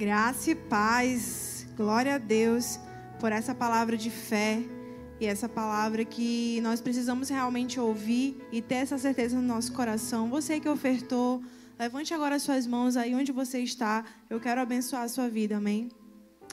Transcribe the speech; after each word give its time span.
Graça 0.00 0.52
e 0.52 0.54
paz, 0.54 1.66
glória 1.76 2.14
a 2.14 2.18
Deus 2.18 2.80
por 3.20 3.32
essa 3.32 3.54
palavra 3.54 3.98
de 3.98 4.08
fé 4.08 4.58
e 5.20 5.26
essa 5.26 5.46
palavra 5.46 6.06
que 6.06 6.58
nós 6.62 6.80
precisamos 6.80 7.28
realmente 7.28 7.78
ouvir 7.78 8.40
e 8.50 8.62
ter 8.62 8.76
essa 8.76 8.96
certeza 8.96 9.36
no 9.36 9.46
nosso 9.46 9.74
coração. 9.74 10.30
Você 10.30 10.58
que 10.58 10.70
ofertou, 10.70 11.44
levante 11.78 12.14
agora 12.14 12.36
as 12.36 12.42
suas 12.42 12.66
mãos 12.66 12.96
aí 12.96 13.14
onde 13.14 13.30
você 13.30 13.60
está. 13.60 14.02
Eu 14.30 14.40
quero 14.40 14.62
abençoar 14.62 15.02
a 15.02 15.08
sua 15.08 15.28
vida, 15.28 15.58
amém? 15.58 15.90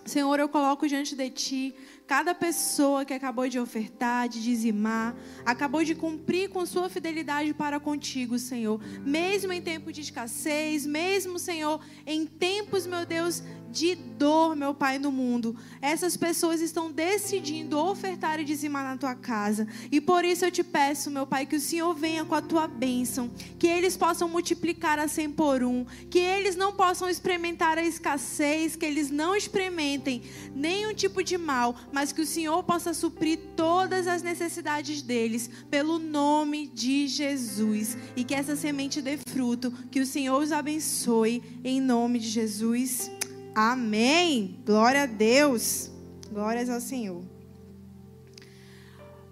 Senhor, 0.07 0.39
eu 0.39 0.47
coloco 0.47 0.87
diante 0.87 1.15
de 1.15 1.29
ti 1.29 1.75
cada 2.07 2.33
pessoa 2.33 3.03
que 3.03 3.13
acabou 3.13 3.49
de 3.49 3.59
ofertar, 3.59 4.29
de 4.29 4.41
dizimar, 4.41 5.13
acabou 5.45 5.83
de 5.83 5.93
cumprir 5.93 6.49
com 6.49 6.65
sua 6.65 6.87
fidelidade 6.87 7.53
para 7.53 7.81
contigo, 7.81 8.39
Senhor. 8.39 8.79
Mesmo 9.05 9.51
em 9.51 9.61
tempo 9.61 9.91
de 9.91 9.99
escassez, 9.99 10.85
mesmo, 10.85 11.38
Senhor, 11.38 11.81
em 12.05 12.25
tempos, 12.25 12.88
meu 12.88 13.05
Deus, 13.05 13.43
de 13.71 13.95
dor, 13.95 14.55
meu 14.55 14.73
Pai, 14.73 14.97
no 14.97 15.11
mundo. 15.11 15.55
Essas 15.81 16.17
pessoas 16.17 16.62
estão 16.62 16.91
decidindo 16.91 17.77
ofertar 17.77 18.40
e 18.40 18.45
dizimar 18.45 18.84
na 18.84 18.98
tua 18.98 19.16
casa. 19.16 19.67
E 19.91 20.02
por 20.02 20.26
isso 20.26 20.45
eu 20.45 20.52
te 20.52 20.63
peço, 20.63 21.12
meu 21.12 21.27
Pai, 21.27 21.45
que 21.45 21.55
o 21.55 21.59
Senhor 21.59 21.93
venha 21.93 22.26
com 22.26 22.35
a 22.35 22.41
tua 22.41 22.67
bênção, 22.67 23.30
que 23.59 23.67
eles 23.67 23.95
possam 23.95 24.27
multiplicar 24.27 24.99
a 24.99 25.07
cem 25.07 25.30
por 25.30 25.63
um, 25.63 25.85
que 26.09 26.20
eles 26.20 26.55
não 26.55 26.73
possam 26.73 27.09
experimentar 27.09 27.77
a 27.77 27.84
escassez, 27.84 28.76
que 28.76 28.85
eles 28.85 29.09
não 29.09 29.35
experimentem 29.35 30.21
nenhum 30.55 30.93
tipo 30.93 31.23
de 31.23 31.38
mal, 31.38 31.76
mas 31.91 32.12
que 32.12 32.21
o 32.21 32.26
Senhor 32.26 32.63
possa 32.63 32.93
suprir 32.93 33.40
todas 33.55 34.07
as 34.07 34.21
necessidades 34.21 35.02
deles, 35.02 35.49
pelo 35.70 35.99
nome 35.99 36.68
de 36.68 37.07
Jesus. 37.07 37.98
E 38.15 38.23
que 38.23 38.34
essa 38.34 38.55
semente 38.55 39.02
dê 39.02 39.18
fruto, 39.29 39.71
que 39.91 39.99
o 39.99 40.05
Senhor 40.05 40.41
os 40.41 40.52
abençoe, 40.52 41.43
em 41.63 41.79
nome 41.81 42.20
de 42.20 42.29
Jesus. 42.29 43.16
Amém. 43.59 44.61
Glória 44.63 45.02
a 45.02 45.05
Deus. 45.07 45.89
Glórias 46.31 46.70
ao 46.70 46.79
Senhor. 46.79 47.23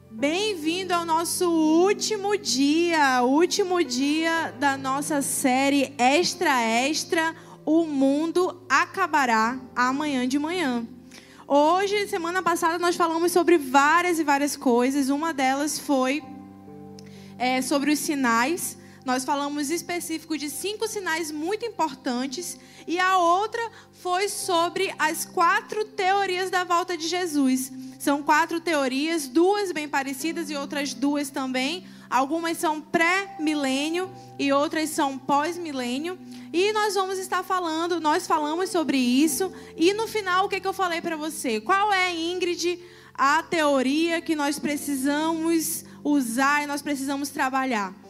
Bem-vindo 0.10 0.96
ao 0.96 1.06
nosso 1.06 1.48
último 1.48 2.36
dia, 2.36 3.22
último 3.22 3.84
dia 3.84 4.52
da 4.60 4.76
nossa 4.78 5.22
série 5.22 5.94
Extra 6.00 6.60
Extra. 6.60 7.36
O 7.64 7.86
mundo 7.86 8.66
acabará 8.68 9.60
amanhã 9.76 10.28
de 10.28 10.40
manhã. 10.40 10.88
Hoje, 11.48 12.08
semana 12.08 12.42
passada, 12.42 12.80
nós 12.80 12.96
falamos 12.96 13.32
sobre 13.32 13.60
várias 13.60 14.18
e 14.18 14.24
várias 14.24 14.58
coisas. 14.58 15.10
Uma 15.10 15.36
delas 15.36 15.78
foi 15.78 16.24
é, 17.38 17.62
sobre 17.62 17.92
os 17.92 18.00
sinais 18.00 18.76
nós 19.06 19.24
falamos 19.24 19.70
específico 19.70 20.36
de 20.36 20.50
cinco 20.50 20.88
sinais 20.88 21.30
muito 21.30 21.64
importantes 21.64 22.58
e 22.88 23.00
a 23.00 23.20
outra 23.20 23.62
foi 24.02 24.28
sobre 24.28 24.94
as 24.98 25.26
quatro 25.26 25.86
teorias 25.86 26.50
da 26.50 26.64
volta 26.64 26.98
de 26.98 27.08
Jesus. 27.08 27.72
São 28.00 28.24
quatro 28.24 28.60
teorias, 28.60 29.28
duas 29.28 29.72
bem 29.72 29.88
parecidas 29.88 30.50
e 30.50 30.56
outras 30.56 30.94
duas 30.94 31.30
também. 31.30 31.86
Algumas 32.10 32.58
são 32.58 32.82
pré-milênio 32.82 34.12
e 34.40 34.52
outras 34.52 34.90
são 34.90 35.18
pós-milênio. 35.18 36.18
E 36.52 36.72
nós 36.74 36.96
vamos 36.96 37.20
estar 37.20 37.44
falando, 37.44 38.00
nós 38.00 38.26
falamos 38.26 38.70
sobre 38.70 38.98
isso. 38.98 39.52
E 39.76 39.94
no 39.94 40.08
final, 40.08 40.46
o 40.46 40.50
que, 40.50 40.60
que 40.60 40.68
eu 40.68 40.74
falei 40.74 41.02
para 41.02 41.16
você? 41.16 41.62
Qual 41.62 41.92
é, 41.94 42.14
Ingrid, 42.14 42.80
a 43.14 43.44
teoria 43.44 44.22
que 44.22 44.36
nós 44.36 44.58
precisamos 44.58 45.84
usar 46.04 46.64
e 46.64 46.68
nós 46.68 46.82
precisamos 46.82 47.30
trabalhar? 47.30 48.05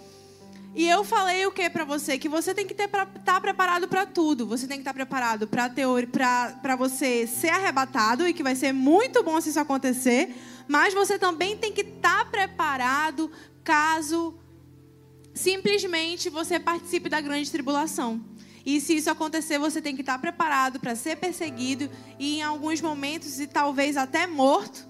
E 0.76 0.90
eu 0.90 1.06
falei 1.06 1.45
o 1.45 1.52
que 1.52 1.70
para 1.70 1.86
você? 1.86 2.18
Que 2.18 2.28
você 2.28 2.54
tem 2.54 2.68
que 2.68 2.73
estar 2.73 3.06
tá 3.06 3.40
preparado 3.40 3.88
para 3.88 4.06
tudo. 4.06 4.45
Você 4.45 4.68
tem 4.68 4.78
que 4.78 4.81
estar 4.81 4.92
tá 4.92 4.94
preparado 4.94 5.48
para 5.48 6.76
você 6.76 7.26
ser 7.26 7.48
arrebatado, 7.48 8.28
e 8.28 8.34
que 8.34 8.44
vai 8.44 8.56
ser 8.56 8.73
muito 8.73 9.23
bom 9.23 9.40
se 9.40 9.50
isso 9.50 9.59
acontecer. 9.59 10.36
Mas 10.68 10.94
você 10.94 11.18
também 11.18 11.56
tem 11.56 11.72
que 11.72 11.81
estar 11.81 12.26
tá 12.26 12.30
preparado 12.30 13.31
caso 13.64 14.38
simplesmente 15.34 16.30
você 16.30 16.59
participe 16.59 17.07
da 17.07 17.22
grande 17.22 17.50
tribulação. 17.50 18.22
E 18.66 18.81
se 18.81 18.97
isso 18.97 19.09
acontecer, 19.09 19.57
você 19.59 19.81
tem 19.81 19.96
que 19.96 20.02
estar 20.02 20.18
preparado 20.19 20.80
para 20.80 20.96
ser 20.96 21.18
perseguido 21.18 21.90
e 22.19 22.38
em 22.40 22.44
alguns 22.44 22.81
momentos 22.81 23.40
e 23.40 23.47
talvez 23.47 23.96
até 23.96 24.28
morto, 24.28 24.88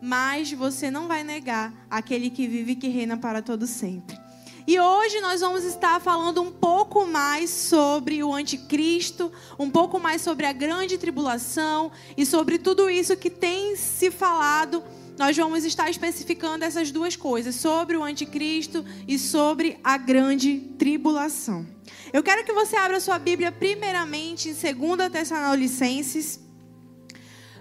mas 0.00 0.52
você 0.52 0.90
não 0.90 1.08
vai 1.08 1.24
negar 1.24 1.72
aquele 1.90 2.30
que 2.30 2.46
vive 2.46 2.72
e 2.72 2.76
que 2.76 2.88
reina 2.88 3.16
para 3.16 3.40
todo 3.40 3.66
sempre. 3.66 4.25
E 4.66 4.80
hoje 4.80 5.20
nós 5.20 5.42
vamos 5.42 5.62
estar 5.62 6.00
falando 6.00 6.42
um 6.42 6.50
pouco 6.50 7.06
mais 7.06 7.50
sobre 7.50 8.24
o 8.24 8.34
anticristo, 8.34 9.30
um 9.56 9.70
pouco 9.70 10.00
mais 10.00 10.22
sobre 10.22 10.44
a 10.44 10.52
grande 10.52 10.98
tribulação 10.98 11.92
e 12.16 12.26
sobre 12.26 12.58
tudo 12.58 12.90
isso 12.90 13.16
que 13.16 13.30
tem 13.30 13.76
se 13.76 14.10
falado. 14.10 14.82
Nós 15.16 15.36
vamos 15.36 15.64
estar 15.64 15.88
especificando 15.88 16.64
essas 16.64 16.90
duas 16.90 17.14
coisas, 17.14 17.54
sobre 17.54 17.96
o 17.96 18.02
anticristo 18.02 18.84
e 19.06 19.20
sobre 19.20 19.78
a 19.84 19.96
grande 19.96 20.58
tribulação. 20.76 21.64
Eu 22.12 22.24
quero 22.24 22.44
que 22.44 22.52
você 22.52 22.74
abra 22.74 22.98
sua 22.98 23.20
Bíblia 23.20 23.52
primeiramente 23.52 24.48
em 24.48 24.52
2 24.52 25.12
Tessalonicenses, 25.12 26.40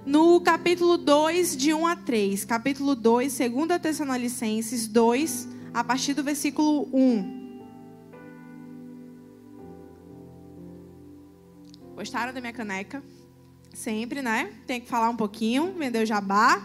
no 0.03 0.41
capítulo 0.41 0.97
2, 0.97 1.55
de 1.55 1.71
1 1.71 1.85
a 1.85 1.95
3. 1.95 2.45
Capítulo 2.45 2.95
2, 2.95 3.37
2 3.37 3.79
Tessalonicenses 3.79 4.87
2, 4.87 5.54
a 5.75 5.83
partir 5.83 6.13
do 6.13 6.23
versículo 6.23 6.87
1. 6.93 7.59
Gostaram 11.95 12.31
da 12.31 12.39
minha 12.39 12.53
caneca? 12.53 13.03
Sempre, 13.73 14.21
né? 14.21 14.53
Tem 14.65 14.79
que 14.79 14.87
falar 14.87 15.09
um 15.09 15.17
pouquinho, 15.17 15.73
vender 15.77 16.01
o 16.01 16.05
jabá. 16.05 16.63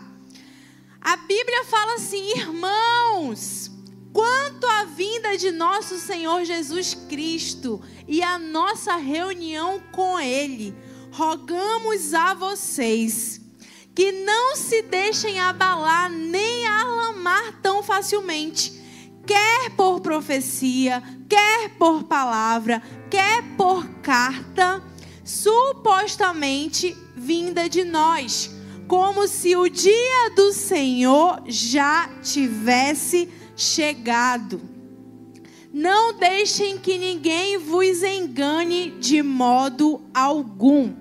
A 1.01 1.17
Bíblia 1.17 1.65
fala 1.65 1.95
assim, 1.95 2.39
irmãos, 2.39 3.73
quanto 4.13 4.65
à 4.65 4.85
vinda 4.85 5.37
de 5.37 5.51
nosso 5.51 5.99
Senhor 5.99 6.45
Jesus 6.45 6.95
Cristo 6.95 7.83
e 8.07 8.23
a 8.23 8.39
nossa 8.39 8.95
reunião 8.95 9.81
com 9.91 10.21
Ele, 10.21 10.73
rogamos 11.11 12.15
a 12.15 12.33
vocês 12.33 13.41
que 13.93 14.13
não 14.13 14.55
se 14.55 14.83
deixem 14.83 15.41
abalar 15.41 16.09
nem 16.09 16.65
alamar 16.69 17.61
tão 17.61 17.83
facilmente 17.83 18.80
quer 19.31 19.71
por 19.77 20.01
profecia, 20.01 21.01
quer 21.29 21.71
por 21.79 22.03
palavra, 22.03 22.83
quer 23.09 23.45
por 23.57 23.87
carta, 24.03 24.83
supostamente 25.25 26.97
vinda 27.15 27.69
de 27.69 27.85
nós, 27.85 28.51
como 28.89 29.29
se 29.29 29.55
o 29.55 29.69
dia 29.69 30.31
do 30.35 30.53
Senhor 30.53 31.45
já 31.47 32.11
tivesse 32.21 33.29
chegado. 33.55 34.61
Não 35.73 36.13
deixem 36.13 36.77
que 36.77 36.99
ninguém 36.99 37.57
vos 37.57 38.03
engane 38.03 38.97
de 38.99 39.23
modo 39.23 40.03
algum. 40.13 40.93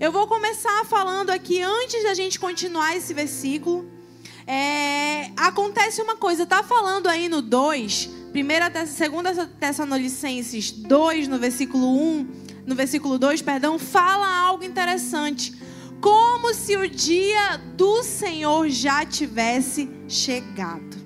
Eu 0.00 0.10
vou 0.10 0.26
começar 0.26 0.86
falando 0.86 1.28
aqui, 1.28 1.60
antes 1.60 2.04
da 2.04 2.14
gente 2.14 2.40
continuar 2.40 2.96
esse 2.96 3.12
versículo, 3.12 3.99
é, 4.46 5.30
acontece 5.36 6.00
uma 6.02 6.16
coisa, 6.16 6.46
tá 6.46 6.62
falando 6.62 7.06
aí 7.08 7.28
no 7.28 7.42
2, 7.42 8.06
primeira, 8.32 8.86
segunda 8.86 9.46
Tessalonicenses 9.46 10.70
2, 10.70 11.28
no 11.28 11.38
versículo 11.38 11.96
1, 11.96 12.26
no 12.66 12.74
versículo 12.74 13.18
2, 13.18 13.42
perdão, 13.42 13.78
fala 13.78 14.28
algo 14.28 14.64
interessante. 14.64 15.54
Como 16.00 16.54
se 16.54 16.76
o 16.76 16.88
dia 16.88 17.58
do 17.76 18.02
Senhor 18.02 18.68
já 18.70 19.04
tivesse 19.04 19.90
chegado. 20.08 20.98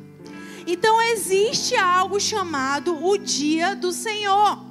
Então 0.66 1.02
existe 1.02 1.76
algo 1.76 2.20
chamado 2.20 3.04
o 3.04 3.18
dia 3.18 3.74
do 3.74 3.92
Senhor. 3.92 4.64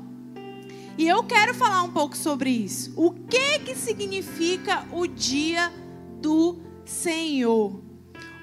E 0.98 1.08
eu 1.08 1.24
quero 1.24 1.54
falar 1.54 1.82
um 1.84 1.92
pouco 1.92 2.16
sobre 2.16 2.50
isso. 2.50 2.94
O 2.96 3.12
que 3.12 3.60
que 3.60 3.76
significa 3.76 4.86
o 4.92 5.08
dia 5.08 5.74
do 6.22 6.60
Senhor? 6.86 7.93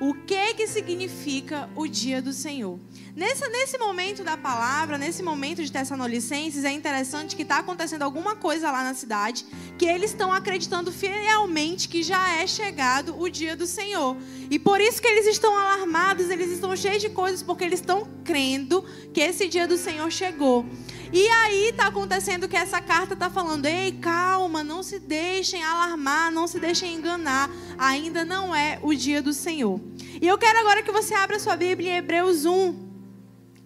O 0.00 0.14
que 0.14 0.54
que 0.54 0.66
significa 0.66 1.68
o 1.76 1.86
dia 1.86 2.22
do 2.22 2.32
Senhor. 2.32 2.80
Nesse, 3.14 3.46
nesse 3.50 3.76
momento 3.76 4.24
da 4.24 4.34
palavra, 4.34 4.96
nesse 4.96 5.22
momento 5.22 5.62
de 5.62 5.70
Tessalonicenses, 5.70 6.64
é 6.64 6.72
interessante 6.72 7.36
que 7.36 7.42
está 7.42 7.58
acontecendo 7.58 8.02
alguma 8.02 8.34
coisa 8.34 8.70
lá 8.70 8.82
na 8.82 8.94
cidade, 8.94 9.44
que 9.76 9.84
eles 9.84 10.12
estão 10.12 10.32
acreditando 10.32 10.90
fielmente 10.90 11.86
que 11.86 12.02
já 12.02 12.36
é 12.36 12.46
chegado 12.46 13.20
o 13.20 13.28
dia 13.28 13.54
do 13.54 13.66
Senhor. 13.66 14.16
E 14.50 14.58
por 14.58 14.80
isso 14.80 15.02
que 15.02 15.08
eles 15.08 15.26
estão 15.26 15.54
alarmados, 15.54 16.30
eles 16.30 16.50
estão 16.50 16.74
cheios 16.74 17.02
de 17.02 17.10
coisas, 17.10 17.42
porque 17.42 17.62
eles 17.62 17.80
estão 17.80 18.08
crendo 18.24 18.82
que 19.12 19.20
esse 19.20 19.48
dia 19.48 19.68
do 19.68 19.76
Senhor 19.76 20.10
chegou. 20.10 20.64
E 21.12 21.26
aí 21.28 21.70
está 21.70 21.88
acontecendo 21.88 22.46
que 22.46 22.56
essa 22.56 22.80
carta 22.80 23.14
está 23.14 23.28
falando: 23.28 23.66
ei, 23.66 23.92
calma, 23.92 24.62
não 24.62 24.82
se 24.82 24.98
deixem 24.98 25.62
alarmar, 25.62 26.30
não 26.30 26.46
se 26.46 26.60
deixem 26.60 26.94
enganar. 26.94 27.50
Ainda 27.76 28.24
não 28.24 28.54
é 28.54 28.78
o 28.82 28.94
dia 28.94 29.20
do 29.20 29.32
Senhor. 29.32 29.80
E 30.20 30.26
eu 30.26 30.38
quero 30.38 30.60
agora 30.60 30.82
que 30.82 30.92
você 30.92 31.14
abra 31.14 31.38
sua 31.38 31.56
Bíblia 31.56 31.92
em 31.92 31.96
Hebreus 31.96 32.44
1. 32.44 32.90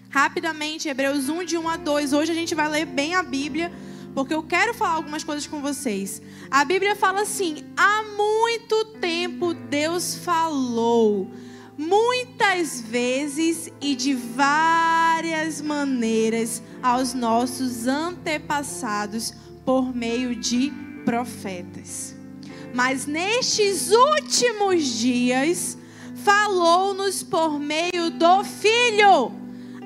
Rapidamente, 0.08 0.88
Hebreus 0.88 1.28
1, 1.28 1.44
de 1.44 1.58
1 1.58 1.68
a 1.68 1.76
2. 1.76 2.12
Hoje 2.12 2.32
a 2.32 2.34
gente 2.34 2.54
vai 2.54 2.68
ler 2.68 2.86
bem 2.86 3.14
a 3.14 3.22
Bíblia, 3.22 3.70
porque 4.14 4.32
eu 4.32 4.42
quero 4.42 4.72
falar 4.72 4.92
algumas 4.92 5.24
coisas 5.24 5.46
com 5.46 5.60
vocês. 5.60 6.22
A 6.50 6.64
Bíblia 6.64 6.96
fala 6.96 7.22
assim: 7.22 7.64
há 7.76 8.04
muito 8.16 8.84
tempo 9.00 9.52
Deus 9.52 10.14
falou, 10.14 11.30
muitas 11.76 12.80
vezes 12.80 13.70
e 13.80 13.94
de 13.94 14.14
várias 14.14 15.60
maneiras 15.60 16.62
aos 16.82 17.14
nossos 17.14 17.86
antepassados 17.86 19.34
por 19.64 19.94
meio 19.94 20.36
de 20.36 20.72
profetas. 21.04 22.14
Mas 22.72 23.06
nestes 23.06 23.90
últimos 23.90 24.84
dias, 24.84 25.78
falou-nos 26.16 27.22
por 27.22 27.58
meio 27.58 28.10
do 28.10 28.42
Filho, 28.42 29.32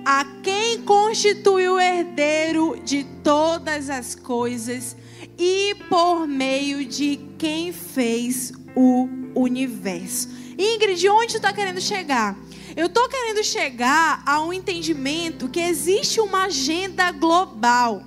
a 0.05 0.25
quem 0.43 0.83
constituiu 0.83 1.79
herdeiro 1.79 2.81
de 2.85 3.05
todas 3.23 3.91
as 3.91 4.15
coisas 4.15 4.97
e 5.39 5.75
por 5.89 6.27
meio 6.27 6.85
de 6.85 7.21
quem 7.37 7.73
fez 7.73 8.53
o 8.75 9.09
universo. 9.35 10.29
Ingrid, 10.59 11.09
onde 11.09 11.35
tu 11.35 11.37
está 11.37 11.53
querendo 11.53 11.81
chegar? 11.81 12.37
Eu 12.77 12.87
estou 12.87 13.09
querendo 13.09 13.45
chegar 13.45 14.23
a 14.27 14.43
um 14.43 14.53
entendimento 14.53 15.49
que 15.49 15.61
existe 15.61 16.21
uma 16.21 16.47
agenda 16.47 17.13
global. 17.13 18.03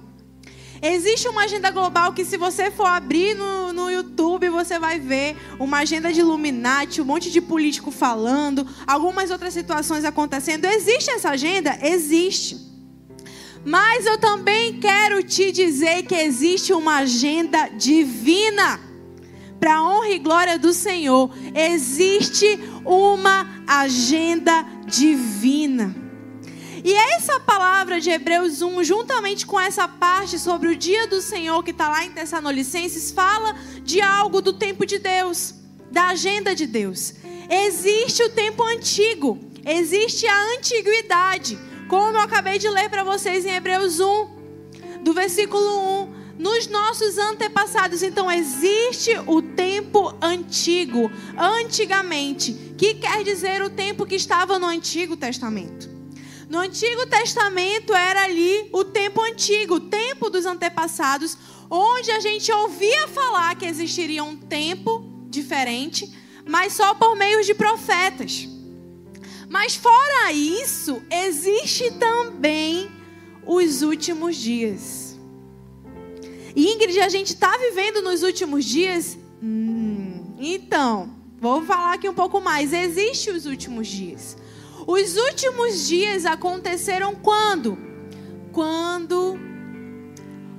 Existe 0.82 1.30
uma 1.30 1.44
agenda 1.44 1.70
global 1.72 2.12
que, 2.12 2.26
se 2.26 2.38
você 2.38 2.70
for 2.70 2.88
abrir 2.88 3.36
no, 3.36 3.72
no 3.72 3.90
YouTube, 3.90 4.50
você 4.50 4.78
vai 4.80 5.00
ver 5.00 5.38
uma 5.60 5.78
agenda 5.78 6.12
de 6.12 6.20
Illuminati, 6.20 7.02
um 7.02 7.06
monte 7.06 7.32
de 7.32 7.40
político 7.40 7.92
falando, 7.92 8.68
algumas 8.86 9.32
outras 9.32 9.54
situações 9.54 10.04
acontecendo. 10.04 10.66
Existe 10.66 11.12
essa 11.12 11.30
agenda? 11.30 11.78
Existe. 11.82 12.58
Mas 13.64 14.08
eu 14.08 14.18
também 14.18 14.80
quero 14.80 15.24
te 15.24 15.52
dizer 15.52 16.04
que 16.04 16.16
existe 16.16 16.74
uma 16.74 16.98
agenda 16.98 17.70
divina. 17.70 18.91
Para 19.62 19.76
a 19.76 19.84
honra 19.84 20.10
e 20.10 20.18
glória 20.18 20.58
do 20.58 20.74
Senhor, 20.74 21.30
existe 21.54 22.60
uma 22.84 23.62
agenda 23.68 24.66
divina. 24.88 25.96
E 26.84 26.92
essa 26.92 27.40
palavra 27.40 28.02
de 28.02 28.10
Hebreus 28.10 28.64
1, 28.64 28.84
juntamente 28.84 29.46
com 29.46 29.60
essa 29.60 29.88
parte 29.88 30.40
sobre 30.40 30.68
o 30.68 30.76
dia 30.76 31.06
do 31.06 31.22
Senhor 31.22 31.64
que 31.64 31.70
está 31.70 31.90
lá 31.90 32.04
em 32.04 32.10
Tessalonicenses, 32.10 33.12
fala 33.12 33.56
de 33.84 34.02
algo 34.02 34.42
do 34.42 34.52
tempo 34.52 34.84
de 34.84 34.98
Deus, 34.98 35.54
da 35.92 36.08
agenda 36.08 36.56
de 36.56 36.66
Deus. 36.66 37.14
Existe 37.48 38.24
o 38.24 38.30
tempo 38.32 38.64
antigo, 38.64 39.38
existe 39.64 40.26
a 40.26 40.56
antiguidade, 40.58 41.60
como 41.88 42.18
eu 42.18 42.22
acabei 42.22 42.58
de 42.58 42.68
ler 42.68 42.90
para 42.90 43.04
vocês 43.04 43.46
em 43.46 43.54
Hebreus 43.54 44.00
1, 44.00 45.04
do 45.04 45.14
versículo 45.14 46.16
1 46.18 46.21
nos 46.42 46.66
nossos 46.66 47.20
antepassados. 47.20 48.02
Então 48.02 48.30
existe 48.30 49.12
o 49.28 49.44
tempo 49.44 50.14
antigo, 50.20 51.10
antigamente, 51.38 52.74
que 52.76 52.96
quer 52.96 53.24
dizer 53.24 53.62
o 53.62 53.70
tempo 53.70 54.08
que 54.08 54.16
estava 54.16 54.58
no 54.58 54.66
Antigo 54.66 55.16
Testamento. 55.16 55.88
No 56.50 56.58
Antigo 56.58 57.06
Testamento 57.06 57.94
era 57.94 58.24
ali 58.24 58.68
o 58.74 58.84
tempo 58.84 59.22
antigo, 59.22 59.76
o 59.76 59.80
tempo 59.80 60.32
dos 60.32 60.48
antepassados, 60.48 61.38
onde 61.70 62.10
a 62.10 62.20
gente 62.20 62.52
ouvia 62.52 63.08
falar 63.08 63.56
que 63.56 63.66
existiria 63.66 64.24
um 64.24 64.36
tempo 64.36 65.06
diferente, 65.30 66.12
mas 66.46 66.74
só 66.74 66.96
por 66.96 67.16
meio 67.16 67.44
de 67.44 67.54
profetas. 67.54 68.50
Mas 69.48 69.76
fora 69.76 70.34
isso, 70.34 71.04
existe 71.10 71.92
também 71.92 72.92
os 73.46 73.84
últimos 73.84 74.36
dias. 74.36 75.11
Ingrid, 76.56 77.00
a 77.00 77.10
gente 77.10 77.28
está 77.28 77.58
vivendo 77.58 78.02
nos 78.02 78.24
últimos 78.24 78.66
dias? 78.66 79.18
Hum, 79.42 80.36
então, 80.40 81.14
vou 81.40 81.64
falar 81.66 81.94
aqui 81.94 82.10
um 82.10 82.14
pouco 82.14 82.42
mais. 82.42 82.74
Existem 82.74 83.34
os 83.34 83.46
últimos 83.46 83.88
dias. 83.88 84.38
Os 84.86 85.16
últimos 85.16 85.88
dias 85.88 86.26
aconteceram 86.26 87.16
quando? 87.16 87.78
Quando 88.52 89.40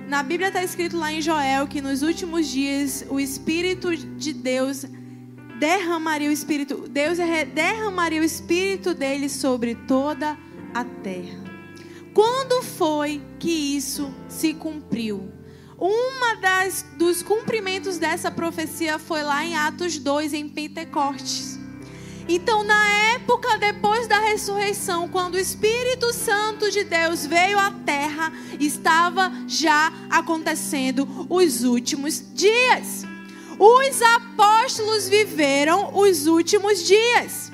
na 0.09 0.23
Bíblia 0.23 0.49
está 0.49 0.63
escrito 0.63 0.97
lá 0.97 1.13
em 1.13 1.21
Joel 1.21 1.67
que 1.67 1.81
nos 1.81 2.03
últimos 2.03 2.47
dias 2.47 3.05
o 3.09 3.19
Espírito 3.19 3.97
de 3.97 4.33
Deus 4.33 4.85
derramaria 5.59 6.29
o 6.29 6.33
Espírito, 6.33 6.89
Deus 6.89 7.19
derramaria 7.55 8.21
o 8.21 8.25
Espírito 8.25 8.95
dele 8.95 9.29
sobre 9.29 9.75
toda 9.75 10.37
a 10.75 10.85
terra. 10.85 11.43
Quando 12.15 12.63
foi 12.63 13.23
que 13.39 13.51
isso 13.51 14.13
se 14.29 14.55
cumpriu? 14.55 15.31
Uma 15.85 16.37
das 16.37 16.87
dos 16.97 17.25
cumprimentos 17.25 17.99
dessa 17.99 18.31
profecia 18.31 19.01
foi 19.01 19.25
lá 19.25 19.45
em 19.45 19.57
Atos 19.57 19.99
2 19.99 20.33
em 20.33 20.49
Pentecostes. 20.49 21.59
Então, 22.29 22.63
na 22.63 22.87
época 23.15 23.59
depois 23.59 24.07
da 24.07 24.21
ressurreição, 24.21 25.09
quando 25.09 25.35
o 25.35 25.41
Espírito 25.41 26.13
Santo 26.13 26.71
de 26.71 26.85
Deus 26.85 27.27
veio 27.27 27.59
à 27.59 27.73
terra, 27.73 28.33
estava 28.61 29.33
já 29.49 29.93
acontecendo 30.09 31.27
os 31.29 31.65
últimos 31.65 32.23
dias. 32.33 33.03
Os 33.59 34.03
apóstolos 34.03 35.09
viveram 35.09 35.99
os 35.99 36.29
últimos 36.29 36.87
dias. 36.87 37.51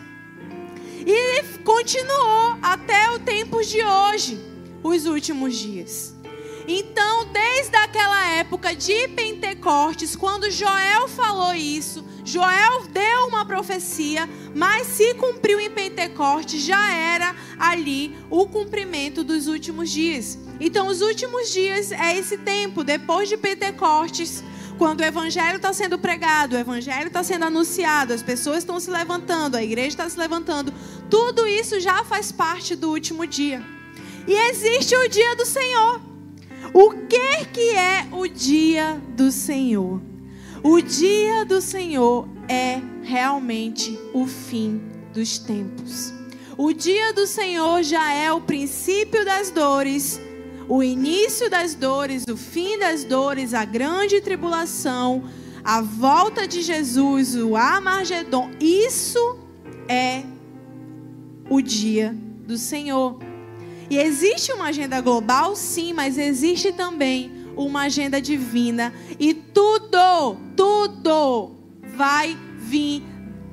E 1.06 1.60
continuou 1.64 2.58
até 2.60 3.10
o 3.10 3.20
tempo 3.20 3.62
de 3.62 3.82
hoje, 3.82 4.38
os 4.82 5.06
últimos 5.06 5.56
dias. 5.56 6.17
Então, 6.70 7.24
desde 7.32 7.74
aquela 7.76 8.28
época 8.32 8.76
de 8.76 9.08
Pentecostes, 9.08 10.14
quando 10.14 10.50
Joel 10.50 11.08
falou 11.08 11.54
isso, 11.54 12.04
Joel 12.22 12.82
deu 12.92 13.26
uma 13.26 13.42
profecia, 13.46 14.28
mas 14.54 14.86
se 14.86 15.14
cumpriu 15.14 15.58
em 15.58 15.70
Pentecostes, 15.70 16.62
já 16.62 16.92
era 16.92 17.34
ali 17.58 18.14
o 18.28 18.46
cumprimento 18.46 19.24
dos 19.24 19.46
últimos 19.46 19.88
dias. 19.88 20.38
Então, 20.60 20.88
os 20.88 21.00
últimos 21.00 21.50
dias 21.50 21.90
é 21.90 22.14
esse 22.18 22.36
tempo, 22.36 22.84
depois 22.84 23.30
de 23.30 23.38
Pentecostes, 23.38 24.44
quando 24.76 25.00
o 25.00 25.04
evangelho 25.04 25.56
está 25.56 25.72
sendo 25.72 25.98
pregado, 25.98 26.54
o 26.54 26.58
evangelho 26.58 27.06
está 27.06 27.22
sendo 27.22 27.46
anunciado, 27.46 28.12
as 28.12 28.22
pessoas 28.22 28.58
estão 28.58 28.78
se 28.78 28.90
levantando, 28.90 29.56
a 29.56 29.62
igreja 29.62 29.88
está 29.88 30.08
se 30.10 30.18
levantando, 30.18 30.70
tudo 31.08 31.46
isso 31.46 31.80
já 31.80 32.04
faz 32.04 32.30
parte 32.30 32.76
do 32.76 32.90
último 32.90 33.26
dia. 33.26 33.64
E 34.26 34.34
existe 34.50 34.94
o 34.94 35.08
dia 35.08 35.34
do 35.34 35.46
Senhor. 35.46 36.17
O 36.72 36.90
que 37.08 37.44
que 37.52 37.70
é 37.70 38.06
o 38.12 38.26
dia 38.26 39.00
do 39.16 39.30
Senhor? 39.32 40.00
O 40.62 40.80
dia 40.80 41.44
do 41.44 41.60
Senhor 41.60 42.28
é 42.48 42.80
realmente 43.02 43.98
o 44.12 44.26
fim 44.26 44.80
dos 45.12 45.38
tempos. 45.38 46.12
O 46.56 46.72
dia 46.72 47.12
do 47.12 47.26
Senhor 47.26 47.82
já 47.82 48.12
é 48.12 48.32
o 48.32 48.40
princípio 48.40 49.24
das 49.24 49.50
dores, 49.50 50.20
o 50.68 50.82
início 50.82 51.48
das 51.48 51.74
dores, 51.74 52.24
o 52.28 52.36
fim 52.36 52.78
das 52.78 53.04
dores, 53.04 53.54
a 53.54 53.64
grande 53.64 54.20
tribulação, 54.20 55.24
a 55.64 55.80
volta 55.80 56.46
de 56.48 56.60
Jesus, 56.60 57.36
o 57.36 57.56
Amargedon. 57.56 58.50
Isso 58.60 59.38
é 59.88 60.24
o 61.48 61.62
dia 61.62 62.14
do 62.46 62.58
Senhor. 62.58 63.27
E 63.90 63.98
existe 63.98 64.52
uma 64.52 64.66
agenda 64.66 65.00
global, 65.00 65.56
sim, 65.56 65.92
mas 65.92 66.18
existe 66.18 66.72
também 66.72 67.32
uma 67.56 67.82
agenda 67.82 68.20
divina. 68.20 68.92
E 69.18 69.32
tudo, 69.32 70.36
tudo 70.54 71.56
vai 71.96 72.36
vir 72.58 73.02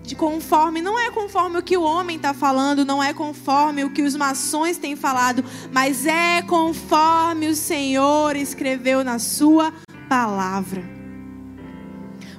de 0.04 0.16
conforme, 0.16 0.82
não 0.82 1.00
é 1.00 1.10
conforme 1.10 1.58
o 1.58 1.64
que 1.64 1.76
o 1.76 1.82
homem 1.82 2.18
está 2.18 2.34
falando, 2.34 2.86
não 2.86 3.02
é 3.02 3.12
conforme 3.12 3.84
o 3.84 3.90
que 3.90 4.04
os 4.04 4.16
maçons 4.16 4.78
têm 4.78 4.96
falado, 4.96 5.44
mas 5.72 6.06
é 6.06 6.44
conforme 6.44 7.48
o 7.48 7.56
Senhor 7.56 8.36
escreveu 8.36 9.04
na 9.04 9.18
sua 9.18 9.74
palavra. 10.08 10.84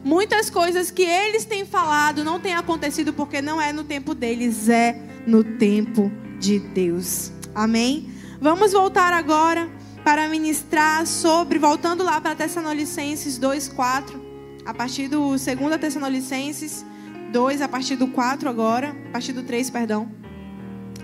Muitas 0.04 0.48
coisas 0.48 0.92
que 0.92 1.02
eles 1.02 1.44
têm 1.44 1.66
falado 1.66 2.22
não 2.22 2.38
têm 2.38 2.54
acontecido 2.54 3.12
porque 3.12 3.42
não 3.42 3.60
é 3.60 3.72
no 3.72 3.82
tempo 3.82 4.14
deles, 4.14 4.68
é 4.68 4.96
no 5.26 5.42
tempo 5.42 6.12
de 6.38 6.60
Deus. 6.60 7.32
Amém? 7.56 8.10
Vamos 8.38 8.72
voltar 8.74 9.14
agora 9.14 9.66
para 10.04 10.28
ministrar 10.28 11.06
sobre, 11.06 11.58
voltando 11.58 12.04
lá 12.04 12.20
para 12.20 12.34
Tessalonicenses 12.34 13.38
2:4, 13.38 14.20
a 14.66 14.74
partir 14.74 15.08
do 15.08 15.30
2 15.30 15.80
Tessalonicenses 15.80 16.84
2, 17.32 17.62
a 17.62 17.66
partir 17.66 17.96
do 17.96 18.08
4 18.08 18.46
agora, 18.46 18.94
a 19.08 19.12
partir 19.12 19.32
do 19.32 19.42
3, 19.42 19.70
perdão. 19.70 20.06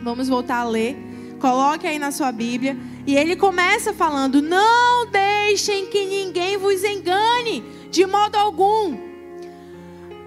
Vamos 0.03 0.29
voltar 0.29 0.57
a 0.57 0.65
ler. 0.65 0.95
Coloque 1.41 1.87
aí 1.87 1.99
na 1.99 2.11
sua 2.11 2.31
Bíblia. 2.31 2.77
E 3.07 3.17
ele 3.17 3.35
começa 3.35 3.95
falando: 3.95 4.43
Não 4.43 5.07
deixem 5.07 5.87
que 5.87 6.05
ninguém 6.05 6.59
vos 6.59 6.85
engane, 6.85 7.65
de 7.91 8.05
modo 8.05 8.37
algum 8.37 9.12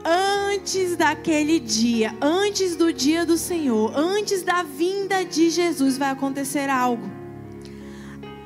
antes 0.05 0.95
daquele 0.95 1.59
dia, 1.59 2.15
antes 2.21 2.75
do 2.75 2.93
dia 2.93 3.25
do 3.25 3.37
Senhor, 3.37 3.91
antes 3.97 4.43
da 4.43 4.61
vinda 4.61 5.25
de 5.25 5.49
Jesus, 5.49 5.97
vai 5.97 6.11
acontecer 6.11 6.69
algo. 6.69 7.09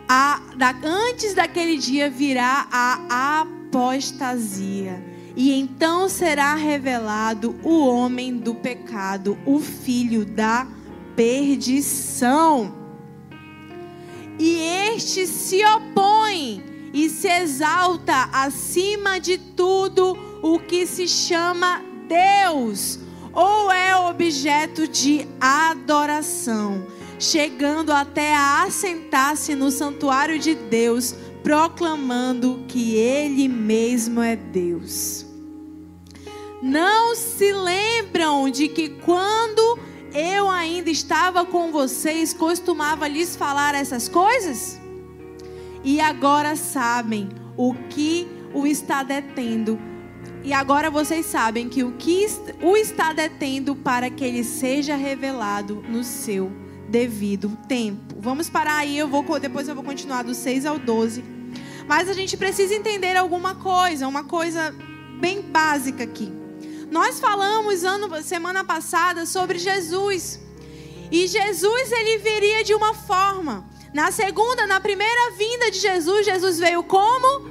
a, 0.08 0.42
da, 0.58 0.74
antes 0.84 1.36
daquele 1.36 1.78
dia 1.78 2.10
virá 2.10 2.68
a 2.72 3.42
apostasia. 3.42 5.04
E 5.36 5.54
então 5.54 6.10
será 6.10 6.56
revelado 6.56 7.56
o 7.64 7.86
homem 7.86 8.36
do 8.36 8.56
pecado, 8.56 9.38
o 9.46 9.60
filho 9.60 10.26
da 10.26 10.68
perdição. 11.16 12.74
E 14.40 14.58
este 14.92 15.28
se 15.28 15.64
opõe 15.64 16.64
e 16.94 17.10
se 17.10 17.28
exalta 17.28 18.30
acima 18.32 19.20
de 19.20 19.38
tudo 19.38 20.29
o 20.42 20.60
que 20.60 20.86
se 20.86 21.08
chama 21.08 21.84
Deus, 22.08 23.00
ou 23.34 23.72
é 23.72 23.96
objeto 23.96 24.88
de 24.88 25.28
adoração, 25.40 26.88
chegando 27.20 27.92
até 27.92 28.34
a 28.34 28.64
assentar-se 28.64 29.54
no 29.56 29.70
santuário 29.70 30.40
de 30.40 30.56
Deus, 30.56 31.14
proclamando 31.44 32.64
que 32.68 32.96
Ele 32.96 33.48
mesmo 33.48 34.22
é 34.22 34.36
Deus. 34.36 35.26
Não 36.62 37.16
se 37.16 37.54
lembram 37.54 38.50
de 38.50 38.68
que 38.68 38.90
quando 38.90 39.80
eu 40.14 40.50
ainda 40.50 40.90
estava 40.90 41.46
com 41.46 41.72
vocês, 41.72 42.34
costumava 42.34 43.08
lhes 43.08 43.36
falar 43.36 43.76
essas 43.76 44.10
coisas? 44.10 44.80
E 45.84 46.02
agora 46.02 46.56
sabem 46.56 47.30
o 47.56 47.74
que 47.74 48.28
o 48.54 48.68
está 48.68 49.04
detendo. 49.04 49.89
E 50.44 50.54
agora 50.54 50.90
vocês 50.90 51.26
sabem 51.26 51.68
que 51.68 51.84
o 51.84 51.94
que 51.94 52.26
o 52.62 52.78
está 52.78 53.12
detendo 53.14 53.76
para 53.76 54.10
que 54.10 54.24
ele 54.24 54.44
seja 54.44 54.96
revelado 54.96 55.84
no 55.88 56.04
seu 56.04 56.52
devido 56.88 57.58
tempo. 57.68 58.16
Vamos 58.18 58.50
parar 58.50 58.78
aí, 58.78 58.98
eu 58.98 59.08
vou 59.08 59.24
depois 59.40 59.68
eu 59.68 59.76
vou 59.76 59.84
continuar 59.84 60.24
do 60.24 60.34
6 60.34 60.66
ao 60.66 60.80
12. 60.80 61.24
Mas 61.88 62.08
a 62.08 62.14
gente 62.14 62.38
precisa 62.38 62.74
entender 62.74 63.16
alguma 63.16 63.56
coisa, 63.56 64.08
uma 64.08 64.24
coisa 64.24 64.74
bem 65.20 65.42
básica 65.42 66.04
aqui. 66.04 66.32
Nós 66.90 67.20
falamos 67.20 67.84
ano, 67.84 68.22
semana 68.22 68.64
passada 68.64 69.26
sobre 69.26 69.60
Jesus. 69.60 70.40
E 71.12 71.28
Jesus 71.28 71.92
ele 71.92 72.18
viria 72.20 72.64
de 72.64 72.74
uma 72.74 72.94
forma. 72.94 73.66
Na 73.94 74.12
segunda, 74.12 74.66
na 74.68 74.80
primeira 74.80 75.32
vinda 75.32 75.72
de 75.72 75.80
Jesus, 75.80 76.26
Jesus 76.26 76.60
veio 76.60 76.84
como? 76.84 77.50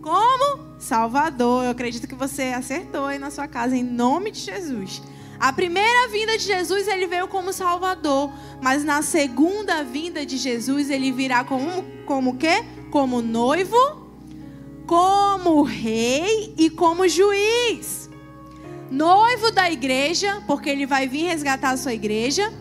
Como? 0.00 0.63
Salvador. 0.84 1.64
Eu 1.64 1.70
acredito 1.70 2.06
que 2.06 2.14
você 2.14 2.44
acertou 2.44 3.06
aí 3.06 3.18
na 3.18 3.30
sua 3.30 3.48
casa, 3.48 3.76
em 3.76 3.82
nome 3.82 4.30
de 4.30 4.40
Jesus. 4.40 5.02
A 5.40 5.52
primeira 5.52 6.08
vinda 6.08 6.38
de 6.38 6.44
Jesus, 6.44 6.86
ele 6.86 7.06
veio 7.06 7.26
como 7.26 7.52
Salvador. 7.52 8.30
Mas 8.62 8.84
na 8.84 9.02
segunda 9.02 9.82
vinda 9.82 10.24
de 10.24 10.36
Jesus, 10.36 10.90
ele 10.90 11.10
virá 11.10 11.42
como, 11.44 11.84
como 12.06 12.36
quê? 12.36 12.64
Como 12.90 13.20
noivo, 13.20 13.76
como 14.86 15.62
rei 15.62 16.54
e 16.56 16.70
como 16.70 17.08
juiz 17.08 18.04
noivo 18.90 19.50
da 19.50 19.70
igreja, 19.70 20.42
porque 20.46 20.70
ele 20.70 20.86
vai 20.86 21.08
vir 21.08 21.24
resgatar 21.24 21.70
a 21.70 21.76
sua 21.76 21.92
igreja, 21.92 22.52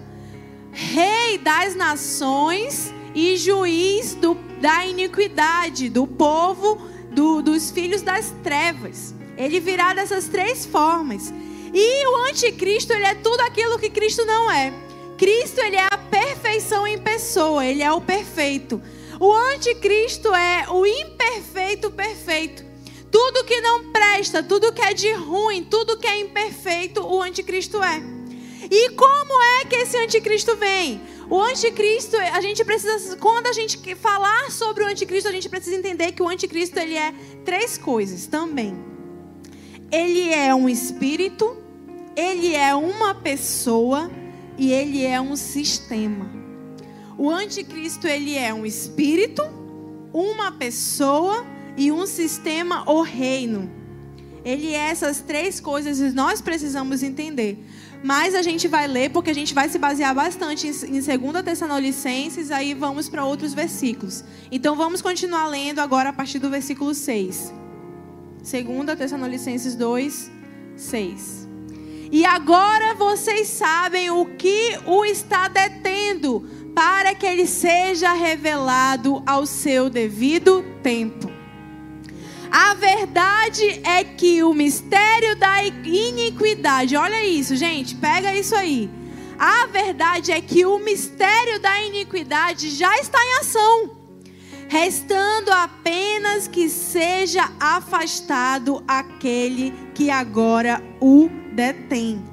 rei 0.71 1.37
das 1.37 1.75
nações 1.75 2.91
e 3.13 3.37
juiz 3.37 4.15
do, 4.15 4.35
da 4.59 4.85
iniquidade, 4.85 5.89
do 5.89 6.07
povo, 6.07 6.81
do, 7.13 7.41
dos 7.41 7.71
filhos 7.71 8.01
das 8.01 8.31
trevas. 8.43 9.13
Ele 9.37 9.59
virá 9.59 9.93
dessas 9.93 10.27
três 10.27 10.65
formas. 10.65 11.33
E 11.73 12.07
o 12.07 12.17
anticristo, 12.29 12.93
ele 12.93 13.05
é 13.05 13.15
tudo 13.15 13.41
aquilo 13.41 13.79
que 13.79 13.89
Cristo 13.89 14.25
não 14.25 14.51
é. 14.51 14.73
Cristo, 15.17 15.59
ele 15.59 15.75
é 15.75 15.87
a 15.89 15.97
perfeição 15.97 16.85
em 16.85 16.97
pessoa, 16.97 17.65
ele 17.65 17.81
é 17.81 17.91
o 17.91 18.01
perfeito. 18.01 18.81
O 19.19 19.33
anticristo 19.53 20.33
é 20.33 20.65
o 20.69 20.85
imperfeito 20.85 21.89
perfeito. 21.91 22.63
Tudo 23.11 23.43
que 23.43 23.61
não 23.61 23.91
presta, 23.91 24.43
tudo 24.43 24.73
que 24.73 24.81
é 24.81 24.93
de 24.93 25.11
ruim, 25.13 25.63
tudo 25.63 25.97
que 25.97 26.07
é 26.07 26.19
imperfeito, 26.19 27.01
o 27.01 27.21
anticristo 27.21 27.81
é. 27.81 28.01
E 28.69 28.89
como 28.89 29.41
é 29.61 29.65
que 29.65 29.75
esse 29.75 29.97
anticristo 29.97 30.55
vem? 30.55 31.01
O 31.29 31.41
anticristo, 31.41 32.17
a 32.17 32.41
gente 32.41 32.63
precisa, 32.65 33.15
quando 33.17 33.47
a 33.47 33.53
gente 33.53 33.95
falar 33.95 34.51
sobre 34.51 34.83
o 34.83 34.87
anticristo, 34.87 35.29
a 35.29 35.31
gente 35.31 35.49
precisa 35.49 35.75
entender 35.75 36.11
que 36.11 36.21
o 36.21 36.27
anticristo 36.27 36.77
ele 36.79 36.95
é 36.95 37.13
três 37.45 37.77
coisas 37.77 38.27
também. 38.27 38.75
Ele 39.91 40.33
é 40.33 40.53
um 40.53 40.67
espírito, 40.67 41.57
ele 42.15 42.55
é 42.55 42.75
uma 42.75 43.15
pessoa 43.15 44.11
e 44.57 44.71
ele 44.71 45.05
é 45.05 45.19
um 45.21 45.35
sistema. 45.35 46.29
O 47.17 47.29
anticristo 47.29 48.07
ele 48.07 48.35
é 48.35 48.53
um 48.53 48.65
espírito, 48.65 49.43
uma 50.11 50.51
pessoa 50.51 51.45
e 51.77 51.91
um 51.91 52.05
sistema 52.05 52.83
ou 52.89 53.01
reino. 53.01 53.71
Ele 54.43 54.73
é 54.73 54.89
essas 54.89 55.21
três 55.21 55.59
coisas 55.59 55.99
e 55.99 56.11
nós 56.11 56.41
precisamos 56.41 57.01
entender. 57.01 57.63
Mas 58.03 58.35
a 58.35 58.41
gente 58.41 58.67
vai 58.67 58.85
ler 58.85 59.11
porque 59.11 59.31
a 59.31 59.33
gente 59.33 59.53
vai 59.53 59.69
se 59.69 59.79
basear 59.79 60.13
bastante 60.13 60.67
em 60.67 60.99
2 60.99 61.43
Tessalonicenses, 61.45 62.51
aí 62.51 62.73
vamos 62.73 63.07
para 63.07 63.23
outros 63.23 63.53
versículos. 63.53 64.25
Então 64.51 64.75
vamos 64.75 65.01
continuar 65.01 65.47
lendo 65.47 65.79
agora 65.79 66.09
a 66.09 66.13
partir 66.13 66.37
do 66.37 66.49
versículo 66.49 66.93
6. 66.93 67.53
2 68.39 68.97
Tessalonicenses 68.97 69.73
2, 69.75 70.31
6. 70.75 71.47
E 72.11 72.25
agora 72.25 72.93
vocês 72.93 73.47
sabem 73.47 74.11
o 74.11 74.25
que 74.25 74.77
o 74.85 75.05
está 75.05 75.47
detendo, 75.47 76.45
para 76.75 77.15
que 77.15 77.25
ele 77.25 77.47
seja 77.47 78.11
revelado 78.11 79.23
ao 79.25 79.45
seu 79.45 79.89
devido 79.89 80.61
tempo. 80.83 81.32
A 82.53 82.75
verdade 82.75 83.81
é 83.83 84.03
que 84.03 84.43
o 84.43 84.53
mistério 84.53 85.35
da 85.35 85.63
iniquidade, 85.63 86.95
olha 86.95 87.25
isso, 87.25 87.55
gente, 87.55 87.95
pega 87.95 88.35
isso 88.35 88.55
aí. 88.55 88.87
A 89.39 89.65
verdade 89.65 90.31
é 90.31 90.39
que 90.39 90.63
o 90.63 90.77
mistério 90.77 91.59
da 91.59 91.81
iniquidade 91.81 92.69
já 92.69 92.95
está 92.99 93.17
em 93.17 93.39
ação, 93.39 93.91
restando 94.67 95.51
apenas 95.51 96.47
que 96.47 96.69
seja 96.69 97.51
afastado 97.59 98.83
aquele 98.87 99.73
que 99.95 100.11
agora 100.11 100.79
o 101.01 101.27
detém. 101.53 102.23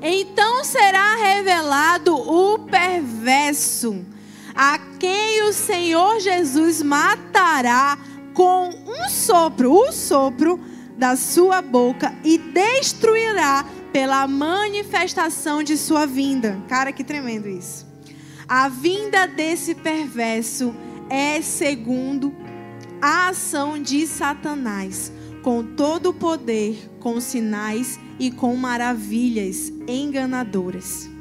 Então 0.00 0.62
será 0.62 1.16
revelado 1.16 2.14
o 2.14 2.60
perverso, 2.60 4.06
a 4.54 4.78
quem 5.00 5.42
o 5.42 5.52
Senhor 5.52 6.20
Jesus 6.20 6.80
matará 6.80 7.98
com 8.34 8.68
um 8.68 9.08
sopro, 9.08 9.72
o 9.72 9.92
sopro 9.92 10.60
da 10.98 11.16
sua 11.16 11.62
boca 11.62 12.12
e 12.24 12.36
destruirá 12.36 13.64
pela 13.92 14.26
manifestação 14.26 15.62
de 15.62 15.76
sua 15.76 16.04
vinda. 16.04 16.60
Cara, 16.68 16.92
que 16.92 17.04
tremendo 17.04 17.48
isso. 17.48 17.86
A 18.46 18.68
vinda 18.68 19.26
desse 19.26 19.74
perverso 19.74 20.74
é 21.08 21.40
segundo 21.40 22.34
a 23.00 23.28
ação 23.28 23.80
de 23.80 24.06
Satanás, 24.06 25.12
com 25.42 25.62
todo 25.62 26.10
o 26.10 26.14
poder, 26.14 26.90
com 27.00 27.20
sinais 27.20 27.98
e 28.18 28.30
com 28.30 28.56
maravilhas 28.56 29.72
enganadoras. 29.86 31.13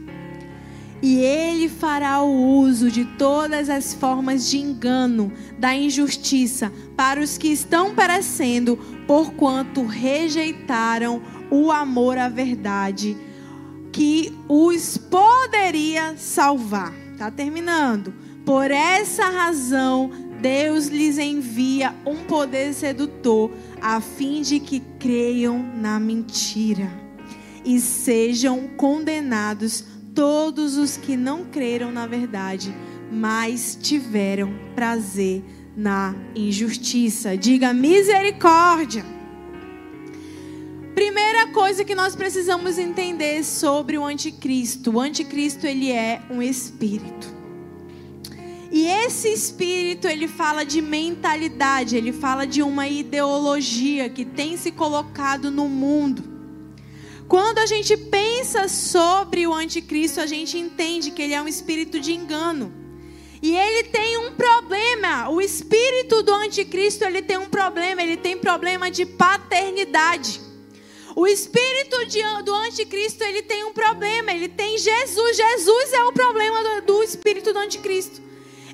E 1.04 1.18
ele 1.18 1.68
fará 1.68 2.22
o 2.22 2.62
uso 2.62 2.90
de 2.90 3.04
todas 3.04 3.70
as 3.70 3.94
formas 3.94 4.50
de 4.50 4.58
engano, 4.58 5.34
da 5.60 5.76
injustiça, 5.76 6.72
para 6.96 7.20
os 7.20 7.38
que 7.38 7.50
estão 7.50 7.94
perecendo, 7.94 8.78
porquanto 9.06 9.86
rejeitaram 9.86 11.22
o 11.52 11.70
amor 11.74 12.18
à 12.18 12.30
verdade, 12.30 13.18
que 13.92 14.34
os 14.48 14.98
poderia 14.98 16.16
salvar. 16.16 16.94
Está 17.12 17.30
terminando. 17.30 18.14
Por 18.46 18.72
essa 18.72 19.26
razão, 19.26 20.10
Deus 20.42 20.88
lhes 20.88 21.18
envia 21.18 21.94
um 22.06 22.16
poder 22.24 22.74
sedutor, 22.74 23.52
a 23.82 24.00
fim 24.00 24.42
de 24.42 24.58
que 24.58 24.80
creiam 25.00 25.60
na 25.76 26.00
mentira 26.00 27.04
e 27.66 27.80
sejam 27.80 28.68
condenados 28.76 29.86
todos 30.14 30.78
os 30.78 30.98
que 30.98 31.16
não 31.18 31.46
creram 31.46 31.92
na 31.92 32.06
verdade, 32.08 32.74
mas 33.12 33.78
tiveram 33.82 34.54
prazer 34.76 35.44
na 35.76 36.16
injustiça. 36.36 37.38
Diga 37.38 37.74
misericórdia. 37.74 39.06
Primeira 40.94 41.48
coisa 41.48 41.84
que 41.84 41.96
nós 41.96 42.16
precisamos 42.16 42.78
entender 42.78 43.44
sobre 43.44 43.98
o 43.98 44.06
anticristo. 44.06 44.92
O 44.92 45.00
anticristo 45.00 45.66
ele 45.66 45.92
é 45.92 46.22
um 46.30 46.42
espírito. 46.42 47.34
E 48.72 48.88
esse 48.88 49.32
espírito, 49.32 50.08
ele 50.08 50.28
fala 50.28 50.64
de 50.64 50.82
mentalidade, 50.82 51.96
ele 51.96 52.12
fala 52.12 52.48
de 52.48 52.64
uma 52.64 52.88
ideologia 52.88 54.10
que 54.10 54.26
tem 54.26 54.58
se 54.58 54.72
colocado 54.72 55.52
no 55.52 55.70
mundo. 55.70 56.33
Quando 57.28 57.60
a 57.60 57.66
gente 57.66 57.96
pensa 57.96 58.68
sobre 58.68 59.48
o 59.48 59.54
anticristo, 59.54 60.20
a 60.20 60.26
gente 60.26 60.58
entende 60.58 61.12
que 61.12 61.22
ele 61.22 61.34
é 61.34 61.42
um 61.42 61.48
espírito 61.48 62.00
de 62.00 62.14
engano. 62.14 62.74
E 63.42 63.56
ele 63.56 63.84
tem 63.84 64.18
um 64.18 64.32
problema. 64.32 65.30
O 65.30 65.42
espírito 65.42 66.24
do 66.24 66.34
anticristo, 66.34 67.04
ele 67.04 67.22
tem 67.22 67.38
um 67.38 67.50
problema, 67.50 68.02
ele 68.02 68.18
tem 68.18 68.38
problema 68.38 68.90
de 68.90 69.06
paternidade. 69.06 70.40
O 71.16 71.28
espírito 71.28 72.06
de, 72.06 72.22
do 72.44 72.56
anticristo, 72.56 73.24
ele 73.24 73.42
tem 73.42 73.64
um 73.66 73.74
problema, 73.74 74.32
ele 74.32 74.48
tem 74.48 74.78
Jesus. 74.78 75.38
Jesus 75.38 75.94
é 75.94 76.04
o 76.06 76.14
problema 76.14 76.64
do, 76.64 76.94
do 76.94 77.04
espírito 77.04 77.52
do 77.52 77.60
anticristo. 77.60 78.22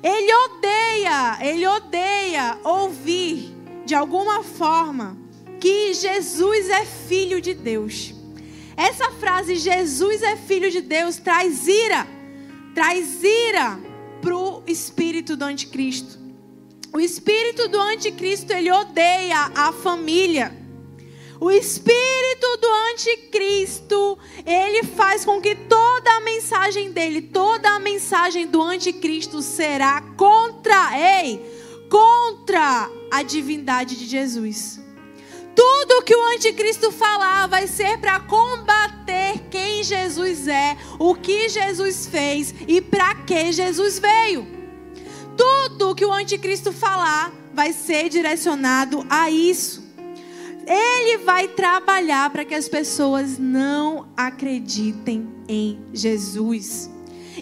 Ele 0.02 0.32
odeia, 0.32 1.38
ele 1.42 1.66
odeia 1.66 2.58
ouvir 2.64 3.54
de 3.84 3.94
alguma 3.94 4.42
forma 4.42 5.18
que 5.60 5.92
Jesus 5.92 6.70
é 6.70 6.86
filho 6.86 7.40
de 7.40 7.52
Deus. 7.52 8.14
Essa 8.80 9.10
frase, 9.10 9.56
Jesus 9.56 10.22
é 10.22 10.36
filho 10.36 10.70
de 10.70 10.80
Deus, 10.80 11.18
traz 11.18 11.68
ira, 11.68 12.06
traz 12.74 13.22
ira 13.22 13.78
para 14.22 14.34
o 14.34 14.62
espírito 14.66 15.36
do 15.36 15.44
anticristo. 15.44 16.18
O 16.90 16.98
espírito 16.98 17.68
do 17.68 17.78
anticristo, 17.78 18.54
ele 18.54 18.72
odeia 18.72 19.52
a 19.54 19.70
família. 19.70 20.56
O 21.38 21.50
espírito 21.50 22.56
do 22.58 22.68
anticristo, 22.92 24.18
ele 24.46 24.82
faz 24.84 25.26
com 25.26 25.42
que 25.42 25.54
toda 25.54 26.10
a 26.16 26.20
mensagem 26.20 26.90
dele, 26.90 27.20
toda 27.20 27.68
a 27.68 27.78
mensagem 27.78 28.46
do 28.46 28.62
anticristo 28.62 29.42
será 29.42 30.00
contra, 30.16 30.98
ei, 30.98 31.38
contra 31.90 32.88
a 33.10 33.22
divindade 33.22 33.94
de 33.94 34.06
Jesus. 34.06 34.79
Tudo 35.54 36.02
que 36.02 36.14
o 36.14 36.28
anticristo 36.28 36.90
falar 36.90 37.46
vai 37.46 37.66
ser 37.66 37.98
para 37.98 38.20
combater 38.20 39.40
quem 39.50 39.82
Jesus 39.82 40.46
é, 40.48 40.76
o 40.98 41.14
que 41.14 41.48
Jesus 41.48 42.06
fez 42.06 42.54
e 42.66 42.80
para 42.80 43.14
que 43.14 43.52
Jesus 43.52 43.98
veio. 43.98 44.46
Tudo 45.36 45.94
que 45.94 46.04
o 46.04 46.12
anticristo 46.12 46.72
falar 46.72 47.32
vai 47.52 47.72
ser 47.72 48.08
direcionado 48.08 49.06
a 49.08 49.30
isso. 49.30 49.82
Ele 50.66 51.18
vai 51.18 51.48
trabalhar 51.48 52.30
para 52.30 52.44
que 52.44 52.54
as 52.54 52.68
pessoas 52.68 53.38
não 53.38 54.08
acreditem 54.16 55.28
em 55.48 55.80
Jesus. 55.92 56.90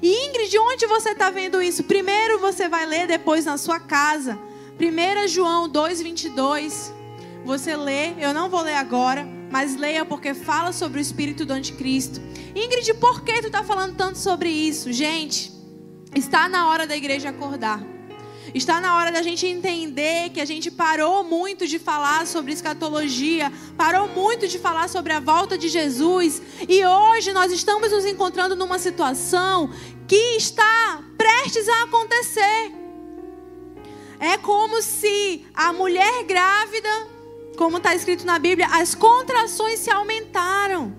E 0.01 0.27
Ingrid, 0.27 0.57
onde 0.59 0.87
você 0.87 1.11
está 1.11 1.31
vendo 1.31 1.61
isso? 1.61 1.85
Primeiro 1.85 2.39
você 2.39 2.69
vai 2.69 2.87
ler, 2.87 3.07
depois 3.07 3.45
na 3.45 3.59
sua 3.59 3.81
casa. 3.81 4.39
1 4.81 5.29
João 5.29 5.69
2,22. 5.69 6.98
Você 7.49 7.75
lê, 7.75 8.13
eu 8.19 8.35
não 8.35 8.51
vou 8.51 8.61
ler 8.61 8.75
agora, 8.75 9.27
mas 9.51 9.75
leia 9.75 10.05
porque 10.05 10.35
fala 10.35 10.71
sobre 10.71 10.99
o 10.99 11.01
espírito 11.01 11.47
do 11.47 11.55
anticristo. 11.55 12.21
Ingrid, 12.55 12.93
por 13.01 13.23
que 13.23 13.41
tu 13.41 13.47
está 13.47 13.65
falando 13.65 13.97
tanto 13.97 14.19
sobre 14.19 14.51
isso? 14.51 14.93
Gente, 14.93 15.51
está 16.15 16.47
na 16.47 16.69
hora 16.69 16.87
da 16.87 16.95
igreja 16.95 17.31
acordar. 17.31 17.83
Está 18.55 18.83
na 18.83 18.99
hora 18.99 19.11
da 19.11 19.23
gente 19.23 19.47
entender 19.47 20.29
que 20.29 20.43
a 20.43 20.45
gente 20.45 20.71
parou 20.71 21.25
muito 21.25 21.67
de 21.67 21.79
falar 21.79 22.27
sobre 22.27 22.53
escatologia, 22.53 23.51
parou 23.79 24.09
muito 24.09 24.47
de 24.47 24.59
falar 24.59 24.87
sobre 24.87 25.15
a 25.15 25.21
volta 25.21 25.57
de 25.57 25.71
Jesus, 25.71 26.43
e 26.69 26.85
hoje 26.85 27.33
nós 27.33 27.51
estamos 27.51 27.91
nos 27.91 28.05
encontrando 28.05 28.55
numa 28.55 28.79
situação 28.79 29.71
que 30.07 30.37
está 30.37 31.03
prestes 31.17 31.67
a 31.67 31.85
acontecer. 31.85 32.75
É 34.21 34.37
como 34.37 34.83
se 34.83 35.47
a 35.55 35.73
mulher 35.73 36.25
grávida, 36.25 37.17
como 37.59 37.79
está 37.79 37.93
escrito 37.93 38.25
na 38.25 38.39
Bíblia, 38.39 38.69
as 38.71 38.95
contrações 38.95 39.81
se 39.81 39.91
aumentaram. 39.91 40.97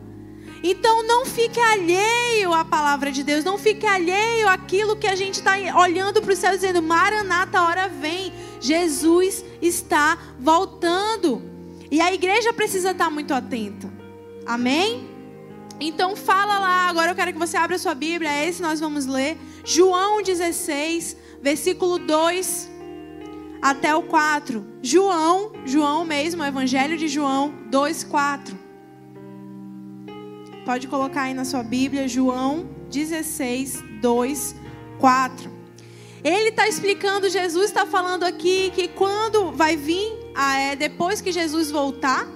Então 0.62 1.08
não 1.08 1.26
fique 1.26 1.58
alheio 1.58 2.54
à 2.54 2.66
palavra 2.66 3.14
de 3.14 3.24
Deus, 3.24 3.46
não 3.46 3.58
fique 3.58 3.86
alheio 3.88 4.50
àquilo 4.50 4.98
que 4.98 5.08
a 5.08 5.16
gente 5.16 5.36
está 5.36 5.54
olhando 5.80 6.22
para 6.22 6.34
o 6.34 6.36
céu 6.36 6.52
dizendo: 6.52 6.82
Maranata, 6.82 7.58
a 7.58 7.66
hora 7.66 7.88
vem, 7.88 8.34
Jesus 8.60 9.46
está 9.62 10.18
voltando. 10.38 11.42
E 11.90 12.02
a 12.02 12.14
igreja 12.14 12.52
precisa 12.52 12.92
estar 12.92 13.10
muito 13.10 13.34
atenta. 13.34 13.90
Amém? 14.46 15.10
Então 15.80 16.14
fala 16.14 16.60
lá, 16.60 16.90
agora 16.90 17.12
eu 17.12 17.16
quero 17.16 17.32
que 17.32 17.40
você 17.40 17.56
abra 17.56 17.78
sua 17.78 17.96
Bíblia, 17.96 18.30
é 18.30 18.50
esse 18.50 18.62
nós 18.62 18.82
vamos 18.82 19.06
ler. 19.06 19.38
João 19.64 20.22
16, 20.22 21.16
versículo 21.42 21.98
2 21.98 22.79
até 23.62 23.96
o 23.96 24.04
4. 24.04 24.66
João, 24.82 25.52
João 25.66 26.06
mesmo, 26.06 26.44
Evangelho 26.44 26.98
de 26.98 27.08
João 27.08 27.54
2, 27.70 28.04
4. 28.04 28.58
Pode 30.66 30.88
colocar 30.88 31.24
aí 31.24 31.34
na 31.34 31.46
sua 31.46 31.64
Bíblia, 31.64 32.08
João 32.08 32.70
16, 32.90 33.84
2, 34.02 34.56
4. 35.00 35.52
Ele 36.24 36.50
está 36.50 36.68
explicando, 36.68 37.30
Jesus 37.30 37.66
está 37.66 37.86
falando 37.86 38.24
aqui 38.24 38.72
que 38.72 38.88
quando 38.90 39.52
vai 39.52 39.78
vir, 39.78 40.12
ah, 40.36 40.60
é, 40.60 40.76
depois 40.76 41.22
que 41.22 41.32
Jesus 41.32 41.72
voltar, 41.72 42.28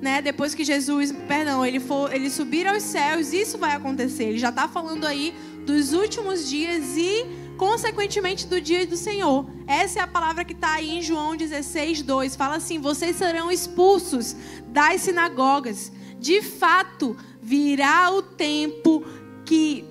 né, 0.00 0.20
depois 0.20 0.54
que 0.54 0.64
Jesus, 0.64 1.12
perdão, 1.26 1.64
ele, 1.64 1.80
for, 1.80 2.14
ele 2.14 2.28
subir 2.28 2.66
aos 2.66 2.82
céus, 2.82 3.32
isso 3.32 3.56
vai 3.56 3.72
acontecer. 3.74 4.24
Ele 4.24 4.38
já 4.38 4.50
está 4.50 4.68
falando 4.68 5.06
aí 5.06 5.34
dos 5.64 5.94
últimos 5.94 6.46
dias 6.48 6.96
e, 6.96 7.24
consequentemente, 7.56 8.46
do 8.46 8.60
dia 8.60 8.86
do 8.86 8.96
Senhor. 8.96 9.46
Essa 9.66 10.00
é 10.00 10.02
a 10.02 10.06
palavra 10.06 10.44
que 10.44 10.52
está 10.52 10.74
aí 10.74 10.98
em 10.98 11.02
João 11.02 11.36
16, 11.36 12.02
2. 12.02 12.36
Fala 12.36 12.56
assim: 12.56 12.78
vocês 12.78 13.16
serão 13.16 13.50
expulsos 13.50 14.36
das 14.68 15.02
sinagogas. 15.02 15.92
De 16.18 16.42
fato, 16.42 17.16
virá 17.40 18.10
o 18.10 18.22
tempo 18.22 19.04
que 19.44 19.84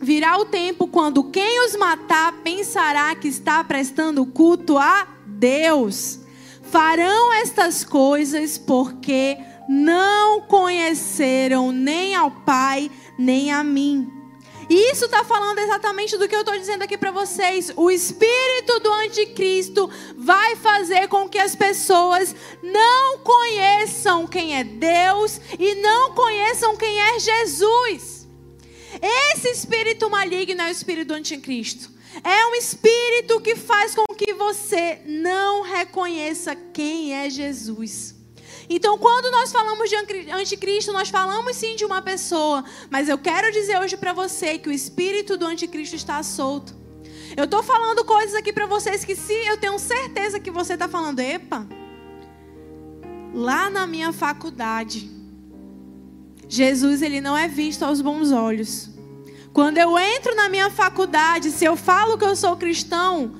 virá 0.00 0.36
o 0.36 0.44
tempo 0.44 0.88
quando 0.88 1.24
quem 1.24 1.64
os 1.64 1.76
matar 1.76 2.32
pensará 2.42 3.14
que 3.14 3.28
está 3.28 3.62
prestando 3.62 4.26
culto 4.26 4.76
a 4.76 5.06
Deus. 5.24 6.18
Farão 6.62 7.32
estas 7.34 7.84
coisas 7.84 8.58
porque 8.58 9.38
não 9.68 10.40
conheceram 10.40 11.70
nem 11.70 12.14
ao 12.14 12.30
Pai, 12.30 12.90
nem 13.18 13.52
a 13.52 13.62
mim. 13.62 14.21
Isso 14.72 15.04
está 15.04 15.22
falando 15.22 15.58
exatamente 15.58 16.16
do 16.16 16.26
que 16.26 16.34
eu 16.34 16.40
estou 16.40 16.56
dizendo 16.56 16.80
aqui 16.80 16.96
para 16.96 17.10
vocês. 17.10 17.70
O 17.76 17.90
espírito 17.90 18.80
do 18.80 18.90
anticristo 18.90 19.90
vai 20.16 20.56
fazer 20.56 21.08
com 21.08 21.28
que 21.28 21.38
as 21.38 21.54
pessoas 21.54 22.34
não 22.62 23.18
conheçam 23.18 24.26
quem 24.26 24.56
é 24.58 24.64
Deus 24.64 25.38
e 25.58 25.74
não 25.74 26.14
conheçam 26.14 26.74
quem 26.74 26.98
é 26.98 27.18
Jesus. 27.18 28.26
Esse 29.02 29.50
espírito 29.50 30.08
maligno 30.08 30.62
é 30.62 30.68
o 30.68 30.72
espírito 30.72 31.08
do 31.08 31.14
anticristo. 31.14 31.90
É 32.24 32.46
um 32.46 32.54
espírito 32.54 33.42
que 33.42 33.54
faz 33.54 33.94
com 33.94 34.04
que 34.14 34.32
você 34.32 35.02
não 35.04 35.60
reconheça 35.60 36.56
quem 36.56 37.14
é 37.14 37.28
Jesus. 37.28 38.21
Então, 38.74 38.96
quando 38.96 39.30
nós 39.30 39.52
falamos 39.52 39.90
de 39.90 39.96
anticristo, 40.32 40.94
nós 40.94 41.10
falamos 41.10 41.56
sim 41.56 41.76
de 41.76 41.84
uma 41.84 42.00
pessoa, 42.00 42.64
mas 42.88 43.06
eu 43.06 43.18
quero 43.18 43.52
dizer 43.52 43.78
hoje 43.78 43.98
para 43.98 44.14
você 44.14 44.56
que 44.56 44.70
o 44.70 44.72
espírito 44.72 45.36
do 45.36 45.44
anticristo 45.44 45.94
está 45.94 46.22
solto. 46.22 46.74
Eu 47.36 47.44
estou 47.44 47.62
falando 47.62 48.02
coisas 48.02 48.34
aqui 48.34 48.50
para 48.50 48.64
vocês 48.64 49.04
que 49.04 49.14
se 49.14 49.34
eu 49.46 49.58
tenho 49.58 49.78
certeza 49.78 50.40
que 50.40 50.50
você 50.50 50.72
está 50.72 50.88
falando, 50.88 51.20
epa, 51.20 51.66
lá 53.34 53.68
na 53.68 53.86
minha 53.86 54.10
faculdade, 54.10 55.10
Jesus 56.48 57.02
ele 57.02 57.20
não 57.20 57.36
é 57.36 57.48
visto 57.48 57.82
aos 57.82 58.00
bons 58.00 58.32
olhos. 58.32 58.88
Quando 59.52 59.76
eu 59.76 59.98
entro 59.98 60.34
na 60.34 60.48
minha 60.48 60.70
faculdade, 60.70 61.50
se 61.50 61.66
eu 61.66 61.76
falo 61.76 62.16
que 62.16 62.24
eu 62.24 62.34
sou 62.34 62.56
cristão, 62.56 63.34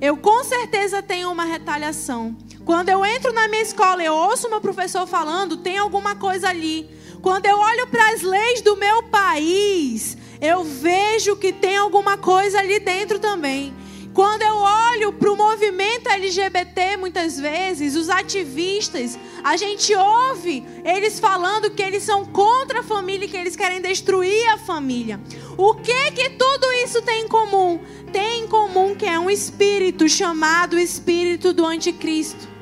eu 0.00 0.16
com 0.16 0.44
certeza 0.44 1.02
tenho 1.02 1.28
uma 1.32 1.44
retaliação. 1.44 2.36
Quando 2.66 2.88
eu 2.88 3.06
entro 3.06 3.32
na 3.32 3.46
minha 3.46 3.62
escola, 3.62 4.02
eu 4.02 4.12
ouço 4.12 4.50
meu 4.50 4.60
professor 4.60 5.06
falando, 5.06 5.56
tem 5.56 5.78
alguma 5.78 6.16
coisa 6.16 6.48
ali. 6.48 6.90
Quando 7.22 7.46
eu 7.46 7.56
olho 7.56 7.86
para 7.86 8.10
as 8.10 8.22
leis 8.22 8.60
do 8.60 8.74
meu 8.74 9.04
país, 9.04 10.18
eu 10.40 10.64
vejo 10.64 11.36
que 11.36 11.52
tem 11.52 11.76
alguma 11.76 12.18
coisa 12.18 12.58
ali 12.58 12.80
dentro 12.80 13.20
também. 13.20 13.72
Quando 14.12 14.42
eu 14.42 14.56
olho 14.56 15.12
para 15.12 15.30
o 15.30 15.36
movimento 15.36 16.08
LGBT, 16.08 16.96
muitas 16.96 17.38
vezes, 17.38 17.94
os 17.94 18.10
ativistas, 18.10 19.16
a 19.44 19.56
gente 19.56 19.94
ouve 19.94 20.66
eles 20.84 21.20
falando 21.20 21.70
que 21.70 21.82
eles 21.82 22.02
são 22.02 22.24
contra 22.24 22.80
a 22.80 22.82
família 22.82 23.26
e 23.26 23.28
que 23.28 23.36
eles 23.36 23.54
querem 23.54 23.80
destruir 23.80 24.48
a 24.48 24.58
família. 24.58 25.20
O 25.56 25.72
que 25.74 26.10
que 26.10 26.30
tudo 26.30 26.72
isso 26.82 27.00
tem 27.02 27.26
em 27.26 27.28
comum? 27.28 27.78
Tem 28.12 28.42
em 28.42 28.48
comum 28.48 28.96
que 28.96 29.06
é 29.06 29.16
um 29.20 29.30
espírito 29.30 30.08
chamado 30.08 30.76
espírito 30.76 31.52
do 31.52 31.64
anticristo. 31.64 32.55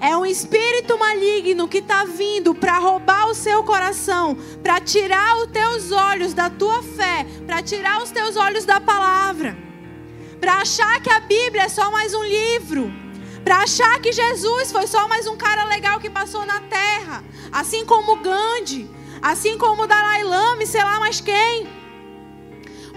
É 0.00 0.16
um 0.16 0.24
espírito 0.24 0.96
maligno 0.96 1.66
que 1.66 1.78
está 1.78 2.04
vindo 2.04 2.54
para 2.54 2.78
roubar 2.78 3.26
o 3.26 3.34
seu 3.34 3.64
coração, 3.64 4.36
para 4.62 4.80
tirar 4.80 5.36
os 5.38 5.50
teus 5.50 5.90
olhos 5.90 6.32
da 6.32 6.48
tua 6.48 6.82
fé, 6.82 7.26
para 7.44 7.60
tirar 7.62 8.00
os 8.00 8.10
teus 8.10 8.36
olhos 8.36 8.64
da 8.64 8.80
palavra, 8.80 9.56
para 10.40 10.58
achar 10.58 11.00
que 11.02 11.10
a 11.10 11.18
Bíblia 11.18 11.64
é 11.64 11.68
só 11.68 11.90
mais 11.90 12.14
um 12.14 12.22
livro, 12.22 12.92
para 13.42 13.58
achar 13.58 14.00
que 14.00 14.12
Jesus 14.12 14.70
foi 14.70 14.86
só 14.86 15.08
mais 15.08 15.26
um 15.26 15.36
cara 15.36 15.64
legal 15.64 15.98
que 15.98 16.08
passou 16.08 16.46
na 16.46 16.60
terra, 16.60 17.24
assim 17.50 17.84
como 17.84 18.16
Gandhi, 18.16 18.88
assim 19.20 19.58
como 19.58 19.88
Dalai 19.88 20.22
Lama 20.22 20.62
e 20.62 20.66
sei 20.66 20.82
lá 20.82 21.00
mais 21.00 21.20
quem. 21.20 21.68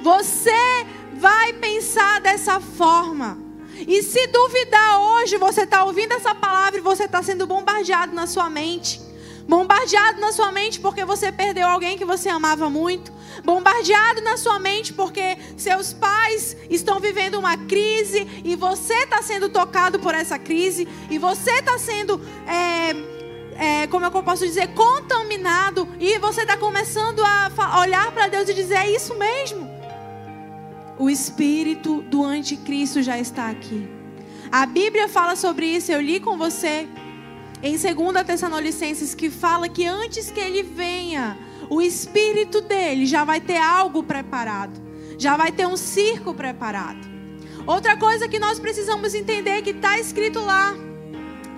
Você 0.04 0.86
vai 1.14 1.54
pensar 1.54 2.22
dessa 2.22 2.60
forma. 2.60 3.51
E 3.88 4.04
se 4.04 4.28
duvidar 4.28 5.00
hoje, 5.00 5.38
você 5.38 5.62
está 5.64 5.84
ouvindo 5.84 6.14
essa 6.14 6.36
palavra 6.36 6.78
e 6.78 6.82
você 6.82 7.06
está 7.06 7.22
sendo 7.24 7.48
bombardeado 7.48 8.14
na 8.14 8.28
sua 8.28 8.50
mente. 8.50 9.02
Bombardeado 9.48 10.22
na 10.22 10.32
sua 10.32 10.52
mente 10.52 10.80
porque 10.80 11.04
você 11.04 11.32
perdeu 11.32 11.68
alguém 11.68 11.98
que 11.98 12.06
você 12.06 12.30
amava 12.30 12.70
muito. 12.70 13.12
Bombardeado 13.44 14.22
na 14.22 14.38
sua 14.38 14.60
mente 14.60 14.94
porque 14.94 15.38
seus 15.58 15.94
pais 15.94 16.56
estão 16.70 17.00
vivendo 17.00 17.40
uma 17.40 17.58
crise 17.58 18.28
e 18.44 18.56
você 18.56 18.94
está 18.94 19.22
sendo 19.22 19.50
tocado 19.50 20.00
por 20.00 20.14
essa 20.14 20.38
crise. 20.38 20.88
E 21.10 21.18
você 21.18 21.52
está 21.52 21.78
sendo, 21.78 22.22
é, 22.48 23.84
é, 23.84 23.88
como 23.88 24.06
é 24.06 24.08
eu 24.08 24.24
posso 24.24 24.46
dizer, 24.46 24.68
contaminado. 24.74 25.88
E 26.00 26.20
você 26.20 26.42
está 26.42 26.56
começando 26.56 27.22
a 27.24 27.80
olhar 27.80 28.12
para 28.12 28.28
Deus 28.28 28.48
e 28.48 28.54
dizer: 28.54 28.76
é 28.76 28.92
isso 28.92 29.16
mesmo. 29.16 29.71
O 31.02 31.10
espírito 31.10 32.04
do 32.04 32.24
anticristo 32.24 33.02
já 33.02 33.18
está 33.18 33.50
aqui. 33.50 33.90
A 34.52 34.68
Bíblia 34.68 35.10
fala 35.10 35.36
sobre 35.36 35.66
isso, 35.66 35.92
eu 35.92 36.00
li 36.00 36.20
com 36.20 36.38
você 36.38 36.88
em 37.64 37.76
2 37.76 38.24
Tessalonicenses 38.24 39.16
que 39.16 39.28
fala 39.32 39.68
que 39.68 39.84
antes 39.84 40.30
que 40.30 40.40
ele 40.40 40.62
venha, 40.62 41.36
o 41.72 41.82
espírito 41.82 42.62
dele 42.62 43.08
já 43.08 43.24
vai 43.24 43.42
ter 43.42 43.58
algo 43.58 44.04
preparado, 44.04 44.80
já 45.18 45.36
vai 45.36 45.52
ter 45.52 45.66
um 45.66 45.76
circo 45.76 46.36
preparado. 46.36 47.10
Outra 47.66 47.98
coisa 47.98 48.28
que 48.28 48.38
nós 48.38 48.60
precisamos 48.60 49.16
entender 49.16 49.64
que 49.64 49.72
está 49.72 49.98
escrito 49.98 50.40
lá 50.40 50.76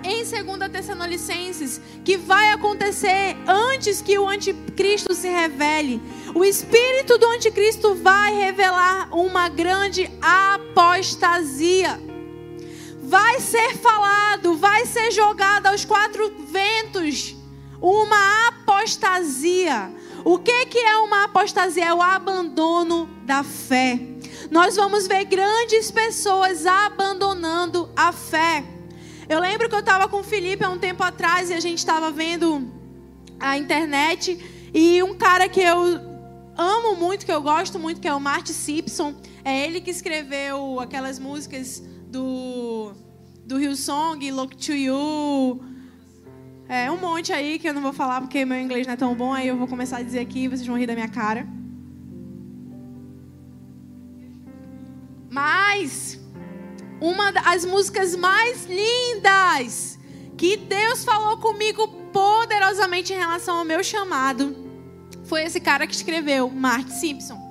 em 0.04 0.22
2 0.22 0.70
Tessalonicenses 0.70 1.80
que 2.04 2.16
vai 2.16 2.52
acontecer 2.52 3.36
antes 3.46 4.02
que 4.02 4.18
o 4.18 4.28
anticristo 4.28 5.14
se 5.14 5.28
revele. 5.28 6.00
O 6.34 6.44
espírito 6.44 7.16
do 7.16 7.26
anticristo 7.26 7.94
vai 7.94 8.34
revelar 8.34 9.08
uma 9.16 9.48
grande 9.48 10.10
apostasia. 10.20 11.98
Vai 13.02 13.40
ser 13.40 13.76
falado, 13.78 14.56
vai 14.56 14.84
ser 14.86 15.10
jogado 15.10 15.66
aos 15.66 15.84
quatro 15.84 16.32
ventos 16.48 17.34
uma 17.80 18.48
apostasia. 18.48 19.92
O 20.24 20.38
que, 20.38 20.66
que 20.66 20.78
é 20.78 20.96
uma 20.98 21.24
apostasia? 21.24 21.86
É 21.86 21.94
o 21.94 22.00
abandono 22.00 23.08
da 23.24 23.44
fé. 23.44 24.00
Nós 24.50 24.76
vamos 24.76 25.06
ver 25.06 25.24
grandes 25.24 25.90
pessoas 25.90 26.66
abandonando 26.66 27.90
a 27.94 28.10
fé. 28.10 28.64
Eu 29.28 29.40
lembro 29.40 29.68
que 29.68 29.74
eu 29.74 29.80
estava 29.80 30.06
com 30.08 30.18
o 30.18 30.22
Felipe 30.22 30.64
há 30.64 30.70
um 30.70 30.78
tempo 30.78 31.02
atrás 31.02 31.50
e 31.50 31.54
a 31.54 31.60
gente 31.60 31.78
estava 31.78 32.10
vendo 32.10 32.70
a 33.40 33.56
internet 33.56 34.38
e 34.72 35.02
um 35.02 35.14
cara 35.14 35.48
que 35.48 35.60
eu 35.60 35.78
amo 36.56 36.96
muito, 36.96 37.24
que 37.24 37.32
eu 37.32 37.40
gosto 37.40 37.78
muito, 37.78 38.00
que 38.00 38.08
é 38.08 38.14
o 38.14 38.20
Marty 38.20 38.52
Simpson. 38.52 39.14
É 39.44 39.64
ele 39.64 39.80
que 39.80 39.90
escreveu 39.90 40.78
aquelas 40.80 41.18
músicas 41.18 41.82
do, 42.08 42.92
do 43.46 43.58
Hillsong, 43.58 44.30
Look 44.30 44.56
to 44.56 44.72
You. 44.72 45.64
É 46.68 46.90
um 46.90 46.98
monte 46.98 47.32
aí 47.32 47.58
que 47.58 47.68
eu 47.68 47.74
não 47.74 47.82
vou 47.82 47.92
falar 47.92 48.20
porque 48.20 48.44
meu 48.44 48.58
inglês 48.60 48.86
não 48.86 48.94
é 48.94 48.96
tão 48.96 49.14
bom, 49.14 49.32
aí 49.32 49.48
eu 49.48 49.56
vou 49.56 49.68
começar 49.68 49.98
a 49.98 50.02
dizer 50.02 50.20
aqui 50.20 50.44
e 50.44 50.48
vocês 50.48 50.66
vão 50.66 50.78
rir 50.78 50.86
da 50.86 50.94
minha 50.94 51.08
cara. 51.08 51.46
Mas 55.30 56.20
uma 57.00 57.30
das 57.30 57.64
músicas 57.64 58.16
mais 58.16 58.66
lindas 58.66 59.98
que 60.36 60.56
Deus 60.56 61.04
falou 61.04 61.38
comigo 61.38 61.86
poderosamente 62.12 63.12
em 63.12 63.16
relação 63.16 63.58
ao 63.58 63.64
meu 63.64 63.82
chamado 63.82 64.64
foi 65.24 65.42
esse 65.42 65.60
cara 65.60 65.86
que 65.86 65.94
escreveu, 65.94 66.50
Mark 66.50 66.88
Simpson. 66.88 67.42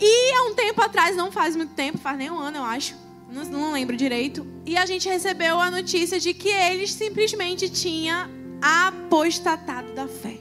E 0.00 0.34
há 0.34 0.44
um 0.44 0.54
tempo 0.54 0.80
atrás, 0.80 1.16
não 1.16 1.30
faz 1.30 1.54
muito 1.54 1.74
tempo, 1.74 1.98
faz 1.98 2.16
nem 2.16 2.30
um 2.30 2.38
ano, 2.38 2.58
eu 2.58 2.64
acho, 2.64 2.96
não, 3.30 3.44
não 3.44 3.72
lembro 3.72 3.96
direito, 3.96 4.46
e 4.64 4.76
a 4.76 4.86
gente 4.86 5.08
recebeu 5.08 5.60
a 5.60 5.70
notícia 5.70 6.18
de 6.18 6.32
que 6.34 6.48
ele 6.48 6.86
simplesmente 6.86 7.68
tinha 7.68 8.30
apostatado 8.60 9.92
da 9.92 10.06
fé. 10.08 10.38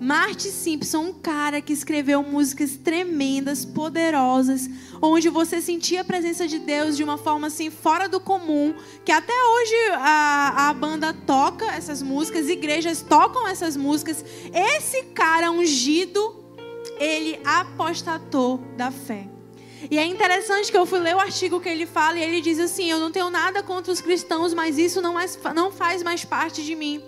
Marty 0.00 0.48
Simpson, 0.48 0.98
um 0.98 1.12
cara 1.12 1.60
que 1.60 1.74
escreveu 1.74 2.22
músicas 2.22 2.74
tremendas, 2.74 3.66
poderosas, 3.66 4.68
onde 5.02 5.28
você 5.28 5.60
sentia 5.60 6.00
a 6.00 6.04
presença 6.04 6.48
de 6.48 6.58
Deus 6.58 6.96
de 6.96 7.04
uma 7.04 7.18
forma 7.18 7.48
assim 7.48 7.70
fora 7.70 8.08
do 8.08 8.18
comum, 8.18 8.74
que 9.04 9.12
até 9.12 9.34
hoje 9.34 9.74
a, 9.98 10.70
a 10.70 10.72
banda 10.72 11.12
toca 11.12 11.66
essas 11.66 12.00
músicas, 12.00 12.48
igrejas 12.48 13.02
tocam 13.02 13.46
essas 13.46 13.76
músicas. 13.76 14.24
Esse 14.54 15.02
cara 15.14 15.50
ungido, 15.50 16.44
ele 16.98 17.38
apostatou 17.44 18.56
da 18.78 18.90
fé. 18.90 19.28
E 19.90 19.98
é 19.98 20.04
interessante 20.04 20.70
que 20.70 20.76
eu 20.78 20.86
fui 20.86 20.98
ler 20.98 21.14
o 21.14 21.20
artigo 21.20 21.60
que 21.60 21.68
ele 21.68 21.86
fala 21.86 22.18
e 22.18 22.22
ele 22.22 22.40
diz 22.40 22.58
assim: 22.58 22.90
Eu 22.90 22.98
não 22.98 23.10
tenho 23.10 23.30
nada 23.30 23.62
contra 23.62 23.92
os 23.92 24.00
cristãos, 24.00 24.52
mas 24.52 24.76
isso 24.78 25.00
não, 25.00 25.14
mais, 25.14 25.38
não 25.54 25.70
faz 25.70 26.02
mais 26.02 26.24
parte 26.24 26.62
de 26.62 26.74
mim. 26.74 27.02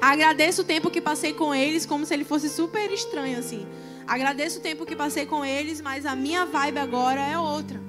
Agradeço 0.00 0.62
o 0.62 0.64
tempo 0.64 0.90
que 0.90 1.00
passei 1.00 1.32
com 1.32 1.54
eles, 1.54 1.86
como 1.86 2.04
se 2.04 2.14
ele 2.14 2.24
fosse 2.24 2.48
super 2.48 2.90
estranho 2.90 3.38
assim. 3.38 3.66
Agradeço 4.06 4.58
o 4.58 4.62
tempo 4.62 4.86
que 4.86 4.94
passei 4.94 5.26
com 5.26 5.44
eles, 5.44 5.80
mas 5.80 6.06
a 6.06 6.14
minha 6.14 6.44
vibe 6.44 6.78
agora 6.78 7.20
é 7.20 7.38
outra. 7.38 7.80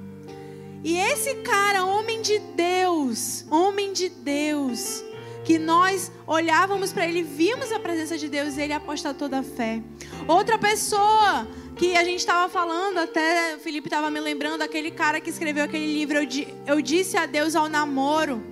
E 0.82 0.96
esse 0.96 1.36
cara, 1.36 1.84
homem 1.84 2.22
de 2.22 2.38
Deus, 2.38 3.44
homem 3.50 3.92
de 3.92 4.08
Deus, 4.08 5.02
que 5.44 5.58
nós 5.58 6.10
olhávamos 6.26 6.92
para 6.92 7.06
ele, 7.06 7.22
vimos 7.22 7.72
a 7.72 7.78
presença 7.78 8.16
de 8.18 8.28
Deus, 8.28 8.58
ele 8.58 8.72
apostatou 8.72 9.28
da 9.28 9.42
fé. 9.42 9.82
Outra 10.26 10.58
pessoa 10.58 11.46
que 11.76 11.96
a 11.96 12.04
gente 12.04 12.18
estava 12.18 12.48
falando, 12.48 12.98
até 12.98 13.56
o 13.56 13.60
Felipe 13.60 13.86
estava 13.86 14.10
me 14.10 14.20
lembrando, 14.20 14.62
aquele 14.62 14.90
cara 14.90 15.20
que 15.20 15.30
escreveu 15.30 15.64
aquele 15.64 15.86
livro, 15.86 16.18
eu, 16.18 16.28
eu 16.66 16.82
disse 16.82 17.16
adeus 17.16 17.54
ao 17.54 17.68
namoro. 17.68 18.42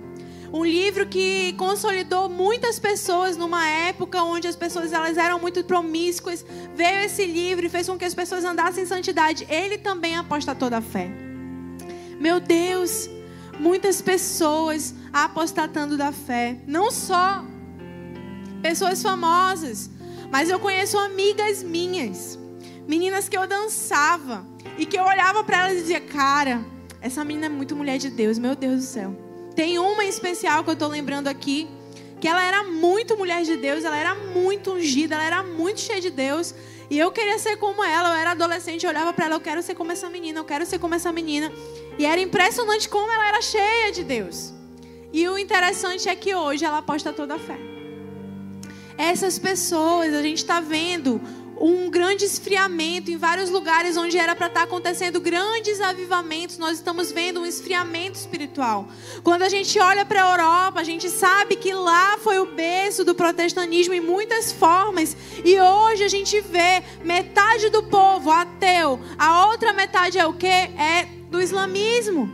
Um 0.51 0.63
livro 0.63 1.05
que 1.05 1.53
consolidou 1.53 2.29
muitas 2.29 2.79
pessoas 2.79 3.35
numa 3.35 3.67
época 3.67 4.23
onde 4.23 4.47
as 4.47 4.55
pessoas 4.55 4.93
elas 4.93 5.17
eram 5.17 5.39
muito 5.39 5.63
promíscuas. 5.63 6.45
Veio 6.75 6.99
esse 6.99 7.25
livro 7.25 7.65
e 7.65 7.69
fez 7.69 7.87
com 7.87 7.97
que 7.97 8.05
as 8.05 8.13
pessoas 8.13 8.45
andassem 8.45 8.83
em 8.83 8.87
santidade. 8.87 9.45
Ele 9.49 9.77
também 9.77 10.15
aposta 10.15 10.55
toda 10.55 10.77
a 10.77 10.81
fé. 10.81 11.09
Meu 12.19 12.39
Deus, 12.39 13.09
muitas 13.59 14.01
pessoas 14.01 14.93
apostatando 15.11 15.97
da 15.97 16.11
fé. 16.11 16.57
Não 16.65 16.91
só 16.91 17.43
pessoas 18.61 19.01
famosas, 19.01 19.89
mas 20.31 20.49
eu 20.49 20.59
conheço 20.59 20.97
amigas 20.97 21.61
minhas, 21.61 22.39
meninas 22.87 23.27
que 23.27 23.37
eu 23.37 23.45
dançava 23.45 24.45
e 24.77 24.85
que 24.85 24.97
eu 24.97 25.03
olhava 25.03 25.43
para 25.43 25.57
elas 25.59 25.73
e 25.73 25.81
dizia: 25.81 25.99
Cara, 26.01 26.63
essa 27.01 27.23
menina 27.25 27.47
é 27.47 27.49
muito 27.49 27.75
mulher 27.75 27.97
de 27.97 28.09
Deus, 28.09 28.39
meu 28.39 28.55
Deus 28.55 28.77
do 28.77 28.85
céu. 28.87 29.26
Tem 29.57 29.79
uma 29.79 30.05
em 30.05 30.07
especial 30.07 30.63
que 30.63 30.69
eu 30.69 30.73
estou 30.73 30.87
lembrando 30.87 31.27
aqui, 31.27 31.67
que 32.21 32.27
ela 32.27 32.43
era 32.43 32.63
muito 32.63 33.17
mulher 33.17 33.41
de 33.41 33.57
Deus, 33.57 33.83
ela 33.83 33.97
era 33.97 34.13
muito 34.13 34.73
ungida, 34.73 35.15
ela 35.15 35.23
era 35.23 35.41
muito 35.41 35.79
cheia 35.79 35.99
de 35.99 36.11
Deus. 36.11 36.53
E 36.91 36.99
eu 36.99 37.11
queria 37.11 37.39
ser 37.39 37.57
como 37.57 37.83
ela, 37.83 38.09
eu 38.09 38.13
era 38.13 38.31
adolescente, 38.31 38.85
eu 38.85 38.91
olhava 38.91 39.11
para 39.13 39.25
ela, 39.25 39.33
eu 39.33 39.39
quero 39.39 39.63
ser 39.63 39.73
como 39.73 39.91
essa 39.91 40.11
menina, 40.11 40.39
eu 40.41 40.45
quero 40.45 40.63
ser 40.63 40.77
como 40.77 40.93
essa 40.93 41.11
menina. 41.11 41.51
E 41.97 42.05
era 42.05 42.21
impressionante 42.21 42.87
como 42.87 43.11
ela 43.11 43.29
era 43.29 43.41
cheia 43.41 43.91
de 43.91 44.03
Deus. 44.03 44.53
E 45.11 45.27
o 45.27 45.39
interessante 45.39 46.07
é 46.07 46.15
que 46.15 46.35
hoje 46.35 46.63
ela 46.63 46.77
aposta 46.77 47.11
toda 47.11 47.33
a 47.33 47.39
fé. 47.39 47.57
Essas 48.95 49.39
pessoas, 49.39 50.13
a 50.13 50.21
gente 50.21 50.37
está 50.37 50.59
vendo 50.59 51.19
um 51.59 51.89
grande 51.89 52.25
esfriamento 52.25 53.09
em 53.11 53.17
vários 53.17 53.49
lugares 53.49 53.97
onde 53.97 54.17
era 54.17 54.35
para 54.35 54.47
estar 54.47 54.61
tá 54.61 54.65
acontecendo 54.65 55.19
grandes 55.19 55.81
avivamentos. 55.81 56.57
Nós 56.57 56.77
estamos 56.77 57.11
vendo 57.11 57.41
um 57.41 57.45
esfriamento 57.45 58.17
espiritual. 58.17 58.87
Quando 59.23 59.43
a 59.43 59.49
gente 59.49 59.79
olha 59.79 60.05
para 60.05 60.23
a 60.23 60.31
Europa, 60.31 60.79
a 60.79 60.83
gente 60.83 61.09
sabe 61.09 61.55
que 61.55 61.73
lá 61.73 62.17
foi 62.19 62.39
o 62.39 62.45
berço 62.45 63.03
do 63.03 63.15
protestantismo 63.15 63.93
em 63.93 64.01
muitas 64.01 64.51
formas. 64.51 65.15
E 65.43 65.59
hoje 65.59 66.03
a 66.03 66.07
gente 66.07 66.39
vê 66.41 66.83
metade 67.03 67.69
do 67.69 67.83
povo 67.83 68.31
ateu, 68.31 68.99
a 69.17 69.47
outra 69.47 69.73
metade 69.73 70.17
é 70.17 70.25
o 70.25 70.33
que? 70.33 70.47
É 70.47 71.07
do 71.29 71.41
islamismo. 71.41 72.31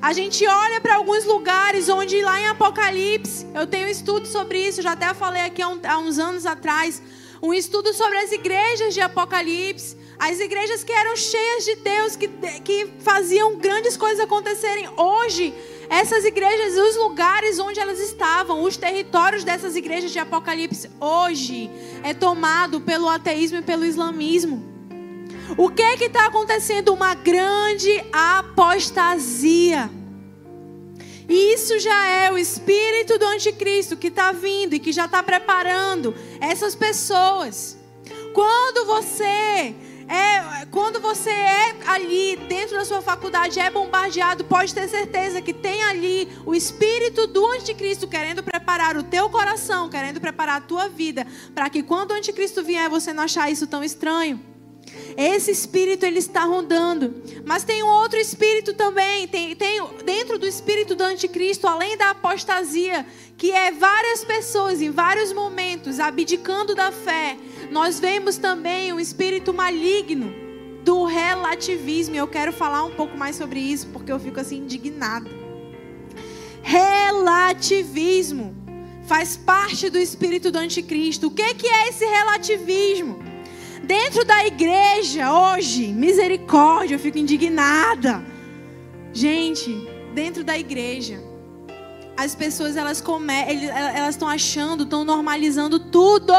A 0.00 0.12
gente 0.12 0.46
olha 0.46 0.80
para 0.80 0.96
alguns 0.96 1.24
lugares 1.24 1.88
onde 1.88 2.20
lá 2.22 2.38
em 2.38 2.46
Apocalipse, 2.48 3.46
eu 3.54 3.66
tenho 3.66 3.88
estudo 3.88 4.26
sobre 4.26 4.58
isso, 4.60 4.82
já 4.82 4.92
até 4.92 5.12
falei 5.14 5.42
aqui 5.42 5.62
há, 5.62 5.66
há 5.88 5.98
uns 5.98 6.18
anos 6.18 6.44
atrás 6.44 7.02
um 7.42 7.52
estudo 7.52 7.92
sobre 7.92 8.18
as 8.18 8.32
igrejas 8.32 8.94
de 8.94 9.00
Apocalipse, 9.00 9.96
as 10.18 10.40
igrejas 10.40 10.82
que 10.82 10.92
eram 10.92 11.14
cheias 11.16 11.64
de 11.64 11.76
Deus, 11.76 12.16
que, 12.16 12.28
que 12.64 12.88
faziam 13.00 13.56
grandes 13.56 13.96
coisas 13.96 14.20
acontecerem. 14.20 14.88
Hoje, 14.96 15.52
essas 15.88 16.24
igrejas, 16.24 16.76
os 16.76 16.96
lugares 16.96 17.58
onde 17.58 17.78
elas 17.78 18.00
estavam, 18.00 18.62
os 18.62 18.76
territórios 18.76 19.44
dessas 19.44 19.76
igrejas 19.76 20.10
de 20.10 20.18
Apocalipse, 20.18 20.90
hoje 21.00 21.70
é 22.02 22.14
tomado 22.14 22.80
pelo 22.80 23.08
ateísmo 23.08 23.58
e 23.58 23.62
pelo 23.62 23.84
islamismo. 23.84 24.74
O 25.56 25.70
que 25.70 25.82
é 25.82 25.96
que 25.96 26.04
está 26.04 26.26
acontecendo? 26.26 26.92
Uma 26.92 27.14
grande 27.14 28.04
apostasia. 28.12 29.90
E 31.28 31.54
isso 31.54 31.78
já 31.78 32.06
é 32.08 32.30
o 32.30 32.38
espírito 32.38 33.18
do 33.18 33.26
anticristo 33.26 33.96
que 33.96 34.08
está 34.08 34.32
vindo 34.32 34.74
e 34.74 34.78
que 34.78 34.92
já 34.92 35.06
está 35.06 35.22
preparando 35.22 36.14
essas 36.40 36.74
pessoas. 36.74 37.76
Quando 38.32 38.86
você 38.86 39.74
É, 40.08 40.66
quando 40.70 41.00
você 41.00 41.30
é 41.30 41.76
ali 41.84 42.36
dentro 42.48 42.76
da 42.76 42.84
sua 42.84 43.02
faculdade, 43.02 43.58
é 43.58 43.68
bombardeado, 43.68 44.44
pode 44.44 44.72
ter 44.72 44.86
certeza 44.88 45.42
que 45.42 45.52
tem 45.52 45.82
ali 45.82 46.28
o 46.46 46.54
espírito 46.54 47.26
do 47.26 47.44
anticristo 47.44 48.06
querendo 48.06 48.40
preparar 48.40 48.96
o 48.96 49.02
teu 49.02 49.28
coração, 49.28 49.88
querendo 49.88 50.20
preparar 50.20 50.58
a 50.58 50.60
tua 50.60 50.88
vida, 50.88 51.26
para 51.52 51.68
que 51.68 51.82
quando 51.82 52.12
o 52.12 52.14
anticristo 52.14 52.62
vier, 52.62 52.88
você 52.88 53.12
não 53.12 53.24
achar 53.24 53.50
isso 53.50 53.66
tão 53.66 53.82
estranho. 53.82 54.40
Esse 55.16 55.50
espírito 55.50 56.04
ele 56.04 56.18
está 56.18 56.44
rondando. 56.44 57.22
Mas 57.44 57.64
tem 57.64 57.82
um 57.82 57.86
outro 57.86 58.18
espírito 58.18 58.74
também. 58.74 59.26
Tem, 59.26 59.56
tem 59.56 59.80
dentro 60.04 60.38
do 60.38 60.46
espírito 60.46 60.94
do 60.94 61.02
anticristo, 61.02 61.66
além 61.66 61.96
da 61.96 62.10
apostasia, 62.10 63.06
que 63.36 63.50
é 63.50 63.72
várias 63.72 64.24
pessoas 64.24 64.82
em 64.82 64.90
vários 64.90 65.32
momentos 65.32 65.98
abdicando 65.98 66.74
da 66.74 66.92
fé. 66.92 67.38
Nós 67.70 67.98
vemos 67.98 68.36
também 68.36 68.92
um 68.92 69.00
espírito 69.00 69.54
maligno 69.54 70.34
do 70.82 71.04
relativismo. 71.04 72.14
Eu 72.14 72.28
quero 72.28 72.52
falar 72.52 72.84
um 72.84 72.92
pouco 72.92 73.16
mais 73.16 73.36
sobre 73.36 73.58
isso 73.58 73.86
porque 73.88 74.12
eu 74.12 74.20
fico 74.20 74.38
assim 74.38 74.58
indignada. 74.58 75.30
Relativismo 76.62 78.54
faz 79.06 79.36
parte 79.36 79.88
do 79.88 79.98
espírito 79.98 80.50
do 80.50 80.58
anticristo. 80.58 81.28
O 81.28 81.30
que, 81.30 81.54
que 81.54 81.68
é 81.68 81.88
esse 81.88 82.04
relativismo? 82.04 83.35
Dentro 83.86 84.24
da 84.24 84.44
igreja 84.44 85.32
hoje, 85.32 85.86
misericórdia, 85.92 86.96
eu 86.96 86.98
fico 86.98 87.18
indignada. 87.18 88.20
Gente, 89.12 89.72
dentro 90.12 90.42
da 90.42 90.58
igreja, 90.58 91.22
as 92.16 92.34
pessoas 92.34 92.76
elas 92.76 93.00
elas 93.94 94.10
estão 94.16 94.26
achando, 94.26 94.82
estão 94.82 95.04
normalizando 95.04 95.78
tudo. 95.78 96.34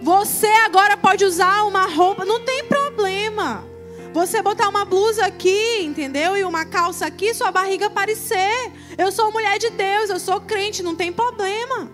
Você 0.00 0.46
agora 0.46 0.96
pode 0.96 1.24
usar 1.24 1.64
uma 1.64 1.86
roupa, 1.86 2.24
não 2.24 2.44
tem 2.44 2.62
problema. 2.64 3.64
Você 4.12 4.40
botar 4.40 4.68
uma 4.68 4.84
blusa 4.84 5.26
aqui, 5.26 5.82
entendeu? 5.82 6.36
E 6.36 6.44
uma 6.44 6.64
calça 6.64 7.06
aqui, 7.06 7.34
sua 7.34 7.50
barriga 7.50 7.86
aparecer. 7.86 8.72
Eu 8.96 9.10
sou 9.10 9.32
mulher 9.32 9.58
de 9.58 9.70
Deus, 9.70 10.10
eu 10.10 10.20
sou 10.20 10.40
crente, 10.40 10.80
não 10.80 10.94
tem 10.94 11.12
problema. 11.12 11.90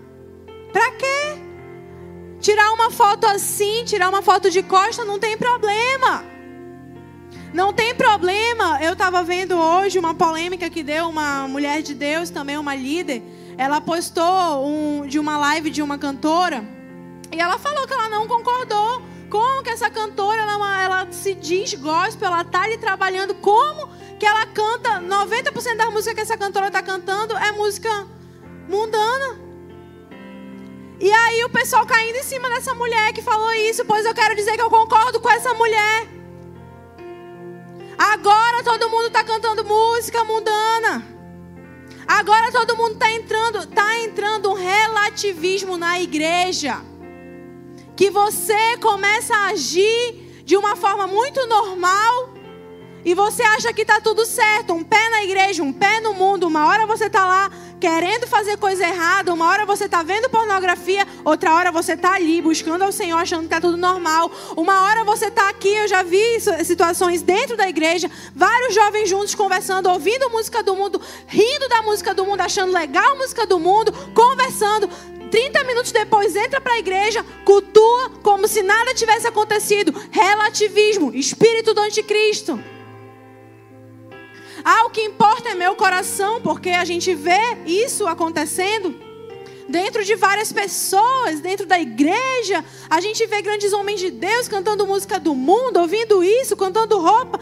Pra 0.71 0.91
quê? 0.91 1.48
Tirar 2.39 2.71
uma 2.71 2.89
foto 2.89 3.25
assim, 3.27 3.83
tirar 3.83 4.07
uma 4.07 4.21
foto 4.21 4.49
de 4.49 4.63
costa, 4.63 5.03
não 5.03 5.19
tem 5.19 5.37
problema. 5.37 6.23
Não 7.53 7.73
tem 7.73 7.93
problema. 7.93 8.81
Eu 8.81 8.93
estava 8.93 9.23
vendo 9.23 9.57
hoje 9.57 9.99
uma 9.99 10.13
polêmica 10.13 10.69
que 10.69 10.81
deu 10.81 11.09
uma 11.09 11.47
mulher 11.47 11.81
de 11.81 11.93
Deus, 11.93 12.29
também 12.29 12.57
uma 12.57 12.75
líder. 12.75 13.21
Ela 13.57 13.81
postou 13.81 14.65
um, 14.65 15.05
de 15.05 15.19
uma 15.19 15.37
live 15.37 15.69
de 15.69 15.81
uma 15.81 15.97
cantora. 15.97 16.63
E 17.31 17.41
ela 17.41 17.59
falou 17.59 17.85
que 17.85 17.93
ela 17.93 18.07
não 18.07 18.25
concordou. 18.25 19.01
Como 19.29 19.61
que 19.61 19.69
essa 19.69 19.89
cantora, 19.89 20.41
ela, 20.41 20.81
ela 20.81 21.11
se 21.11 21.35
diz 21.35 21.73
gospel, 21.73 22.27
ela 22.27 22.41
está 22.41 22.63
ali 22.63 22.77
trabalhando. 22.77 23.35
Como 23.35 23.89
que 24.17 24.25
ela 24.25 24.45
canta, 24.45 25.01
90% 25.01 25.75
da 25.75 25.91
música 25.91 26.15
que 26.15 26.21
essa 26.21 26.37
cantora 26.37 26.67
está 26.67 26.81
cantando 26.81 27.35
é 27.35 27.51
música 27.51 28.07
mundana. 28.67 29.48
E 30.99 31.11
aí 31.11 31.43
o 31.45 31.49
pessoal 31.49 31.85
caindo 31.85 32.17
em 32.17 32.23
cima 32.23 32.49
dessa 32.49 32.75
mulher 32.75 33.13
que 33.13 33.21
falou 33.21 33.53
isso, 33.53 33.85
pois 33.85 34.05
eu 34.05 34.13
quero 34.13 34.35
dizer 34.35 34.55
que 34.55 34.61
eu 34.61 34.69
concordo 34.69 35.19
com 35.19 35.29
essa 35.29 35.53
mulher. 35.53 36.07
Agora 37.97 38.63
todo 38.63 38.89
mundo 38.89 39.07
está 39.07 39.23
cantando 39.23 39.63
música 39.63 40.23
mundana. 40.25 41.07
Agora 42.05 42.51
todo 42.51 42.75
mundo 42.75 42.93
está 42.93 43.11
entrando, 43.11 43.65
tá 43.67 43.97
entrando 43.99 44.51
um 44.51 44.55
relativismo 44.55 45.77
na 45.77 46.01
igreja. 46.01 46.81
Que 47.95 48.09
você 48.09 48.77
começa 48.77 49.33
a 49.35 49.47
agir 49.47 50.43
de 50.43 50.57
uma 50.57 50.75
forma 50.75 51.07
muito 51.07 51.45
normal 51.47 52.33
e 53.05 53.13
você 53.13 53.41
acha 53.43 53.71
que 53.71 53.83
está 53.83 54.01
tudo 54.01 54.25
certo, 54.25 54.73
um 54.73 54.83
pé 54.83 55.09
na 55.09 55.23
igreja, 55.23 55.63
um 55.63 55.71
pé 55.71 56.01
no 56.01 56.13
mundo. 56.13 56.47
Uma 56.47 56.67
hora 56.67 56.85
você 56.85 57.05
está 57.05 57.25
lá 57.25 57.49
querendo 57.79 58.27
fazer 58.27 58.57
coisa 58.57 58.85
errada, 58.85 59.33
uma 59.33 59.49
hora 59.49 59.65
você 59.65 59.85
está 59.85 60.03
vendo 60.03 60.29
pornografia, 60.29 61.07
outra 61.23 61.55
hora 61.55 61.71
você 61.71 61.93
está 61.93 62.13
ali 62.13 62.41
buscando 62.41 62.83
ao 62.83 62.91
Senhor, 62.91 63.17
achando 63.17 63.41
que 63.41 63.45
está 63.45 63.61
tudo 63.61 63.77
normal. 63.77 64.29
Uma 64.55 64.83
hora 64.83 65.03
você 65.03 65.27
está 65.27 65.49
aqui, 65.49 65.69
eu 65.69 65.87
já 65.87 66.03
vi 66.03 66.39
situações 66.63 67.21
dentro 67.21 67.55
da 67.55 67.69
igreja, 67.69 68.11
vários 68.35 68.75
jovens 68.75 69.09
juntos 69.09 69.33
conversando, 69.33 69.89
ouvindo 69.89 70.29
música 70.29 70.61
do 70.61 70.75
mundo, 70.75 71.01
rindo 71.27 71.69
da 71.69 71.81
música 71.81 72.13
do 72.13 72.25
mundo, 72.25 72.41
achando 72.41 72.73
legal 72.73 73.13
a 73.13 73.15
música 73.15 73.47
do 73.47 73.59
mundo, 73.59 73.93
conversando. 74.13 74.89
30 75.31 75.63
minutos 75.63 75.91
depois 75.91 76.35
entra 76.35 76.59
para 76.59 76.73
a 76.73 76.79
igreja, 76.79 77.23
cultua 77.45 78.09
como 78.23 78.47
se 78.47 78.63
nada 78.63 78.95
tivesse 78.95 79.27
acontecido. 79.27 79.93
Relativismo, 80.11 81.13
espírito 81.13 81.73
do 81.73 81.81
anticristo. 81.81 82.59
Ah, 84.63 84.85
o 84.85 84.89
que 84.89 85.01
importa 85.01 85.49
é 85.49 85.55
meu 85.55 85.75
coração, 85.75 86.41
porque 86.41 86.69
a 86.69 86.85
gente 86.85 87.13
vê 87.13 87.39
isso 87.65 88.07
acontecendo 88.07 89.09
dentro 89.69 90.03
de 90.03 90.15
várias 90.15 90.51
pessoas, 90.51 91.39
dentro 91.39 91.65
da 91.65 91.79
igreja. 91.79 92.65
A 92.89 92.99
gente 92.99 93.25
vê 93.27 93.41
grandes 93.41 93.71
homens 93.71 93.99
de 93.99 94.11
Deus 94.11 94.47
cantando 94.47 94.87
música 94.87 95.19
do 95.19 95.35
mundo, 95.35 95.79
ouvindo 95.79 96.23
isso, 96.23 96.57
cantando 96.57 96.99
roupa. 96.99 97.39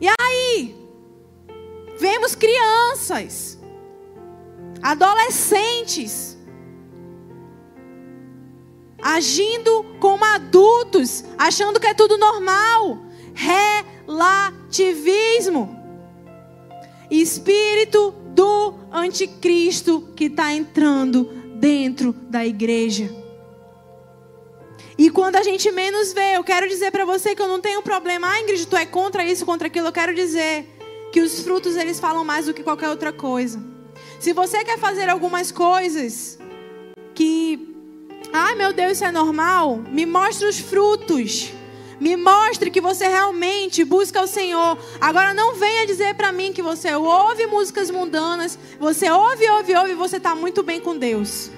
E 0.00 0.08
aí, 0.20 0.76
vemos 1.98 2.34
crianças, 2.34 3.58
adolescentes, 4.82 6.36
agindo 9.00 9.84
como 10.00 10.24
adultos, 10.24 11.24
achando 11.38 11.78
que 11.80 11.86
é 11.86 11.94
tudo 11.94 12.18
normal. 12.18 12.98
Relativismo 13.34 15.77
espírito 17.10 18.14
do 18.34 18.74
anticristo 18.92 20.08
que 20.14 20.24
está 20.24 20.52
entrando 20.52 21.24
dentro 21.54 22.12
da 22.12 22.46
igreja. 22.46 23.10
E 24.96 25.10
quando 25.10 25.36
a 25.36 25.42
gente 25.42 25.70
menos 25.70 26.12
vê, 26.12 26.36
eu 26.36 26.42
quero 26.42 26.68
dizer 26.68 26.90
para 26.90 27.04
você 27.04 27.34
que 27.34 27.40
eu 27.40 27.46
não 27.46 27.60
tenho 27.60 27.82
problema. 27.82 28.28
Ah, 28.28 28.40
Ingrid, 28.40 28.66
tu 28.66 28.76
é 28.76 28.84
contra 28.84 29.24
isso, 29.24 29.46
contra 29.46 29.68
aquilo. 29.68 29.86
Eu 29.86 29.92
quero 29.92 30.12
dizer 30.12 30.66
que 31.12 31.20
os 31.20 31.40
frutos 31.40 31.76
eles 31.76 32.00
falam 32.00 32.24
mais 32.24 32.46
do 32.46 32.54
que 32.54 32.64
qualquer 32.64 32.88
outra 32.88 33.12
coisa. 33.12 33.62
Se 34.18 34.32
você 34.32 34.64
quer 34.64 34.78
fazer 34.78 35.08
algumas 35.08 35.52
coisas 35.52 36.38
que, 37.14 37.74
ai 38.32 38.56
meu 38.56 38.72
Deus, 38.72 38.92
isso 38.92 39.04
é 39.04 39.12
normal, 39.12 39.78
me 39.90 40.04
mostre 40.04 40.46
os 40.46 40.58
frutos. 40.58 41.52
Me 42.00 42.16
mostre 42.16 42.70
que 42.70 42.80
você 42.80 43.08
realmente 43.08 43.84
busca 43.84 44.22
o 44.22 44.26
Senhor. 44.26 44.78
Agora 45.00 45.34
não 45.34 45.54
venha 45.54 45.86
dizer 45.86 46.14
para 46.14 46.32
mim 46.32 46.52
que 46.52 46.62
você 46.62 46.94
ouve 46.94 47.46
músicas 47.46 47.90
mundanas, 47.90 48.58
você 48.78 49.10
ouve, 49.10 49.48
ouve, 49.50 49.74
ouve 49.74 49.92
e 49.92 49.94
você 49.94 50.16
está 50.16 50.34
muito 50.34 50.62
bem 50.62 50.80
com 50.80 50.96
Deus. 50.96 51.50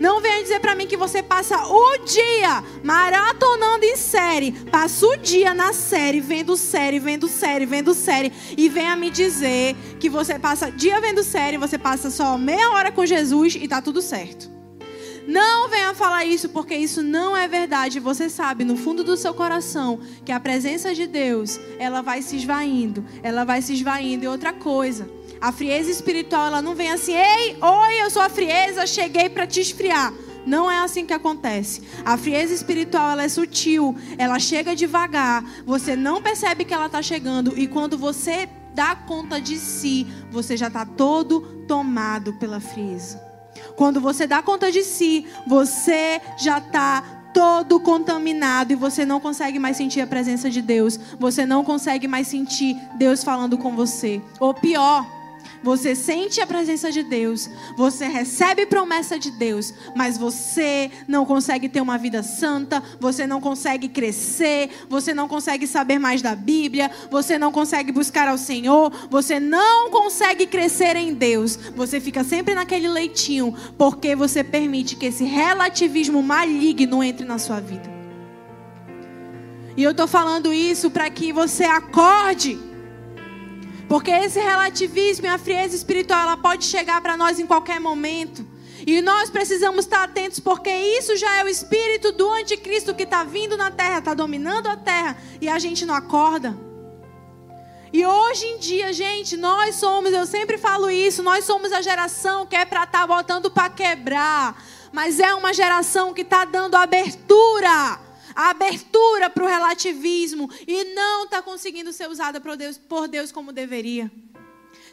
Não 0.00 0.20
venha 0.20 0.42
dizer 0.42 0.60
para 0.60 0.74
mim 0.74 0.86
que 0.86 0.96
você 0.96 1.22
passa 1.22 1.56
o 1.66 1.98
dia 1.98 2.64
maratonando 2.82 3.84
em 3.84 3.96
série, 3.96 4.52
passa 4.70 5.06
o 5.06 5.16
dia 5.16 5.54
na 5.54 5.72
série, 5.72 6.20
vendo 6.20 6.56
série, 6.56 6.98
vendo 6.98 7.28
série, 7.28 7.66
vendo 7.66 7.94
série, 7.94 8.32
e 8.56 8.68
venha 8.68 8.96
me 8.96 9.10
dizer 9.10 9.76
que 10.00 10.08
você 10.08 10.38
passa 10.38 10.70
dia 10.70 11.00
vendo 11.00 11.22
série, 11.22 11.56
você 11.56 11.78
passa 11.78 12.10
só 12.10 12.36
meia 12.36 12.70
hora 12.70 12.90
com 12.90 13.06
Jesus 13.06 13.54
e 13.54 13.68
tá 13.68 13.80
tudo 13.80 14.02
certo. 14.02 14.61
Não 15.26 15.68
venha 15.68 15.94
falar 15.94 16.24
isso, 16.24 16.48
porque 16.48 16.74
isso 16.74 17.02
não 17.02 17.36
é 17.36 17.46
verdade. 17.46 18.00
Você 18.00 18.28
sabe 18.28 18.64
no 18.64 18.76
fundo 18.76 19.04
do 19.04 19.16
seu 19.16 19.32
coração 19.32 20.00
que 20.24 20.32
a 20.32 20.40
presença 20.40 20.94
de 20.94 21.06
Deus, 21.06 21.60
ela 21.78 22.02
vai 22.02 22.22
se 22.22 22.36
esvaindo, 22.36 23.04
ela 23.22 23.44
vai 23.44 23.62
se 23.62 23.72
esvaindo. 23.72 24.24
E 24.24 24.28
outra 24.28 24.52
coisa, 24.52 25.08
a 25.40 25.52
frieza 25.52 25.90
espiritual, 25.90 26.46
ela 26.46 26.62
não 26.62 26.74
vem 26.74 26.90
assim, 26.90 27.14
ei, 27.14 27.56
oi, 27.60 28.02
eu 28.02 28.10
sou 28.10 28.22
a 28.22 28.28
frieza, 28.28 28.86
cheguei 28.86 29.28
para 29.28 29.46
te 29.46 29.60
esfriar. 29.60 30.12
Não 30.44 30.70
é 30.70 30.78
assim 30.80 31.06
que 31.06 31.12
acontece. 31.12 31.82
A 32.04 32.16
frieza 32.16 32.52
espiritual 32.52 33.12
ela 33.12 33.22
é 33.22 33.28
sutil, 33.28 33.96
ela 34.18 34.40
chega 34.40 34.74
devagar. 34.74 35.44
Você 35.64 35.94
não 35.94 36.20
percebe 36.20 36.64
que 36.64 36.74
ela 36.74 36.86
está 36.86 37.00
chegando 37.00 37.56
e 37.56 37.68
quando 37.68 37.96
você 37.96 38.48
dá 38.74 38.96
conta 38.96 39.40
de 39.40 39.56
si, 39.56 40.06
você 40.30 40.56
já 40.56 40.66
está 40.66 40.84
todo 40.84 41.64
tomado 41.68 42.32
pela 42.34 42.58
frieza. 42.58 43.31
Quando 43.82 44.00
você 44.00 44.28
dá 44.28 44.40
conta 44.40 44.70
de 44.70 44.84
si, 44.84 45.26
você 45.44 46.20
já 46.36 46.58
está 46.58 47.02
todo 47.34 47.80
contaminado 47.80 48.72
e 48.72 48.76
você 48.76 49.04
não 49.04 49.18
consegue 49.18 49.58
mais 49.58 49.76
sentir 49.76 50.00
a 50.00 50.06
presença 50.06 50.48
de 50.48 50.62
Deus. 50.62 50.96
Você 51.18 51.44
não 51.44 51.64
consegue 51.64 52.06
mais 52.06 52.28
sentir 52.28 52.76
Deus 52.94 53.24
falando 53.24 53.58
com 53.58 53.74
você. 53.74 54.22
Ou 54.38 54.54
pior, 54.54 55.04
você 55.62 55.94
sente 55.94 56.40
a 56.40 56.46
presença 56.46 56.90
de 56.90 57.02
Deus, 57.02 57.48
você 57.76 58.06
recebe 58.06 58.66
promessa 58.66 59.18
de 59.18 59.30
Deus, 59.30 59.72
mas 59.94 60.18
você 60.18 60.90
não 61.06 61.24
consegue 61.24 61.68
ter 61.68 61.80
uma 61.80 61.98
vida 61.98 62.22
santa, 62.22 62.82
você 63.00 63.26
não 63.26 63.40
consegue 63.40 63.88
crescer, 63.88 64.70
você 64.88 65.14
não 65.14 65.28
consegue 65.28 65.66
saber 65.66 65.98
mais 65.98 66.22
da 66.22 66.34
Bíblia, 66.34 66.90
você 67.10 67.38
não 67.38 67.52
consegue 67.52 67.92
buscar 67.92 68.28
ao 68.28 68.38
Senhor, 68.38 68.92
você 69.10 69.38
não 69.38 69.90
consegue 69.90 70.46
crescer 70.46 70.96
em 70.96 71.14
Deus. 71.14 71.56
Você 71.76 72.00
fica 72.00 72.24
sempre 72.24 72.54
naquele 72.54 72.88
leitinho, 72.88 73.54
porque 73.78 74.14
você 74.16 74.42
permite 74.42 74.96
que 74.96 75.06
esse 75.06 75.24
relativismo 75.24 76.22
maligno 76.22 77.02
entre 77.02 77.26
na 77.26 77.38
sua 77.38 77.60
vida. 77.60 77.90
E 79.76 79.82
eu 79.82 79.92
estou 79.92 80.06
falando 80.06 80.52
isso 80.52 80.90
para 80.90 81.08
que 81.08 81.32
você 81.32 81.64
acorde. 81.64 82.71
Porque 83.88 84.10
esse 84.10 84.40
relativismo 84.40 85.26
e 85.26 85.28
a 85.28 85.38
frieza 85.38 85.76
espiritual, 85.76 86.22
ela 86.22 86.36
pode 86.36 86.64
chegar 86.64 87.00
para 87.00 87.16
nós 87.16 87.38
em 87.38 87.46
qualquer 87.46 87.80
momento. 87.80 88.46
E 88.86 89.00
nós 89.00 89.30
precisamos 89.30 89.84
estar 89.84 90.02
atentos, 90.02 90.40
porque 90.40 90.70
isso 90.70 91.16
já 91.16 91.38
é 91.38 91.44
o 91.44 91.48
espírito 91.48 92.10
do 92.12 92.28
anticristo 92.30 92.94
que 92.94 93.04
está 93.04 93.22
vindo 93.22 93.56
na 93.56 93.70
terra, 93.70 93.98
está 93.98 94.14
dominando 94.14 94.66
a 94.66 94.76
terra, 94.76 95.16
e 95.40 95.48
a 95.48 95.58
gente 95.58 95.86
não 95.86 95.94
acorda. 95.94 96.56
E 97.92 98.04
hoje 98.04 98.46
em 98.46 98.58
dia, 98.58 98.92
gente, 98.92 99.36
nós 99.36 99.76
somos, 99.76 100.12
eu 100.12 100.26
sempre 100.26 100.56
falo 100.56 100.90
isso, 100.90 101.22
nós 101.22 101.44
somos 101.44 101.72
a 101.72 101.82
geração 101.82 102.46
que 102.46 102.56
é 102.56 102.64
para 102.64 102.84
estar 102.84 103.00
tá 103.00 103.06
botando 103.06 103.50
para 103.50 103.68
quebrar, 103.68 104.60
mas 104.90 105.20
é 105.20 105.32
uma 105.34 105.52
geração 105.52 106.12
que 106.12 106.22
está 106.22 106.44
dando 106.44 106.74
abertura 106.74 108.00
a 108.34 108.50
abertura 108.50 109.30
para 109.30 109.44
o 109.44 109.48
relativismo 109.48 110.50
e 110.66 110.84
não 110.94 111.24
está 111.24 111.42
conseguindo 111.42 111.92
ser 111.92 112.08
usada 112.08 112.40
por 112.40 112.56
Deus, 112.56 112.78
por 112.78 113.08
Deus 113.08 113.32
como 113.32 113.52
deveria. 113.52 114.10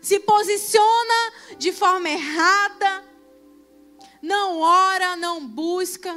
Se 0.02 0.20
posiciona 0.20 1.34
de 1.58 1.72
forma 1.72 2.10
errada, 2.10 3.04
não 4.22 4.60
ora, 4.60 5.16
não 5.16 5.46
busca, 5.46 6.16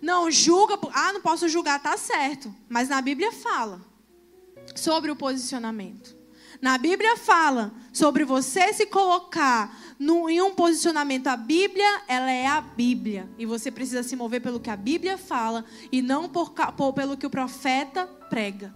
não 0.00 0.30
julga. 0.30 0.78
Ah, 0.92 1.12
não 1.12 1.20
posso 1.20 1.48
julgar, 1.48 1.82
tá 1.82 1.96
certo. 1.96 2.54
Mas 2.68 2.88
na 2.88 3.00
Bíblia 3.00 3.32
fala 3.32 3.80
sobre 4.74 5.10
o 5.10 5.16
posicionamento. 5.16 6.16
Na 6.60 6.78
Bíblia 6.78 7.16
fala 7.16 7.72
sobre 7.92 8.24
você 8.24 8.72
se 8.72 8.86
colocar 8.86 9.76
em 10.00 10.40
um 10.40 10.54
posicionamento. 10.54 11.26
A 11.26 11.36
Bíblia, 11.36 12.02
ela 12.06 12.30
é 12.30 12.46
a 12.46 12.60
Bíblia. 12.60 13.28
E 13.38 13.46
você 13.46 13.70
precisa 13.70 14.02
se 14.02 14.16
mover 14.16 14.40
pelo 14.40 14.60
que 14.60 14.70
a 14.70 14.76
Bíblia 14.76 15.18
fala 15.18 15.64
e 15.90 16.02
não 16.02 16.28
por, 16.28 16.50
por, 16.50 16.92
pelo 16.92 17.16
que 17.16 17.26
o 17.26 17.30
profeta 17.30 18.06
prega. 18.06 18.74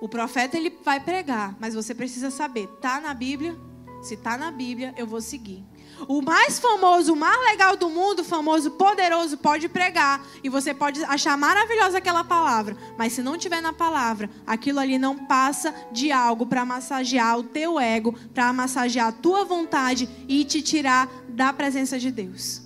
O 0.00 0.08
profeta 0.08 0.56
ele 0.56 0.70
vai 0.84 1.00
pregar, 1.00 1.56
mas 1.58 1.74
você 1.74 1.94
precisa 1.94 2.30
saber, 2.30 2.68
tá 2.80 3.00
na 3.00 3.12
Bíblia? 3.12 3.58
Se 4.02 4.16
tá 4.16 4.38
na 4.38 4.50
Bíblia, 4.50 4.94
eu 4.96 5.06
vou 5.06 5.20
seguir. 5.20 5.64
O 6.06 6.22
mais 6.22 6.58
famoso, 6.58 7.12
o 7.12 7.16
mais 7.16 7.40
legal 7.50 7.76
do 7.76 7.88
mundo, 7.90 8.22
famoso, 8.22 8.70
poderoso, 8.72 9.36
pode 9.38 9.68
pregar. 9.68 10.24
E 10.42 10.48
você 10.48 10.72
pode 10.72 11.02
achar 11.04 11.36
maravilhosa 11.36 11.98
aquela 11.98 12.22
palavra. 12.22 12.76
Mas 12.96 13.14
se 13.14 13.22
não 13.22 13.36
tiver 13.36 13.60
na 13.60 13.72
palavra, 13.72 14.30
aquilo 14.46 14.78
ali 14.78 14.98
não 14.98 15.16
passa 15.16 15.74
de 15.90 16.12
algo 16.12 16.46
para 16.46 16.64
massagear 16.64 17.38
o 17.38 17.42
teu 17.42 17.80
ego, 17.80 18.14
para 18.32 18.52
massagear 18.52 19.08
a 19.08 19.12
tua 19.12 19.44
vontade 19.44 20.08
e 20.28 20.44
te 20.44 20.62
tirar 20.62 21.08
da 21.28 21.52
presença 21.52 21.98
de 21.98 22.10
Deus. 22.10 22.62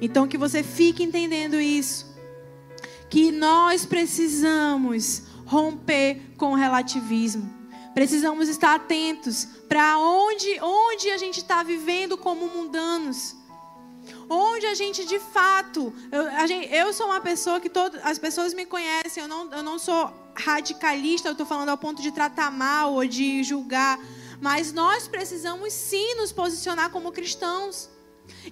Então 0.00 0.26
que 0.26 0.38
você 0.38 0.62
fique 0.62 1.02
entendendo 1.02 1.60
isso. 1.60 2.10
Que 3.10 3.30
nós 3.30 3.84
precisamos 3.84 5.24
romper 5.44 6.32
com 6.38 6.52
o 6.52 6.56
relativismo. 6.56 7.61
Precisamos 7.94 8.48
estar 8.48 8.74
atentos 8.74 9.46
para 9.68 9.98
onde, 9.98 10.58
onde 10.60 11.10
a 11.10 11.18
gente 11.18 11.40
está 11.40 11.62
vivendo 11.62 12.16
como 12.16 12.46
mundanos. 12.46 13.36
Onde 14.28 14.66
a 14.66 14.74
gente 14.74 15.04
de 15.04 15.18
fato. 15.18 15.92
Eu, 16.10 16.46
gente, 16.46 16.72
eu 16.72 16.92
sou 16.92 17.06
uma 17.06 17.20
pessoa 17.20 17.60
que 17.60 17.68
todo, 17.68 17.98
as 18.02 18.18
pessoas 18.18 18.54
me 18.54 18.64
conhecem, 18.64 19.22
eu 19.22 19.28
não, 19.28 19.52
eu 19.52 19.62
não 19.62 19.78
sou 19.78 20.10
radicalista, 20.34 21.28
eu 21.28 21.32
estou 21.32 21.46
falando 21.46 21.68
ao 21.68 21.78
ponto 21.78 22.00
de 22.00 22.10
tratar 22.10 22.50
mal 22.50 22.94
ou 22.94 23.06
de 23.06 23.44
julgar. 23.44 23.98
Mas 24.40 24.72
nós 24.72 25.06
precisamos 25.06 25.72
sim 25.72 26.14
nos 26.16 26.32
posicionar 26.32 26.90
como 26.90 27.12
cristãos. 27.12 27.91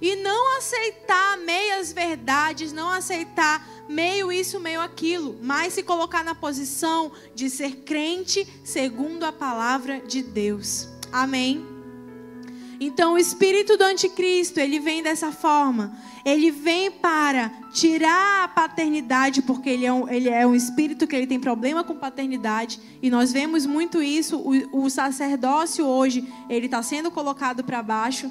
E 0.01 0.17
não 0.17 0.57
aceitar 0.57 1.37
meias 1.39 1.93
verdades, 1.93 2.73
não 2.73 2.91
aceitar 2.91 3.67
meio 3.89 4.31
isso, 4.31 4.61
meio 4.61 4.81
aquilo, 4.81 5.39
mas 5.43 5.75
se 5.75 5.83
colocar 5.83 6.23
na 6.23 6.35
posição 6.35 7.13
de 7.35 7.51
ser 7.51 7.77
crente 7.85 8.47
segundo 8.65 9.25
a 9.25 9.33
palavra 9.33 10.01
de 10.01 10.23
Deus. 10.23 10.89
Amém. 11.13 11.67
Então, 12.83 13.13
o 13.13 13.19
espírito 13.19 13.77
do 13.77 13.85
anticristo, 13.85 14.59
ele 14.59 14.81
vem 14.81 15.03
dessa 15.03 15.31
forma. 15.31 15.95
Ele 16.25 16.51
vem 16.51 16.91
para 16.91 17.51
tirar 17.75 18.45
a 18.45 18.49
paternidade, 18.49 19.43
porque 19.43 19.69
ele 19.69 19.85
é 19.85 19.93
um, 19.93 20.09
ele 20.09 20.31
é 20.31 20.47
um 20.47 20.55
espírito 20.55 21.07
que 21.07 21.15
ele 21.15 21.27
tem 21.27 21.39
problema 21.39 21.85
com 21.85 21.95
paternidade. 21.95 22.81
E 23.03 23.11
nós 23.11 23.33
vemos 23.33 23.67
muito 23.67 24.03
isso. 24.03 24.39
O, 24.39 24.85
o 24.85 24.89
sacerdócio 24.89 25.85
hoje, 25.85 26.27
ele 26.49 26.67
está 26.67 26.83
sendo 26.83 27.11
colocado 27.11 27.63
para 27.63 27.83
baixo. 27.83 28.31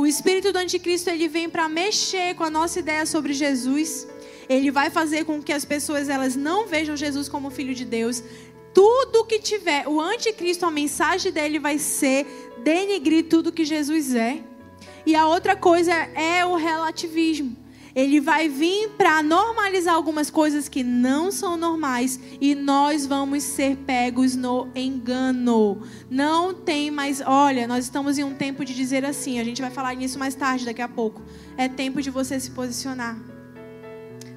O 0.00 0.06
espírito 0.06 0.50
do 0.50 0.58
anticristo, 0.58 1.10
ele 1.10 1.28
vem 1.28 1.46
para 1.46 1.68
mexer 1.68 2.34
com 2.34 2.42
a 2.42 2.48
nossa 2.48 2.78
ideia 2.78 3.04
sobre 3.04 3.34
Jesus. 3.34 4.08
Ele 4.48 4.70
vai 4.70 4.88
fazer 4.88 5.26
com 5.26 5.42
que 5.42 5.52
as 5.52 5.62
pessoas 5.62 6.08
elas 6.08 6.34
não 6.34 6.66
vejam 6.66 6.96
Jesus 6.96 7.28
como 7.28 7.50
filho 7.50 7.74
de 7.74 7.84
Deus. 7.84 8.22
Tudo 8.72 9.26
que 9.26 9.38
tiver, 9.38 9.86
o 9.86 10.00
anticristo, 10.00 10.64
a 10.64 10.70
mensagem 10.70 11.30
dele 11.30 11.58
vai 11.58 11.78
ser 11.78 12.26
denigrir 12.64 13.28
tudo 13.28 13.52
que 13.52 13.62
Jesus 13.62 14.14
é. 14.14 14.42
E 15.04 15.14
a 15.14 15.26
outra 15.26 15.54
coisa 15.54 15.92
é 15.92 16.46
o 16.46 16.56
relativismo. 16.56 17.54
Ele 17.94 18.20
vai 18.20 18.48
vir 18.48 18.90
para 18.90 19.22
normalizar 19.22 19.94
algumas 19.94 20.30
coisas 20.30 20.68
que 20.68 20.82
não 20.82 21.30
são 21.30 21.56
normais 21.56 22.18
e 22.40 22.54
nós 22.54 23.06
vamos 23.06 23.42
ser 23.42 23.76
pegos 23.78 24.36
no 24.36 24.68
engano. 24.74 25.82
Não 26.08 26.54
tem 26.54 26.90
mais. 26.90 27.20
Olha, 27.24 27.66
nós 27.66 27.84
estamos 27.84 28.18
em 28.18 28.24
um 28.24 28.34
tempo 28.34 28.64
de 28.64 28.74
dizer 28.74 29.04
assim. 29.04 29.40
A 29.40 29.44
gente 29.44 29.60
vai 29.60 29.70
falar 29.70 29.94
nisso 29.94 30.18
mais 30.18 30.34
tarde, 30.34 30.64
daqui 30.64 30.82
a 30.82 30.88
pouco. 30.88 31.22
É 31.56 31.68
tempo 31.68 32.00
de 32.00 32.10
você 32.10 32.38
se 32.38 32.50
posicionar. 32.50 33.16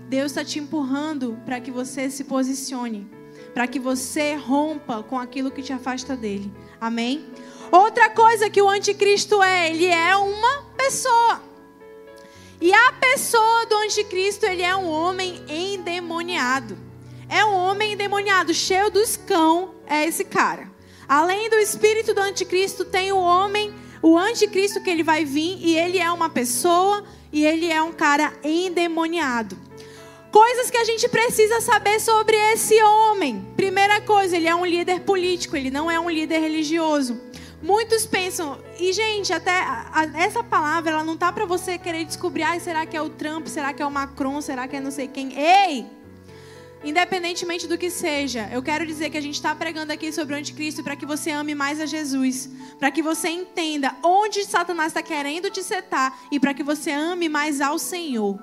Deus 0.10 0.32
está 0.32 0.44
te 0.44 0.60
empurrando 0.60 1.40
para 1.46 1.60
que 1.60 1.72
você 1.72 2.10
se 2.10 2.24
posicione, 2.24 3.10
para 3.54 3.66
que 3.66 3.80
você 3.80 4.36
rompa 4.36 5.02
com 5.02 5.18
aquilo 5.18 5.50
que 5.50 5.64
te 5.64 5.74
afasta 5.74 6.16
dele. 6.16 6.52
Amém? 6.80 7.26
Outra 7.72 8.10
coisa 8.12 8.50
que 8.50 8.62
o 8.62 8.70
anticristo 8.70 9.42
é, 9.42 9.72
ele 9.72 9.88
é 9.88 10.16
uma 10.16 10.64
pessoa. 10.78 11.53
E 12.64 12.74
a 12.74 12.94
pessoa 12.94 13.66
do 13.66 13.76
anticristo, 13.76 14.46
ele 14.46 14.62
é 14.62 14.74
um 14.74 14.90
homem 14.90 15.44
endemoniado. 15.50 16.78
É 17.28 17.44
um 17.44 17.54
homem 17.54 17.92
endemoniado, 17.92 18.54
cheio 18.54 18.90
dos 18.90 19.18
cão, 19.18 19.76
é 19.86 20.06
esse 20.06 20.24
cara. 20.24 20.72
Além 21.06 21.50
do 21.50 21.58
espírito 21.58 22.14
do 22.14 22.22
anticristo, 22.22 22.86
tem 22.86 23.12
o 23.12 23.18
homem, 23.18 23.74
o 24.02 24.18
anticristo 24.18 24.82
que 24.82 24.90
ele 24.90 25.04
vai 25.04 25.26
vir, 25.26 25.58
e 25.60 25.76
ele 25.76 26.00
é 26.00 26.10
uma 26.10 26.30
pessoa, 26.30 27.04
e 27.34 27.46
ele 27.46 27.70
é 27.70 27.84
um 27.84 27.92
cara 27.92 28.32
endemoniado. 28.42 29.58
Coisas 30.32 30.72
que 30.72 30.78
a 30.78 30.86
gente 30.86 31.10
precisa 31.10 31.60
saber 31.60 32.00
sobre 32.00 32.38
esse 32.54 32.82
homem. 32.82 33.46
Primeira 33.58 34.00
coisa, 34.00 34.38
ele 34.38 34.48
é 34.48 34.56
um 34.56 34.66
líder 34.66 35.02
político, 35.02 35.58
ele 35.58 35.70
não 35.70 35.92
é 35.92 36.00
um 36.00 36.10
líder 36.10 36.40
religioso. 36.40 37.20
Muitos 37.64 38.06
pensam, 38.06 38.60
e 38.78 38.92
gente, 38.92 39.32
até 39.32 39.52
a, 39.52 40.12
essa 40.16 40.44
palavra 40.44 40.92
ela 40.92 41.04
não 41.06 41.16
tá 41.16 41.32
para 41.32 41.46
você 41.46 41.78
querer 41.78 42.04
descobrir, 42.04 42.44
ah, 42.44 42.60
será 42.60 42.86
que 42.86 42.98
é 42.98 43.02
o 43.02 43.10
Trump, 43.10 43.48
será 43.48 43.72
que 43.72 43.82
é 43.82 43.86
o 43.86 43.90
Macron, 43.90 44.42
será 44.42 44.68
que 44.68 44.76
é 44.76 44.82
não 44.82 44.92
sei 44.92 45.08
quem. 45.08 45.34
Ei! 45.34 45.86
Independentemente 46.84 47.66
do 47.66 47.78
que 47.78 47.90
seja, 47.90 48.50
eu 48.52 48.62
quero 48.62 48.86
dizer 48.86 49.10
que 49.10 49.18
a 49.18 49.22
gente 49.22 49.36
está 49.36 49.56
pregando 49.56 49.94
aqui 49.94 50.12
sobre 50.12 50.36
o 50.36 50.38
anticristo 50.38 50.84
para 50.84 50.98
que 50.98 51.06
você 51.06 51.32
ame 51.32 51.56
mais 51.56 51.80
a 51.80 51.86
Jesus, 51.86 52.50
para 52.78 52.92
que 52.92 53.02
você 53.02 53.30
entenda 53.30 53.96
onde 54.04 54.44
Satanás 54.44 54.88
está 54.88 55.02
querendo 55.02 55.50
te 55.50 55.64
setar 55.64 56.20
e 56.30 56.42
para 56.42 56.54
que 56.54 56.64
você 56.64 56.92
ame 56.92 57.30
mais 57.30 57.62
ao 57.62 57.80
Senhor. 57.80 58.38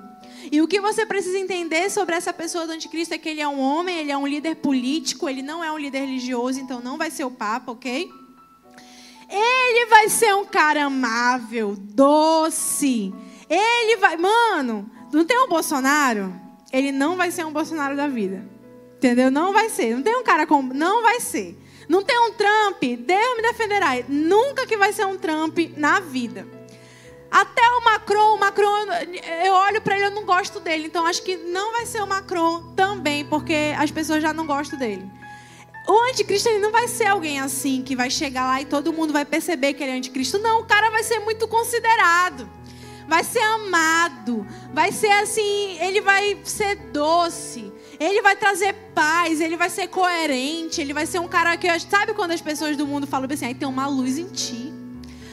E 0.51 0.63
o 0.63 0.67
que 0.67 0.81
você 0.81 1.05
precisa 1.05 1.39
entender 1.39 1.91
sobre 1.91 2.15
essa 2.15 2.33
pessoa 2.33 2.67
do 2.67 2.73
anticristo 2.73 3.13
é 3.13 3.19
que 3.19 3.29
ele 3.29 3.43
é 3.43 3.49
um 3.49 3.61
homem, 3.61 3.99
ele 3.99 4.11
é 4.11 4.17
um 4.17 4.27
líder 4.27 4.57
político, 4.57 5.29
ele 5.29 5.43
não 5.43 5.63
é 5.63 5.71
um 5.71 5.77
líder 5.77 6.07
religioso, 6.07 6.59
então 6.59 6.81
não 6.81 6.97
vai 6.97 7.11
ser 7.11 7.25
o 7.25 7.31
Papa, 7.31 7.73
ok? 7.73 8.11
Ele 9.31 9.87
vai 9.87 10.09
ser 10.09 10.35
um 10.35 10.45
cara 10.45 10.85
amável, 10.85 11.77
doce. 11.79 13.15
Ele 13.49 13.97
vai. 13.97 14.17
Mano, 14.17 14.91
não 15.13 15.25
tem 15.25 15.39
um 15.39 15.49
Bolsonaro? 15.49 16.35
Ele 16.73 16.91
não 16.91 17.17
vai 17.17 17.31
ser 17.31 17.47
um 17.47 17.53
Bolsonaro 17.53 17.97
da 17.97 18.09
vida. 18.09 18.45
Entendeu? 18.97 19.31
Não 19.31 19.53
vai 19.53 19.69
ser. 19.69 19.95
Não 19.95 20.03
tem 20.03 20.17
um 20.17 20.25
cara 20.25 20.47
como. 20.47 20.75
Não 20.75 21.03
vai 21.03 21.21
ser. 21.21 21.57
Não 21.89 22.03
tem 22.03 22.19
um 22.19 22.33
Trump. 22.33 22.83
Deus 22.83 23.37
me 23.37 23.43
defenderá. 23.43 23.91
Nunca 24.09 24.67
que 24.67 24.77
vai 24.77 24.93
ser 24.93 25.07
um 25.07 25.17
Trump 25.17 25.59
na 25.77 26.01
vida. 26.01 26.47
Até 27.31 27.63
o 27.63 27.85
Macron, 27.85 28.35
o 28.35 28.39
Macron, 28.39 28.87
eu 29.45 29.53
olho 29.53 29.81
para 29.81 29.95
ele, 29.95 30.07
eu 30.07 30.11
não 30.11 30.25
gosto 30.25 30.59
dele. 30.59 30.87
Então 30.87 31.07
acho 31.07 31.23
que 31.23 31.37
não 31.37 31.71
vai 31.73 31.87
ser 31.87 32.03
o 32.03 32.07
Macron 32.07 32.75
também, 32.75 33.25
porque 33.25 33.73
as 33.79 33.91
pessoas 33.91 34.21
já 34.21 34.33
não 34.33 34.47
gostam 34.47 34.77
dele. 34.77 35.09
O 35.91 36.03
anticristo 36.09 36.49
ele 36.49 36.61
não 36.61 36.71
vai 36.71 36.87
ser 36.87 37.07
alguém 37.07 37.41
assim 37.41 37.83
que 37.83 37.97
vai 37.97 38.09
chegar 38.09 38.45
lá 38.47 38.61
e 38.61 38.65
todo 38.65 38.93
mundo 38.93 39.13
vai 39.13 39.25
perceber 39.25 39.75
que 39.75 39.83
ele 39.83 39.91
é 39.91 39.97
anticristo. 39.97 40.39
Não, 40.39 40.61
o 40.61 40.65
cara 40.65 40.89
vai 40.89 41.03
ser 41.03 41.19
muito 41.19 41.49
considerado. 41.49 42.49
Vai 43.09 43.25
ser 43.25 43.41
amado. 43.41 44.47
Vai 44.73 44.93
ser 44.93 45.11
assim, 45.11 45.77
ele 45.81 46.01
vai 46.01 46.39
ser 46.45 46.77
doce. 46.77 47.73
Ele 47.99 48.23
vai 48.23 48.37
trazer 48.37 48.73
paz, 48.95 49.41
ele 49.41 49.57
vai 49.57 49.69
ser 49.69 49.89
coerente, 49.89 50.81
ele 50.81 50.95
vai 50.95 51.07
ser 51.07 51.19
um 51.19 51.27
cara 51.27 51.57
que 51.57 51.67
sabe 51.81 52.15
quando 52.15 52.31
as 52.31 52.41
pessoas 52.41 52.77
do 52.77 52.87
mundo 52.87 53.05
falam 53.05 53.29
assim, 53.29 53.47
aí 53.47 53.55
tem 53.55 53.67
uma 53.67 53.89
luz 53.89 54.17
em 54.17 54.29
ti. 54.29 54.70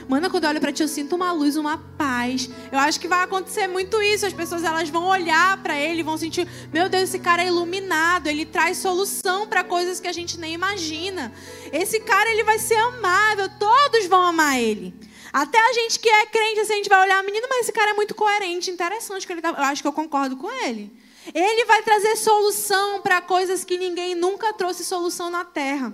Mana, 0.08 0.30
quando 0.30 0.46
eu 0.46 0.50
olho 0.52 0.62
para 0.62 0.72
ti, 0.72 0.82
eu 0.82 0.88
sinto 0.88 1.16
uma 1.16 1.34
luz, 1.34 1.58
uma 1.58 1.78
paz. 1.98 2.50
Eu 2.72 2.80
acho 2.80 2.98
que 2.98 3.10
vai 3.10 3.24
acontecer 3.24 3.68
muito 3.68 4.02
isso. 4.02 4.26
As 4.26 4.32
pessoas 4.32 4.64
elas 4.64 4.88
vão 4.88 5.06
olhar 5.06 5.62
para 5.62 5.78
ele, 5.78 6.02
vão 6.02 6.18
sentir, 6.18 6.48
meu 6.72 6.88
Deus, 6.88 7.04
esse 7.04 7.20
cara 7.20 7.44
é 7.44 7.48
iluminado, 7.48 8.28
ele 8.28 8.46
traz 8.46 8.78
solução 8.78 9.46
para 9.48 9.66
coisas 9.66 10.00
que 10.00 10.08
a 10.08 10.14
gente 10.14 10.40
nem 10.40 10.54
imagina. 10.54 11.34
Esse 11.74 12.00
cara 12.00 12.30
ele 12.32 12.46
vai 12.46 12.58
ser 12.58 12.76
amável, 12.76 13.50
todos 13.60 14.06
vão 14.08 14.22
amar 14.22 14.58
ele. 14.58 14.94
Até 15.34 15.60
a 15.60 15.74
gente 15.74 16.00
que 16.00 16.08
é 16.08 16.26
crente, 16.26 16.62
assim, 16.62 16.74
a 16.74 16.78
gente 16.78 16.90
vai 16.90 17.02
olhar, 17.02 17.22
menino, 17.24 17.46
mas 17.50 17.64
esse 17.64 17.74
cara 17.74 17.92
é 17.92 17.94
muito 17.94 18.16
coerente, 18.16 18.72
interessante 18.72 19.28
que 19.28 19.34
ele 19.34 19.42
tá. 19.42 19.50
Eu 19.50 19.64
acho 19.66 19.82
que 19.82 19.88
eu 19.88 19.94
concordo 19.94 20.38
com 20.38 20.50
ele. 20.64 20.90
Ele 21.34 21.66
vai 21.66 21.84
trazer 21.84 22.16
solução 22.16 23.02
para 23.02 23.20
coisas 23.20 23.66
que 23.66 23.78
ninguém 23.78 24.16
nunca 24.16 24.54
trouxe 24.54 24.86
solução 24.86 25.30
na 25.30 25.44
terra. 25.44 25.94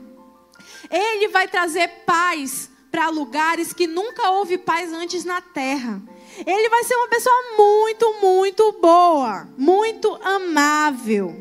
Ele 0.92 1.30
vai 1.30 1.48
trazer 1.48 1.88
paz 2.06 2.70
para 2.94 3.10
lugares 3.10 3.74
que 3.74 3.88
nunca 3.88 4.30
houve 4.30 4.56
paz 4.56 4.94
antes 4.94 5.26
na 5.26 5.42
terra. 5.42 6.00
Ele 6.46 6.70
vai 6.70 6.84
ser 6.84 6.94
uma 6.96 7.08
pessoa 7.08 7.36
muito, 7.58 8.22
muito 8.22 8.72
boa, 8.74 9.50
muito 9.58 10.14
amável. 10.24 11.36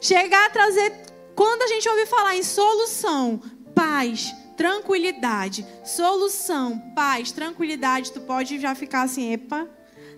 Chegar 0.00 0.46
a 0.46 0.50
trazer, 0.50 0.90
quando 1.34 1.60
a 1.60 1.66
gente 1.66 1.86
ouve 1.90 2.06
falar 2.06 2.36
em 2.36 2.42
solução, 2.42 3.38
paz, 3.74 4.34
tranquilidade, 4.56 5.66
solução, 5.84 6.78
paz, 6.96 7.30
tranquilidade, 7.30 8.10
tu 8.10 8.22
pode 8.22 8.58
já 8.58 8.74
ficar 8.74 9.02
assim, 9.02 9.30
epa, 9.30 9.68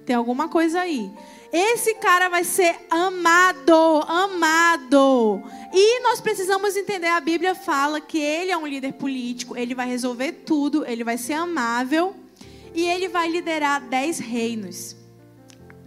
tem 0.05 0.15
alguma 0.15 0.49
coisa 0.49 0.83
aí. 0.83 1.11
Esse 1.59 1.95
cara 1.95 2.29
vai 2.29 2.45
ser 2.45 2.77
amado, 2.91 4.03
amado. 4.07 5.43
E 5.73 6.03
nós 6.03 6.21
precisamos 6.21 6.77
entender, 6.77 7.07
a 7.07 7.19
Bíblia 7.19 7.55
fala 7.55 7.99
que 7.99 8.19
ele 8.19 8.51
é 8.51 8.59
um 8.59 8.67
líder 8.67 8.93
político, 8.93 9.57
ele 9.57 9.75
vai 9.75 9.89
resolver 9.89 10.33
tudo, 10.33 10.85
ele 10.85 11.03
vai 11.03 11.17
ser 11.17 11.33
amável 11.33 12.15
e 12.75 12.85
ele 12.85 13.09
vai 13.09 13.31
liderar 13.31 13.81
dez 13.89 14.19
reinos. 14.19 14.95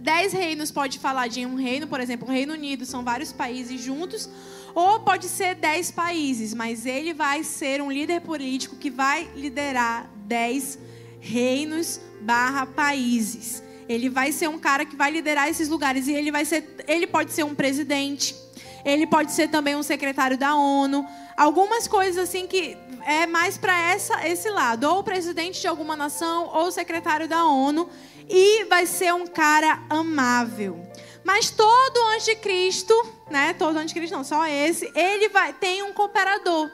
Dez 0.00 0.32
reinos 0.32 0.72
pode 0.72 0.98
falar 0.98 1.28
de 1.28 1.46
um 1.46 1.54
reino, 1.54 1.86
por 1.86 2.00
exemplo, 2.00 2.26
o 2.26 2.32
Reino 2.32 2.52
Unido, 2.52 2.84
são 2.84 3.04
vários 3.04 3.32
países 3.32 3.80
juntos, 3.80 4.28
ou 4.74 4.98
pode 4.98 5.28
ser 5.28 5.54
dez 5.54 5.92
países, 5.92 6.52
mas 6.52 6.84
ele 6.84 7.14
vai 7.14 7.44
ser 7.44 7.80
um 7.80 7.92
líder 7.92 8.22
político 8.22 8.74
que 8.74 8.90
vai 8.90 9.30
liderar 9.36 10.10
dez 10.26 10.76
reinos 11.20 12.00
barra 12.22 12.66
países. 12.66 13.69
Ele 13.90 14.08
vai 14.08 14.30
ser 14.30 14.48
um 14.48 14.56
cara 14.56 14.84
que 14.84 14.94
vai 14.94 15.10
liderar 15.10 15.48
esses 15.48 15.68
lugares 15.68 16.06
e 16.06 16.12
ele 16.12 16.30
vai 16.30 16.44
ser, 16.44 16.76
ele 16.86 17.08
pode 17.08 17.32
ser 17.32 17.42
um 17.42 17.56
presidente, 17.56 18.36
ele 18.84 19.04
pode 19.04 19.32
ser 19.32 19.48
também 19.48 19.74
um 19.74 19.82
secretário 19.82 20.38
da 20.38 20.54
ONU, 20.54 21.04
algumas 21.36 21.88
coisas 21.88 22.16
assim 22.16 22.46
que 22.46 22.78
é 23.04 23.26
mais 23.26 23.58
para 23.58 23.76
essa 23.90 24.28
esse 24.28 24.48
lado, 24.48 24.84
ou 24.84 25.02
presidente 25.02 25.60
de 25.60 25.66
alguma 25.66 25.96
nação 25.96 26.48
ou 26.54 26.70
secretário 26.70 27.26
da 27.26 27.44
ONU, 27.44 27.90
e 28.28 28.64
vai 28.66 28.86
ser 28.86 29.12
um 29.12 29.26
cara 29.26 29.82
amável. 29.90 30.86
Mas 31.24 31.50
todo 31.50 31.98
anticristo, 32.14 32.94
né? 33.28 33.54
Todo 33.54 33.76
anticristo 33.76 34.16
não, 34.16 34.22
só 34.22 34.46
esse, 34.46 34.88
ele 34.94 35.28
vai 35.30 35.52
tem 35.52 35.82
um 35.82 35.92
cooperador. 35.92 36.70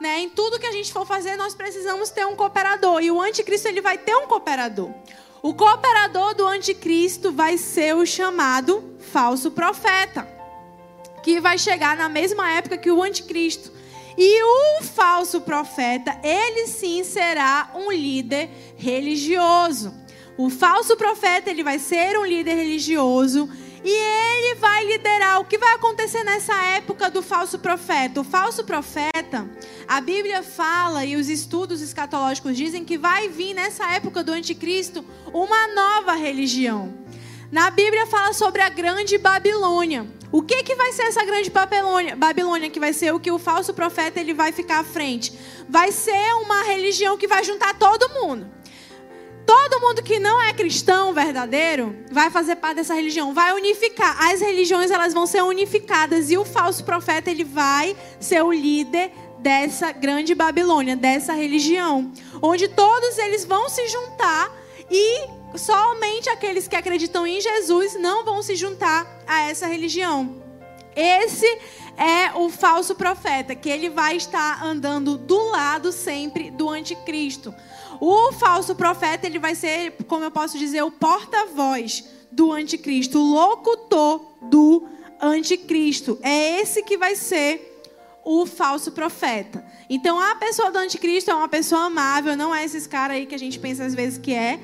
Né? 0.00 0.20
Em 0.20 0.30
tudo 0.30 0.60
que 0.60 0.66
a 0.66 0.72
gente 0.72 0.92
for 0.92 1.04
fazer, 1.04 1.36
nós 1.36 1.56
precisamos 1.56 2.10
ter 2.10 2.24
um 2.24 2.36
cooperador. 2.36 3.00
E 3.02 3.10
o 3.10 3.20
anticristo 3.20 3.68
ele 3.68 3.80
vai 3.80 3.98
ter 3.98 4.14
um 4.16 4.26
cooperador. 4.26 4.90
O 5.42 5.52
cooperador 5.52 6.36
do 6.36 6.46
anticristo 6.46 7.32
vai 7.32 7.58
ser 7.58 7.96
o 7.96 8.06
chamado 8.06 8.96
falso 9.00 9.50
profeta, 9.50 10.24
que 11.20 11.40
vai 11.40 11.58
chegar 11.58 11.96
na 11.96 12.08
mesma 12.08 12.48
época 12.52 12.78
que 12.78 12.92
o 12.92 13.02
anticristo. 13.02 13.72
E 14.16 14.42
o 14.44 14.84
falso 14.84 15.40
profeta, 15.40 16.16
ele 16.22 16.68
sim 16.68 17.02
será 17.02 17.72
um 17.74 17.90
líder 17.90 18.50
religioso. 18.76 19.92
O 20.38 20.48
falso 20.48 20.96
profeta, 20.96 21.50
ele 21.50 21.64
vai 21.64 21.80
ser 21.80 22.16
um 22.16 22.24
líder 22.24 22.54
religioso 22.54 23.50
e 23.84 23.90
ele 23.90 24.54
vai 24.56 24.84
liderar. 24.84 25.40
O 25.40 25.44
que 25.44 25.58
vai 25.58 25.74
acontecer 25.74 26.24
nessa 26.24 26.54
época 26.54 27.10
do 27.10 27.22
falso 27.22 27.58
profeta? 27.58 28.20
O 28.20 28.24
falso 28.24 28.64
profeta, 28.64 29.48
a 29.86 30.00
Bíblia 30.00 30.42
fala 30.42 31.04
e 31.04 31.16
os 31.16 31.28
estudos 31.28 31.80
escatológicos 31.80 32.56
dizem 32.56 32.84
que 32.84 32.96
vai 32.96 33.28
vir 33.28 33.54
nessa 33.54 33.92
época 33.92 34.22
do 34.22 34.32
anticristo 34.32 35.04
uma 35.32 35.68
nova 35.74 36.14
religião. 36.14 36.92
Na 37.50 37.70
Bíblia 37.70 38.06
fala 38.06 38.32
sobre 38.32 38.62
a 38.62 38.68
grande 38.68 39.18
Babilônia. 39.18 40.06
O 40.30 40.40
que, 40.40 40.62
que 40.62 40.74
vai 40.74 40.92
ser 40.92 41.02
essa 41.02 41.22
grande 41.22 41.50
Babilônia? 41.50 42.16
Babilônia 42.16 42.70
que 42.70 42.80
vai 42.80 42.94
ser 42.94 43.12
o 43.12 43.20
que 43.20 43.30
o 43.30 43.38
falso 43.38 43.74
profeta 43.74 44.18
ele 44.18 44.32
vai 44.32 44.50
ficar 44.50 44.80
à 44.80 44.84
frente. 44.84 45.38
Vai 45.68 45.92
ser 45.92 46.34
uma 46.36 46.62
religião 46.62 47.18
que 47.18 47.28
vai 47.28 47.44
juntar 47.44 47.74
todo 47.78 48.08
mundo. 48.08 48.46
Todo 49.46 49.80
mundo 49.80 50.02
que 50.02 50.18
não 50.18 50.40
é 50.40 50.52
cristão 50.52 51.12
verdadeiro 51.12 51.96
vai 52.10 52.30
fazer 52.30 52.56
parte 52.56 52.76
dessa 52.76 52.94
religião, 52.94 53.34
vai 53.34 53.52
unificar. 53.52 54.30
As 54.30 54.40
religiões 54.40 54.90
elas 54.90 55.12
vão 55.12 55.26
ser 55.26 55.42
unificadas 55.42 56.30
e 56.30 56.38
o 56.38 56.44
falso 56.44 56.84
profeta 56.84 57.30
ele 57.30 57.44
vai 57.44 57.96
ser 58.20 58.42
o 58.42 58.52
líder 58.52 59.10
dessa 59.38 59.90
grande 59.90 60.34
Babilônia, 60.34 60.94
dessa 60.94 61.32
religião, 61.32 62.12
onde 62.40 62.68
todos 62.68 63.18
eles 63.18 63.44
vão 63.44 63.68
se 63.68 63.88
juntar 63.88 64.50
e 64.88 65.26
somente 65.56 66.28
aqueles 66.28 66.68
que 66.68 66.76
acreditam 66.76 67.26
em 67.26 67.40
Jesus 67.40 67.98
não 67.98 68.24
vão 68.24 68.42
se 68.42 68.54
juntar 68.54 69.06
a 69.26 69.42
essa 69.42 69.66
religião. 69.66 70.40
Esse 70.94 71.46
é 71.96 72.32
o 72.34 72.48
falso 72.50 72.94
profeta, 72.94 73.54
que 73.54 73.68
ele 73.68 73.88
vai 73.88 74.16
estar 74.16 74.62
andando 74.62 75.16
do 75.16 75.50
lado 75.50 75.90
sempre 75.90 76.50
do 76.50 76.68
anticristo. 76.68 77.54
O 78.04 78.32
falso 78.32 78.74
profeta, 78.74 79.28
ele 79.28 79.38
vai 79.38 79.54
ser, 79.54 79.92
como 80.08 80.24
eu 80.24 80.30
posso 80.32 80.58
dizer, 80.58 80.82
o 80.82 80.90
porta-voz 80.90 82.04
do 82.32 82.50
anticristo, 82.50 83.16
o 83.16 83.32
locutor 83.32 84.20
do 84.50 84.88
anticristo. 85.20 86.18
É 86.20 86.60
esse 86.60 86.82
que 86.82 86.98
vai 86.98 87.14
ser 87.14 87.80
o 88.24 88.44
falso 88.44 88.90
profeta. 88.90 89.64
Então, 89.88 90.18
a 90.18 90.34
pessoa 90.34 90.72
do 90.72 90.78
anticristo 90.78 91.30
é 91.30 91.34
uma 91.36 91.46
pessoa 91.46 91.82
amável, 91.82 92.36
não 92.36 92.52
é 92.52 92.64
esses 92.64 92.88
caras 92.88 93.18
aí 93.18 93.24
que 93.24 93.36
a 93.36 93.38
gente 93.38 93.60
pensa 93.60 93.84
às 93.84 93.94
vezes 93.94 94.18
que 94.18 94.34
é. 94.34 94.58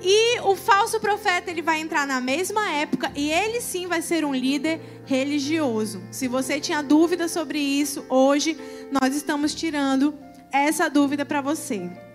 E 0.00 0.38
o 0.42 0.54
falso 0.54 1.00
profeta, 1.00 1.50
ele 1.50 1.62
vai 1.62 1.80
entrar 1.80 2.06
na 2.06 2.20
mesma 2.20 2.70
época 2.70 3.10
e 3.16 3.32
ele 3.32 3.60
sim 3.60 3.88
vai 3.88 4.00
ser 4.00 4.24
um 4.24 4.32
líder 4.32 4.80
religioso. 5.04 6.00
Se 6.12 6.28
você 6.28 6.60
tinha 6.60 6.84
dúvida 6.84 7.26
sobre 7.26 7.58
isso, 7.58 8.06
hoje 8.08 8.56
nós 8.92 9.12
estamos 9.16 9.56
tirando 9.56 10.14
essa 10.52 10.88
dúvida 10.88 11.26
para 11.26 11.40
você. 11.40 12.05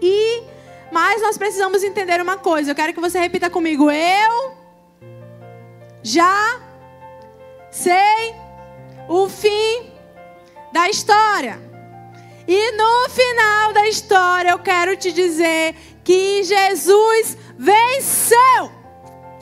E 0.00 0.42
mas 0.90 1.20
nós 1.20 1.36
precisamos 1.36 1.82
entender 1.82 2.20
uma 2.20 2.36
coisa. 2.36 2.70
Eu 2.70 2.74
quero 2.74 2.92
que 2.92 3.00
você 3.00 3.18
repita 3.18 3.50
comigo. 3.50 3.90
Eu 3.90 4.56
já 6.02 6.60
sei 7.70 8.34
o 9.08 9.28
fim 9.28 9.92
da 10.72 10.88
história. 10.88 11.60
E 12.46 12.72
no 12.72 13.10
final 13.10 13.72
da 13.74 13.86
história 13.88 14.50
eu 14.50 14.58
quero 14.58 14.96
te 14.96 15.12
dizer 15.12 15.74
que 16.02 16.42
Jesus 16.42 17.36
venceu. 17.58 18.72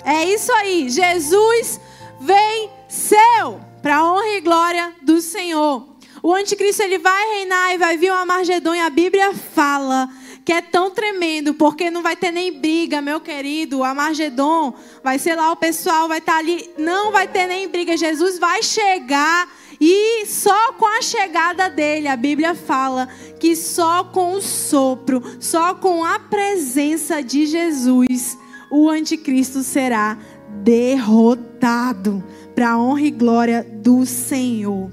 É 0.05 0.25
isso 0.25 0.53
aí. 0.53 0.91
Jesus 0.91 1.81
venceu 2.21 3.61
para 3.81 4.05
honra 4.05 4.29
e 4.37 4.41
glória 4.41 4.93
do 5.03 5.21
Senhor. 5.21 5.87
O 6.21 6.35
anticristo 6.35 6.83
ele 6.83 6.99
vai 6.99 7.25
reinar 7.37 7.75
e 7.75 7.79
vai 7.79 7.97
vir 7.97 8.11
uma 8.11 8.25
Margedon 8.25 8.75
a 8.81 8.91
Bíblia 8.91 9.33
fala 9.33 10.09
que 10.47 10.53
é 10.53 10.62
tão 10.62 10.92
tremendo, 10.92 11.55
porque 11.55 11.90
não 11.90 12.05
vai 12.05 12.14
ter 12.14 12.30
nem 12.30 12.53
briga, 12.53 13.03
meu 13.03 13.18
querido. 13.18 13.82
A 13.82 13.92
Margedon 13.92 14.74
vai 15.03 15.18
ser 15.18 15.34
lá, 15.34 15.51
o 15.51 15.57
pessoal 15.57 16.07
vai 16.07 16.18
estar 16.18 16.34
tá 16.34 16.38
ali, 16.38 16.70
não 16.78 17.11
vai 17.11 17.26
ter 17.26 17.49
nem 17.49 17.66
briga. 17.66 17.97
Jesus 17.97 18.38
vai 18.38 18.62
chegar 18.62 19.49
e 19.80 20.24
só 20.24 20.72
com 20.74 20.86
a 20.86 21.03
chegada 21.03 21.68
dele, 21.68 22.07
a 22.07 22.16
Bíblia 22.16 22.55
fala 22.55 23.09
que 23.40 23.57
só 23.57 24.05
com 24.05 24.34
o 24.34 24.40
sopro, 24.40 25.20
só 25.40 25.74
com 25.74 26.05
a 26.05 26.20
presença 26.20 27.20
de 27.20 27.44
Jesus, 27.44 28.38
o 28.70 28.88
anticristo 28.88 29.64
será 29.64 30.16
derrotado 30.62 32.22
para 32.55 32.70
a 32.70 32.78
honra 32.78 33.01
e 33.01 33.11
glória 33.11 33.66
do 33.68 34.07
Senhor. 34.07 34.92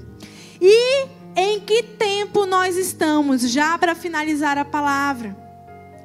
E 0.60 1.06
em 1.36 1.60
que 1.60 1.80
tempo 1.84 2.44
nós 2.44 2.76
estamos 2.76 3.48
já 3.48 3.78
para 3.78 3.94
finalizar 3.94 4.58
a 4.58 4.64
palavra? 4.64 5.43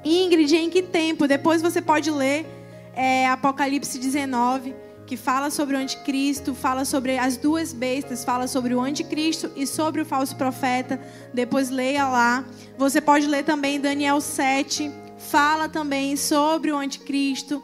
Ingrid, 0.04 0.56
em 0.56 0.70
que 0.70 0.82
tempo? 0.82 1.28
Depois 1.28 1.62
você 1.62 1.82
pode 1.82 2.10
ler 2.10 2.46
é, 2.94 3.28
Apocalipse 3.28 3.98
19, 3.98 4.74
que 5.06 5.18
fala 5.18 5.50
sobre 5.50 5.76
o 5.76 5.80
anticristo, 5.80 6.54
fala 6.54 6.86
sobre 6.86 7.18
as 7.18 7.36
duas 7.36 7.74
bestas, 7.74 8.24
fala 8.24 8.48
sobre 8.48 8.76
o 8.76 8.82
anticristo 8.82 9.52
e 9.56 9.66
sobre 9.66 10.02
o 10.02 10.06
falso 10.06 10.36
profeta. 10.36 11.00
Depois 11.34 11.70
leia 11.70 12.08
lá. 12.08 12.46
Você 12.78 13.02
pode 13.02 13.26
ler 13.26 13.44
também 13.44 13.80
Daniel 13.80 14.22
7, 14.22 14.92
fala 15.18 15.68
também 15.68 16.16
sobre 16.16 16.72
o 16.72 16.78
anticristo. 16.78 17.64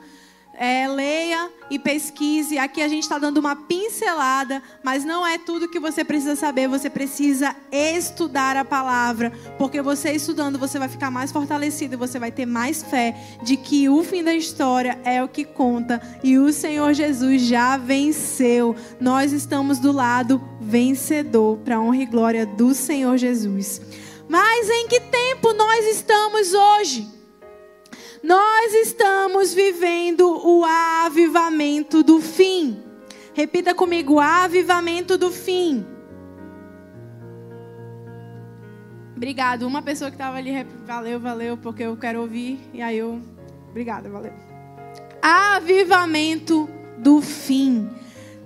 É, 0.58 0.88
leia 0.88 1.50
e 1.70 1.80
pesquise. 1.80 2.58
Aqui 2.58 2.82
a 2.82 2.88
gente 2.88 3.04
está 3.04 3.18
dando 3.18 3.38
uma 3.38 3.56
pincelada, 3.56 4.62
mas 4.84 5.04
não 5.04 5.26
é 5.26 5.38
tudo 5.38 5.68
que 5.68 5.80
você 5.80 6.04
precisa 6.04 6.36
saber. 6.36 6.68
Você 6.68 6.90
precisa 6.90 7.56
estudar 7.72 8.56
a 8.56 8.66
palavra, 8.66 9.32
porque 9.58 9.82
você 9.82 10.12
estudando 10.12 10.60
você 10.60 10.80
vai 10.80 10.88
ficar 10.88 11.12
mais 11.12 11.32
fortalecido 11.32 11.96
você 11.98 12.20
vai 12.20 12.32
ter 12.32 12.46
mais 12.46 12.84
fé 12.84 13.16
de 13.44 13.58
que 13.58 13.90
o 13.90 14.04
fim 14.04 14.24
da 14.24 14.34
história 14.34 15.00
é 15.04 15.24
o 15.24 15.28
que 15.28 15.44
conta 15.44 16.02
e 16.24 16.38
o 16.38 16.52
Senhor 16.52 16.94
Jesus 16.94 17.42
já 17.42 17.78
venceu. 17.78 18.76
Nós 19.00 19.32
estamos 19.32 19.80
do 19.80 19.92
lado 19.92 20.42
vencedor 20.60 21.58
para 21.58 21.78
a 21.78 21.82
honra 21.82 22.04
e 22.04 22.06
glória 22.06 22.46
do 22.46 22.74
Senhor 22.74 23.18
Jesus. 23.18 23.82
Mas 24.28 24.70
em 24.70 24.88
que 24.88 25.00
tempo 25.00 25.54
nós 25.54 25.86
estamos 25.86 26.54
hoje? 26.54 27.15
Nós 28.26 28.74
estamos 28.74 29.54
vivendo 29.54 30.28
o 30.44 30.66
avivamento 30.66 32.02
do 32.02 32.20
fim. 32.20 32.82
Repita 33.36 33.76
comigo: 33.76 34.20
avivamento 34.20 35.16
do 35.16 35.30
fim. 35.30 35.86
Obrigado. 39.16 39.68
Uma 39.68 39.84
pessoa 39.84 40.10
que 40.10 40.16
estava 40.16 40.38
ali, 40.38 40.66
valeu, 40.88 41.20
valeu, 41.20 41.56
porque 41.56 41.84
eu 41.84 41.96
quero 41.96 42.22
ouvir. 42.22 42.60
E 42.74 42.82
aí 42.82 42.98
eu, 42.98 43.22
obrigada, 43.70 44.10
valeu. 44.10 44.34
Avivamento 45.22 46.68
do 46.98 47.22
fim. 47.22 47.88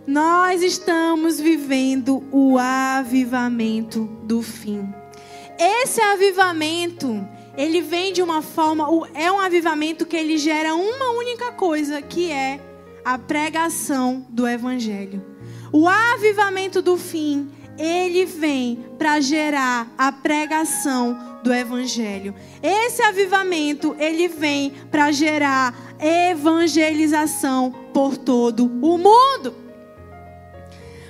Nós 0.05 0.61
estamos 0.61 1.39
vivendo 1.39 2.21
o 2.34 2.57
avivamento 2.57 4.03
do 4.23 4.41
fim. 4.41 4.93
Esse 5.57 6.01
avivamento 6.01 7.25
ele 7.60 7.82
vem 7.82 8.14
de 8.14 8.22
uma 8.22 8.41
forma, 8.41 8.88
é 9.14 9.30
um 9.30 9.38
avivamento 9.38 10.05
que 10.05 10.16
ele 10.16 10.38
gera 10.38 10.74
uma 10.74 11.12
única 11.12 11.51
coisa, 11.51 12.01
que 12.01 12.32
é 12.32 12.57
a 13.03 13.18
pregação 13.18 14.26
do 14.30 14.47
evangelho. 14.47 15.22
O 15.70 15.86
avivamento 15.86 16.82
do 16.82 16.95
fim, 16.95 17.51
ele 17.78 18.24
vem 18.24 18.86
para 18.97 19.20
gerar 19.20 19.91
a 19.97 20.10
pregação 20.10 21.41
do 21.43 21.53
evangelho. 21.53 22.34
Esse 22.64 23.01
avivamento, 23.01 23.93
ele 23.99 24.30
vem 24.30 24.72
para 24.89 25.12
gerar 25.12 25.76
evangelização 25.99 27.76
por 27.93 28.16
todo 28.16 28.68
o 28.82 28.97
mundo. 28.97 29.53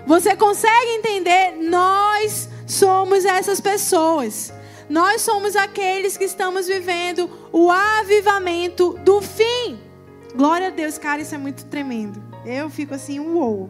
Você 0.08 0.36
consegue 0.36 0.96
entender? 0.96 1.58
Nós 1.62 2.50
somos 2.66 3.24
essas 3.24 3.62
pessoas. 3.62 4.52
Nós 4.90 5.22
somos 5.22 5.56
aqueles 5.56 6.18
que 6.18 6.24
estamos 6.24 6.68
vivendo 6.68 7.30
o 7.54 7.70
avivamento 7.70 8.98
do 9.06 9.22
fim. 9.22 9.78
Glória 10.36 10.68
a 10.68 10.72
Deus, 10.72 10.98
cara, 10.98 11.22
isso 11.22 11.36
é 11.36 11.38
muito 11.38 11.66
tremendo. 11.66 12.22
Eu 12.44 12.72
fico 12.72 12.96
assim, 12.96 13.20
uou. 13.20 13.70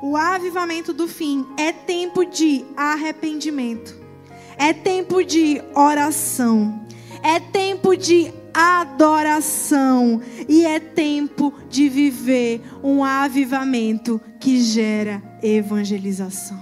O 0.00 0.16
avivamento 0.16 0.92
do 0.92 1.08
fim 1.08 1.44
é 1.58 1.72
tempo 1.72 2.24
de 2.24 2.64
arrependimento. 2.76 3.98
É 4.56 4.72
tempo 4.72 5.24
de 5.24 5.60
oração. 5.74 6.86
É 7.22 7.40
tempo 7.40 7.96
de 7.96 8.32
adoração. 8.54 10.22
E 10.48 10.64
é 10.64 10.78
tempo 10.78 11.52
de 11.68 11.88
viver 11.88 12.62
um 12.82 13.02
avivamento 13.02 14.20
que 14.38 14.62
gera 14.62 15.20
evangelização. 15.42 16.60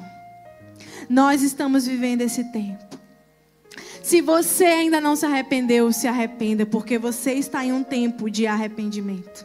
Nós 1.11 1.43
estamos 1.43 1.87
vivendo 1.87 2.23
esse 2.23 2.45
tempo. 2.45 2.88
Se 4.09 4.23
você 4.23 4.65
ainda 4.65 5.03
não 5.03 5.15
se 5.15 5.27
arrependeu, 5.27 5.93
se 5.93 6.09
arrependa, 6.09 6.65
porque 6.65 6.97
você 6.97 7.35
está 7.35 7.63
em 7.63 7.75
um 7.75 7.83
tempo 7.83 8.31
de 8.31 8.47
arrependimento. 8.47 9.45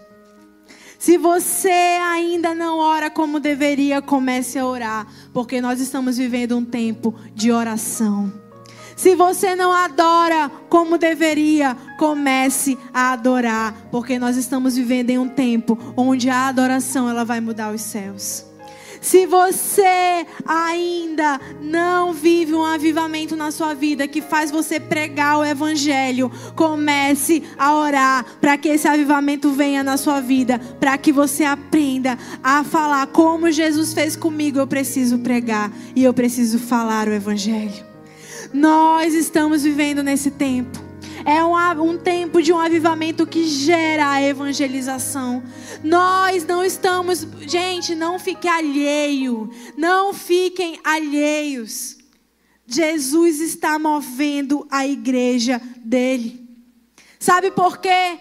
Se 0.97 1.17
você 1.17 1.99
ainda 2.01 2.55
não 2.55 2.77
ora 2.77 3.09
como 3.09 3.41
deveria, 3.41 4.01
comece 4.01 4.57
a 4.57 4.65
orar, 4.65 5.05
porque 5.33 5.59
nós 5.59 5.81
estamos 5.81 6.15
vivendo 6.15 6.55
um 6.55 6.63
tempo 6.63 7.13
de 7.35 7.51
oração. 7.51 8.31
Se 8.95 9.13
você 9.15 9.53
não 9.53 9.73
adora 9.73 10.49
como 10.69 10.97
deveria, 10.97 11.75
comece 11.99 12.77
a 12.93 13.11
adorar, 13.11 13.89
porque 13.91 14.17
nós 14.17 14.37
estamos 14.37 14.77
vivendo 14.77 15.09
em 15.09 15.17
um 15.17 15.27
tempo 15.27 15.77
onde 15.97 16.29
a 16.29 16.47
adoração 16.47 17.09
ela 17.09 17.25
vai 17.25 17.41
mudar 17.41 17.73
os 17.73 17.81
céus. 17.81 18.52
Se 19.03 19.25
você 19.25 20.25
ainda 20.45 21.39
não 21.61 22.13
vive 22.13 22.53
um 22.53 22.63
avivamento 22.63 23.35
na 23.35 23.51
sua 23.51 23.73
vida 23.73 24.07
que 24.07 24.21
faz 24.21 24.49
você 24.49 24.79
pregar 24.79 25.39
o 25.39 25.43
evangelho, 25.43 26.31
comece 26.55 27.43
a 27.57 27.75
orar 27.75 28.25
para 28.39 28.57
que 28.57 28.69
esse 28.69 28.87
avivamento 28.87 29.51
venha 29.51 29.83
na 29.83 29.97
sua 29.97 30.21
vida, 30.21 30.57
para 30.79 30.97
que 30.97 31.11
você 31.11 31.43
aprenda 31.43 32.17
a 32.41 32.63
falar 32.63 33.05
como 33.07 33.51
Jesus 33.51 33.93
fez 33.93 34.15
comigo, 34.15 34.57
eu 34.57 34.67
preciso 34.67 35.19
pregar 35.19 35.69
e 35.93 36.01
eu 36.01 36.13
preciso 36.13 36.57
falar 36.57 37.09
o 37.09 37.13
evangelho. 37.13 37.85
Nós 38.53 39.13
estamos 39.13 39.63
vivendo 39.63 40.01
nesse 40.01 40.31
tempo 40.31 40.92
é 41.25 41.43
um, 41.43 41.55
um 41.83 41.97
tempo 41.97 42.41
de 42.41 42.51
um 42.51 42.59
avivamento 42.59 43.25
que 43.25 43.45
gera 43.45 44.11
a 44.11 44.21
evangelização. 44.21 45.43
Nós 45.83 46.45
não 46.45 46.63
estamos, 46.63 47.27
gente, 47.41 47.95
não 47.95 48.19
fique 48.19 48.47
alheio, 48.47 49.49
não 49.77 50.13
fiquem 50.13 50.79
alheios. 50.83 51.97
Jesus 52.65 53.39
está 53.39 53.77
movendo 53.77 54.67
a 54.71 54.87
igreja 54.87 55.61
dele. 55.77 56.41
Sabe 57.19 57.51
por 57.51 57.77
quê? 57.77 58.19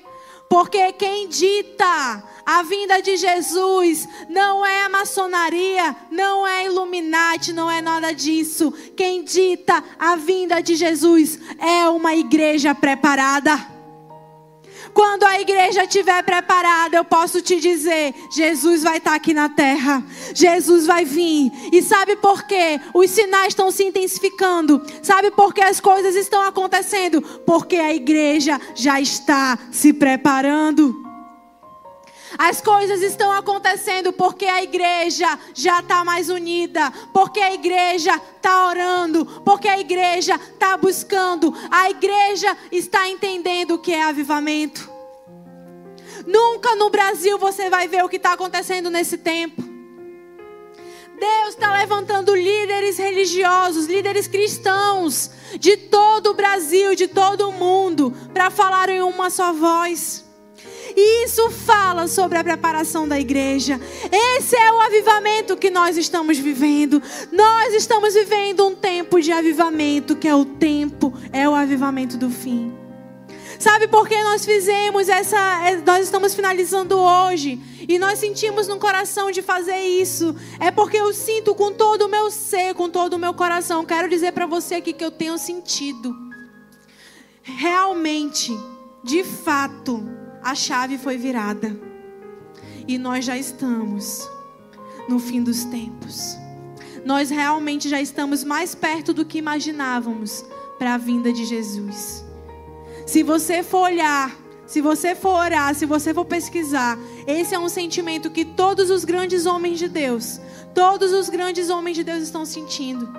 Porque 0.53 0.93
quem 0.93 1.29
dita 1.29 2.23
a 2.45 2.63
vinda 2.63 3.01
de 3.01 3.17
Jesus 3.17 4.07
não 4.29 4.67
é 4.67 4.85
a 4.85 4.89
maçonaria, 4.91 5.97
não 6.11 6.47
é 6.47 6.67
Illuminati, 6.67 7.55
não 7.55 7.71
é 7.71 7.81
nada 7.81 8.13
disso. 8.13 8.71
Quem 8.95 9.25
dita 9.25 9.83
a 9.99 10.15
vinda 10.15 10.61
de 10.61 10.75
Jesus 10.77 11.39
é 11.59 11.89
uma 11.89 12.15
igreja 12.15 12.75
preparada. 12.75 13.72
Quando 14.95 15.25
a 15.25 15.41
igreja 15.41 15.85
estiver 15.85 16.23
preparada, 16.23 16.97
eu 16.97 17.05
posso 17.05 17.41
te 17.41 17.59
dizer: 17.61 18.15
Jesus 18.31 18.83
vai 18.83 18.99
estar 18.99 19.15
aqui 19.15 19.33
na 19.33 19.49
terra, 19.49 20.05
Jesus 20.35 20.87
vai 20.87 21.05
vir. 21.05 21.51
E 21.73 21.83
sabe 21.83 22.17
por 22.17 22.45
quê? 22.45 22.81
Os 22.95 23.11
sinais 23.11 23.49
estão 23.49 23.71
se 23.71 23.85
intensificando. 23.85 24.83
Sabe 25.03 25.31
por 25.31 25.55
que 25.55 25.63
as 25.63 25.81
coisas 25.81 26.15
estão 26.15 26.43
acontecendo? 26.43 27.23
Porque 27.47 27.77
a 27.77 27.95
igreja 27.95 28.61
já 28.75 29.01
está 29.01 29.59
se 29.71 29.93
preparando. 29.93 31.12
As 32.39 32.61
coisas 32.61 33.03
estão 33.03 33.31
acontecendo 33.33 34.13
porque 34.13 34.47
a 34.47 34.63
igreja 34.63 35.39
já 35.55 35.81
está 35.81 36.05
mais 36.05 36.29
unida, 36.29 36.91
porque 37.13 37.41
a 37.41 37.53
igreja 37.53 38.21
está 38.37 38.67
orando, 38.67 39.25
porque 39.45 39.69
a 39.69 39.79
igreja 39.79 40.35
está 40.35 40.77
buscando, 40.77 41.55
a 41.71 41.91
igreja 41.91 42.57
está 42.71 43.09
entendendo 43.09 43.75
o 43.75 43.79
que 43.79 43.93
é 43.93 44.03
avivamento. 44.03 44.91
Nunca 46.27 46.75
no 46.77 46.91
Brasil 46.91 47.39
você 47.39 47.69
vai 47.69 47.89
ver 47.89 48.05
o 48.05 48.09
que 48.09 48.17
está 48.17 48.33
acontecendo 48.33 48.91
nesse 48.91 49.19
tempo. 49.19 49.63
Deus 51.19 51.51
está 51.51 51.73
levantando 51.73 52.35
líderes 52.35 52.99
religiosos, 52.99 53.87
líderes 53.87 54.27
cristãos 54.27 55.31
de 55.59 55.77
todo 55.77 56.31
o 56.31 56.35
Brasil, 56.35 56.97
de 56.97 57.07
todo 57.07 57.49
o 57.49 57.53
mundo, 57.53 58.13
para 58.35 58.51
falar 58.51 58.89
em 58.89 59.03
uma 59.03 59.31
só 59.31 59.53
voz. 59.53 60.25
E 60.97 61.25
isso 61.25 61.51
fala 61.51 62.07
sobre 62.07 62.39
a 62.39 62.45
preparação 62.45 63.07
da 63.07 63.19
igreja. 63.19 63.81
Esse 64.11 64.57
é 64.57 64.73
o 64.73 64.81
avivamento 64.81 65.57
que 65.57 65.71
nós 65.71 65.97
estamos 65.97 66.39
vivendo. 66.39 67.03
Nós 67.31 67.75
estamos 67.75 68.15
vivendo 68.15 68.67
um 68.67 68.75
tempo 68.75 69.21
de 69.21 69.33
avivamento, 69.33 70.17
que 70.17 70.29
é 70.29 70.35
o 70.35 70.45
tempo, 70.45 71.13
é 71.33 71.49
o 71.49 71.55
avivamento 71.55 72.17
do 72.17 72.31
fim. 72.31 72.73
Sabe 73.59 73.87
por 73.87 74.09
que 74.09 74.21
nós 74.25 74.45
fizemos 74.45 75.09
essa. 75.09 75.39
É, 75.69 75.77
nós 75.77 76.05
estamos 76.05 76.35
finalizando 76.35 76.99
hoje. 76.99 77.61
E 77.89 77.97
nós 77.99 78.19
sentimos 78.19 78.67
no 78.67 78.77
coração 78.79 79.31
de 79.31 79.41
fazer 79.41 79.79
isso. 79.79 80.35
É 80.59 80.71
porque 80.71 80.97
eu 80.97 81.13
sinto 81.15 81.55
com 81.55 81.73
todo 81.73 82.03
o 82.03 82.09
meu 82.09 82.29
ser, 82.31 82.75
com 82.75 82.89
todo 82.89 83.15
o 83.15 83.19
meu 83.19 83.33
coração. 83.33 83.85
Quero 83.85 84.09
dizer 84.09 84.33
para 84.33 84.47
você 84.47 84.77
aqui 84.77 84.93
que 84.93 85.05
eu 85.05 85.13
tenho 85.13 85.39
sentido. 85.39 86.13
Realmente, 87.43 88.53
de 89.05 89.23
fato, 89.23 90.22
a 90.43 90.55
chave 90.55 90.99
foi 90.99 91.17
virada. 91.17 91.79
E 92.87 92.99
nós 92.99 93.25
já 93.25 93.37
estamos 93.37 94.29
no 95.09 95.19
fim 95.19 95.43
dos 95.43 95.65
tempos. 95.65 96.37
Nós 97.05 97.31
realmente 97.31 97.89
já 97.89 98.01
estamos 98.01 98.45
mais 98.45 98.75
perto 98.75 99.13
do 99.13 99.25
que 99.25 99.39
imaginávamos 99.39 100.45
para 100.79 100.95
a 100.95 100.99
vinda 100.99 101.33
de 101.33 101.45
Jesus. 101.45 102.25
Se 103.07 103.23
você 103.23 103.63
for 103.63 103.83
olhar, 103.83 104.37
se 104.67 104.81
você 104.81 105.15
for 105.15 105.35
orar, 105.35 105.75
se 105.75 105.85
você 105.85 106.15
for 106.15 106.25
pesquisar, 106.25 106.99
esse 107.27 107.55
é 107.55 107.59
um 107.59 107.69
sentimento 107.69 108.31
que 108.31 108.45
todos 108.45 108.91
os 108.91 109.05
grandes 109.05 109.47
homens 109.47 109.79
de 109.79 109.89
Deus, 109.89 110.41
todos 110.75 111.13
os 111.13 111.29
grandes 111.29 111.69
homens 111.69 111.97
de 111.97 112.05
Deus 112.05 112.23
estão 112.23 112.45
sentindo. 112.45 113.13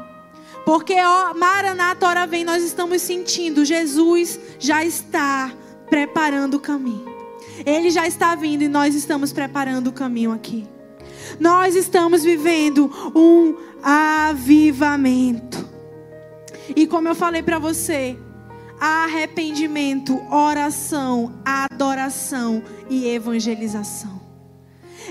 Porque, 0.65 0.95
ó, 0.99 1.33
Maranata, 1.33 2.07
hora 2.07 2.25
vem, 2.25 2.45
nós 2.45 2.63
estamos 2.63 3.01
sentindo, 3.01 3.65
Jesus 3.65 4.39
já 4.57 4.83
está 4.83 5.53
preparando 5.89 6.55
o 6.55 6.59
caminho. 6.59 7.12
Ele 7.65 7.89
já 7.89 8.07
está 8.07 8.35
vindo 8.35 8.63
e 8.63 8.67
nós 8.67 8.95
estamos 8.95 9.31
preparando 9.31 9.87
o 9.87 9.93
caminho 9.93 10.31
aqui. 10.31 10.67
Nós 11.39 11.75
estamos 11.75 12.23
vivendo 12.23 12.91
um 13.15 13.55
avivamento. 13.81 15.67
E 16.75 16.87
como 16.87 17.07
eu 17.07 17.15
falei 17.15 17.43
para 17.43 17.59
você, 17.59 18.17
arrependimento, 18.79 20.21
oração, 20.31 21.33
adoração 21.45 22.63
e 22.89 23.07
evangelização. 23.07 24.21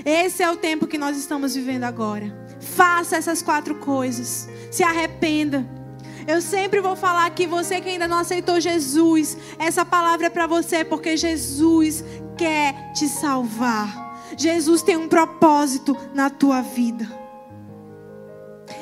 Esse 0.05 0.41
é 0.41 0.51
o 0.51 0.57
tempo 0.57 0.87
que 0.87 0.97
nós 0.97 1.17
estamos 1.17 1.55
vivendo 1.55 1.83
agora. 1.83 2.57
Faça 2.59 3.15
essas 3.15 3.41
quatro 3.41 3.75
coisas. 3.75 4.49
Se 4.71 4.83
arrependa. 4.83 5.82
Eu 6.27 6.41
sempre 6.41 6.79
vou 6.79 6.95
falar 6.95 7.29
que 7.31 7.45
você 7.45 7.81
que 7.81 7.89
ainda 7.89 8.07
não 8.07 8.19
aceitou 8.19 8.59
Jesus, 8.59 9.37
essa 9.59 9.85
palavra 9.85 10.27
é 10.27 10.29
para 10.29 10.47
você, 10.47 10.83
porque 10.83 11.17
Jesus 11.17 12.03
quer 12.37 12.93
te 12.93 13.07
salvar. 13.07 14.13
Jesus 14.37 14.81
tem 14.81 14.97
um 14.97 15.07
propósito 15.07 15.95
na 16.13 16.29
tua 16.29 16.61
vida. 16.61 17.23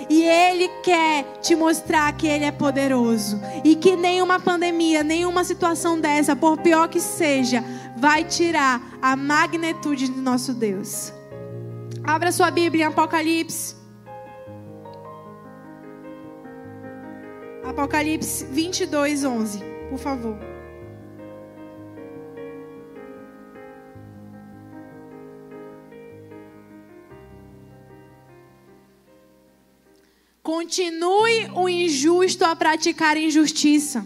E 0.09 0.23
Ele 0.23 0.67
quer 0.83 1.23
te 1.41 1.55
mostrar 1.55 2.11
que 2.13 2.27
Ele 2.27 2.45
é 2.45 2.51
poderoso. 2.51 3.39
E 3.63 3.75
que 3.75 3.95
nenhuma 3.95 4.39
pandemia, 4.39 5.03
nenhuma 5.03 5.43
situação 5.43 5.99
dessa, 5.99 6.35
por 6.35 6.57
pior 6.57 6.87
que 6.87 6.99
seja, 6.99 7.63
vai 7.97 8.23
tirar 8.23 8.81
a 9.01 9.15
magnitude 9.15 10.11
do 10.11 10.21
nosso 10.21 10.53
Deus. 10.53 11.13
Abra 12.03 12.31
sua 12.31 12.51
Bíblia 12.51 12.85
em 12.85 12.87
Apocalipse. 12.87 13.80
Apocalipse 17.71 18.43
22, 18.51 19.23
11, 19.23 19.59
por 19.89 19.97
favor. 19.97 20.37
Continue 30.43 31.49
o 31.55 31.69
injusto 31.69 32.43
a 32.43 32.53
praticar 32.57 33.15
injustiça. 33.15 34.05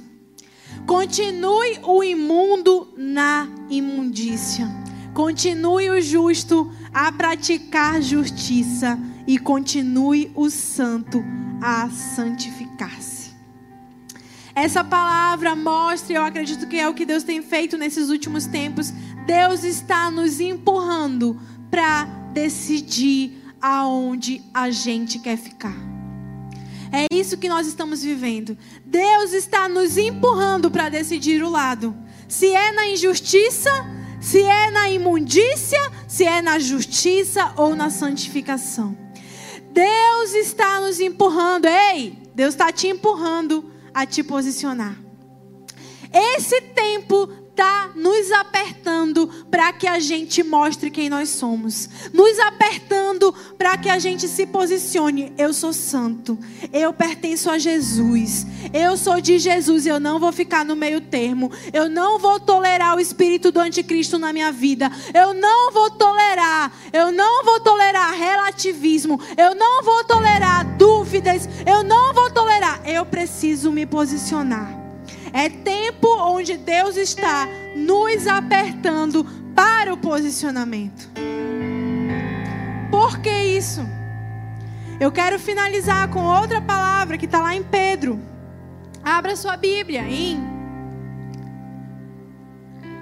Continue 0.85 1.79
o 1.81 2.03
imundo 2.03 2.93
na 2.95 3.49
imundícia. 3.67 4.67
Continue 5.11 5.89
o 5.89 5.99
justo 5.99 6.71
a 6.93 7.11
praticar 7.11 7.99
justiça. 7.99 8.99
E 9.25 9.39
continue 9.39 10.31
o 10.35 10.51
santo 10.51 11.23
a 11.59 11.89
santificar-se. 11.89 13.14
Essa 14.55 14.85
palavra 14.85 15.53
mostra, 15.53 16.15
eu 16.15 16.23
acredito 16.23 16.65
que 16.65 16.79
é 16.79 16.87
o 16.87 16.93
que 16.93 17.05
Deus 17.05 17.23
tem 17.23 17.41
feito 17.41 17.77
nesses 17.77 18.09
últimos 18.09 18.45
tempos. 18.45 18.89
Deus 19.25 19.65
está 19.65 20.09
nos 20.09 20.39
empurrando 20.39 21.37
para 21.69 22.05
decidir 22.31 23.43
aonde 23.61 24.41
a 24.53 24.69
gente 24.69 25.19
quer 25.19 25.37
ficar. 25.37 25.75
É 26.89 27.13
isso 27.13 27.37
que 27.37 27.49
nós 27.49 27.67
estamos 27.67 28.01
vivendo. 28.01 28.57
Deus 28.85 29.33
está 29.33 29.67
nos 29.67 29.97
empurrando 29.97 30.71
para 30.71 30.87
decidir 30.87 31.43
o 31.43 31.49
lado. 31.49 31.93
Se 32.25 32.47
é 32.47 32.71
na 32.71 32.87
injustiça, 32.87 33.69
se 34.21 34.41
é 34.41 34.71
na 34.71 34.89
imundícia, 34.89 35.81
se 36.07 36.23
é 36.23 36.41
na 36.41 36.59
justiça 36.59 37.51
ou 37.57 37.75
na 37.75 37.89
santificação. 37.89 38.97
Deus 39.73 40.33
está 40.33 40.79
nos 40.79 41.01
empurrando. 41.01 41.65
Ei, 41.65 42.17
Deus 42.33 42.53
está 42.53 42.71
te 42.71 42.87
empurrando 42.87 43.74
a 43.95 44.05
te 44.05 44.25
posicionar. 44.25 44.97
Esse 46.11 46.59
tempo 46.61 47.29
está 47.55 47.89
nos 47.95 48.33
apertando 48.33 49.27
para 49.49 49.71
que 49.71 49.87
a 49.87 49.97
gente 49.97 50.43
mostre 50.43 50.91
quem 50.91 51.07
nós 51.07 51.29
somos, 51.29 51.89
nos 52.11 52.37
apertando 52.39 53.33
para 53.57 53.77
que 53.77 53.89
a 53.89 53.97
gente 53.97 54.27
se 54.27 54.45
posicione. 54.45 55.31
Eu 55.37 55.53
sou 55.53 55.71
santo, 55.71 56.37
eu 56.73 56.91
pertenço 56.91 57.49
a 57.49 57.57
Jesus, 57.57 58.45
eu 58.73 58.97
sou 58.97 59.21
de 59.21 59.39
Jesus, 59.39 59.87
eu 59.87 60.01
não 60.01 60.19
vou 60.19 60.33
ficar 60.33 60.65
no 60.65 60.75
meio 60.75 60.99
termo, 60.99 61.49
eu 61.71 61.87
não 61.87 62.19
vou 62.19 62.41
tolerar 62.41 62.97
o 62.97 62.99
espírito 62.99 63.53
do 63.53 63.61
anticristo 63.61 64.19
na 64.19 64.33
minha 64.33 64.51
vida, 64.51 64.91
eu 65.13 65.33
não 65.33 65.71
vou 65.71 65.89
tolerar, 65.89 66.73
eu 66.91 67.09
não 67.09 67.45
vou 67.45 67.61
tolerar 67.61 68.13
relativismo, 68.13 69.17
eu 69.37 69.55
não 69.55 69.81
vou 69.81 70.03
tolerar 70.03 70.75
dúvidas, 70.75 71.47
eu 71.65 71.83
não 71.83 72.13
vou 72.13 72.29
tolerar, 72.29 72.81
eu 72.85 73.05
preciso 73.05 73.71
me 73.71 73.85
posicionar. 73.85 74.84
É 75.35 75.49
tempo 75.49 76.07
onde 76.21 76.55
Deus 76.55 76.95
está 76.95 77.45
nos 77.75 78.25
apertando 78.25 79.25
para 79.53 79.93
o 79.93 79.97
posicionamento. 79.97 81.11
Por 82.89 83.19
que 83.19 83.29
isso? 83.29 83.81
Eu 84.97 85.11
quero 85.11 85.37
finalizar 85.37 86.07
com 86.07 86.23
outra 86.23 86.61
palavra 86.61 87.17
que 87.17 87.25
está 87.25 87.41
lá 87.41 87.53
em 87.53 87.63
Pedro. 87.63 88.17
Abra 89.03 89.35
sua 89.35 89.57
Bíblia 89.57 90.03
em 90.03 90.39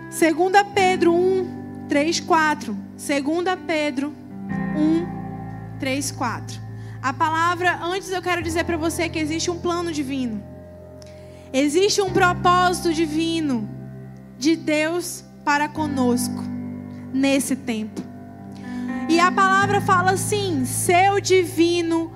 2 0.10 0.24
Pedro 0.74 1.14
1, 1.14 1.86
3, 1.88 2.20
4. 2.20 2.74
2 2.74 3.60
Pedro 3.68 4.12
1, 4.76 5.78
3, 5.80 6.10
4. 6.10 6.60
A 7.00 7.14
palavra, 7.14 7.80
antes 7.84 8.10
eu 8.10 8.24
quero 8.24 8.42
dizer 8.42 8.64
para 8.64 8.76
você 8.76 9.08
que 9.08 9.20
existe 9.20 9.52
um 9.52 9.60
plano 9.60 9.92
divino. 9.92 10.53
Existe 11.54 12.01
um 12.01 12.10
propósito 12.10 12.91
divino 12.91 13.70
de 14.39 14.56
Deus 14.56 15.24
para 15.45 15.70
conosco 15.70 16.43
nesse 17.14 17.56
tempo. 17.56 18.01
E 19.08 19.20
a 19.20 19.32
palavra 19.32 19.80
fala 19.80 20.14
assim: 20.14 20.66
seu 20.66 21.22
divino 21.22 22.12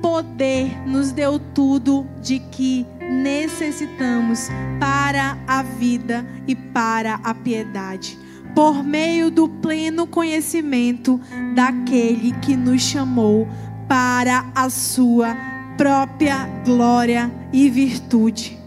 poder 0.00 0.88
nos 0.88 1.12
deu 1.12 1.38
tudo 1.38 2.06
de 2.22 2.38
que 2.38 2.86
necessitamos 3.10 4.48
para 4.80 5.36
a 5.46 5.62
vida 5.62 6.26
e 6.48 6.56
para 6.56 7.16
a 7.22 7.34
piedade, 7.34 8.18
por 8.54 8.82
meio 8.82 9.30
do 9.30 9.50
pleno 9.50 10.06
conhecimento 10.06 11.20
daquele 11.54 12.32
que 12.40 12.56
nos 12.56 12.80
chamou 12.80 13.46
para 13.86 14.50
a 14.54 14.70
sua 14.70 15.55
própria 15.76 16.46
glória 16.64 17.30
e 17.52 17.68
virtude. 17.68 18.58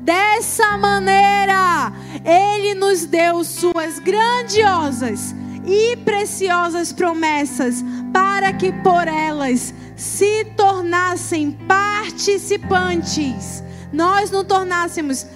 Dessa 0.00 0.76
maneira, 0.78 1.92
Ele 2.24 2.74
nos 2.74 3.04
deu 3.04 3.44
Suas 3.44 3.98
grandiosas 3.98 5.34
e 5.66 5.96
preciosas 5.98 6.92
promessas, 6.92 7.84
para 8.12 8.52
que 8.52 8.72
por 8.72 9.06
elas 9.06 9.74
se 9.96 10.44
tornassem 10.56 11.52
participantes. 11.68 13.62
Nós 13.92 14.30
nos 14.30 14.44
tornássemos 14.44 15.26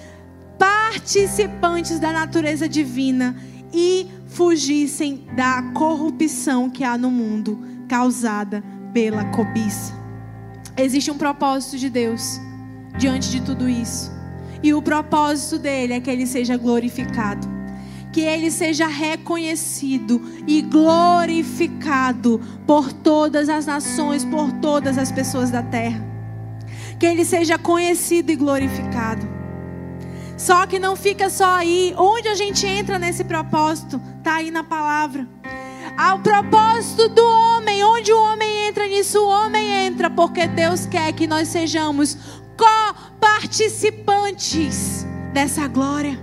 participantes 0.57 1.99
da 1.99 2.11
natureza 2.11 2.67
divina 2.67 3.35
e 3.71 4.07
fugissem 4.27 5.27
da 5.35 5.61
corrupção 5.73 6.69
que 6.69 6.83
há 6.83 6.97
no 6.97 7.11
mundo 7.11 7.59
causada 7.87 8.63
pela 8.93 9.25
cobiça. 9.25 10.02
Existe 10.75 11.11
um 11.11 11.17
propósito 11.17 11.77
de 11.77 11.89
Deus 11.89 12.39
diante 12.97 13.29
de 13.29 13.41
tudo 13.41 13.69
isso. 13.69 14.11
E 14.61 14.73
o 14.73 14.81
propósito 14.81 15.59
dele 15.59 15.93
é 15.93 15.99
que 15.99 16.09
ele 16.09 16.25
seja 16.25 16.57
glorificado. 16.57 17.47
Que 18.11 18.21
ele 18.21 18.49
seja 18.49 18.87
reconhecido 18.87 20.21
e 20.47 20.61
glorificado 20.61 22.39
por 22.65 22.93
todas 22.93 23.49
as 23.49 23.65
nações, 23.65 24.23
por 24.23 24.51
todas 24.53 24.97
as 24.97 25.11
pessoas 25.11 25.51
da 25.51 25.61
terra. 25.61 26.03
Que 26.99 27.05
ele 27.05 27.25
seja 27.25 27.57
conhecido 27.57 28.31
e 28.31 28.35
glorificado. 28.35 29.27
Só 30.37 30.65
que 30.65 30.79
não 30.79 30.95
fica 30.95 31.29
só 31.29 31.55
aí. 31.55 31.93
Onde 31.97 32.27
a 32.27 32.35
gente 32.35 32.65
entra 32.65 32.97
nesse 32.97 33.23
propósito? 33.23 34.01
Está 34.17 34.35
aí 34.35 34.49
na 34.49 34.63
palavra. 34.63 35.27
Ao 35.97 36.19
propósito 36.19 37.09
do 37.09 37.23
homem, 37.23 37.83
onde 37.83 38.11
o 38.11 38.17
homem 38.17 38.52
entra 38.73 38.87
nisso, 38.87 39.19
o 39.19 39.29
homem 39.29 39.85
entra, 39.85 40.09
porque 40.09 40.47
Deus 40.47 40.87
quer 40.87 41.13
que 41.13 41.27
nós 41.27 41.49
sejamos 41.49 42.17
co-participantes 42.57 45.05
dessa 45.31 45.67
glória. 45.67 46.19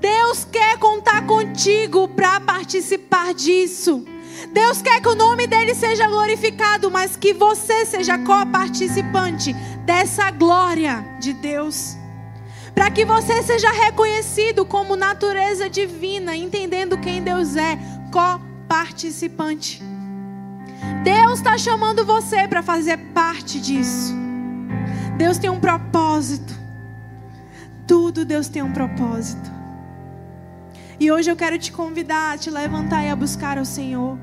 Deus 0.00 0.44
quer 0.44 0.78
contar 0.78 1.26
contigo 1.26 2.06
para 2.06 2.38
participar 2.38 3.34
disso. 3.34 4.04
Deus 4.52 4.80
quer 4.80 5.00
que 5.00 5.08
o 5.08 5.16
nome 5.16 5.48
dele 5.48 5.74
seja 5.74 6.06
glorificado, 6.06 6.92
mas 6.92 7.16
que 7.16 7.32
você 7.32 7.84
seja 7.84 8.16
co-participante 8.18 9.52
dessa 9.84 10.30
glória 10.30 11.04
de 11.18 11.32
Deus. 11.32 11.96
Para 12.72 12.88
que 12.88 13.04
você 13.04 13.42
seja 13.42 13.72
reconhecido 13.72 14.64
como 14.64 14.94
natureza 14.94 15.68
divina, 15.68 16.36
entendendo 16.36 16.96
quem 16.98 17.20
Deus 17.20 17.56
é, 17.56 17.76
co-participante. 18.12 19.95
Deus 21.02 21.38
está 21.38 21.56
chamando 21.56 22.04
você 22.04 22.46
para 22.48 22.62
fazer 22.62 22.96
parte 23.14 23.60
disso. 23.60 24.14
Deus 25.16 25.38
tem 25.38 25.48
um 25.50 25.60
propósito. 25.60 26.54
Tudo 27.86 28.24
Deus 28.24 28.48
tem 28.48 28.62
um 28.62 28.72
propósito. 28.72 29.50
E 30.98 31.10
hoje 31.10 31.30
eu 31.30 31.36
quero 31.36 31.58
te 31.58 31.70
convidar 31.70 32.34
a 32.34 32.38
te 32.38 32.50
levantar 32.50 33.04
e 33.04 33.10
a 33.10 33.16
buscar 33.16 33.58
o 33.58 33.64
Senhor. 33.64 34.18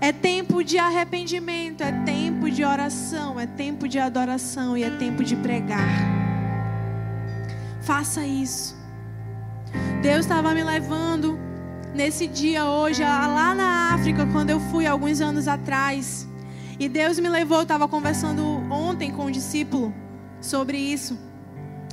É 0.00 0.12
tempo 0.12 0.64
de 0.64 0.78
arrependimento, 0.78 1.82
é 1.82 1.92
tempo 2.04 2.50
de 2.50 2.64
oração, 2.64 3.38
é 3.38 3.46
tempo 3.46 3.86
de 3.86 4.00
adoração 4.00 4.76
e 4.76 4.82
é 4.82 4.90
tempo 4.90 5.22
de 5.22 5.36
pregar. 5.36 5.88
Faça 7.80 8.26
isso. 8.26 8.76
Deus 10.02 10.20
estava 10.20 10.52
me 10.54 10.64
levando 10.64 11.38
nesse 11.94 12.26
dia 12.26 12.64
hoje, 12.64 13.02
lá 13.02 13.54
na 13.54 13.94
África, 13.94 14.26
quando 14.26 14.50
eu 14.50 14.60
fui 14.60 14.86
alguns 14.86 15.20
anos 15.20 15.46
atrás. 15.46 16.26
E 16.78 16.88
Deus 16.88 17.18
me 17.18 17.28
levou, 17.28 17.58
eu 17.58 17.62
estava 17.62 17.86
conversando 17.86 18.44
ontem 18.70 19.10
com 19.12 19.26
um 19.26 19.30
discípulo 19.30 19.94
sobre 20.40 20.78
isso. 20.78 21.18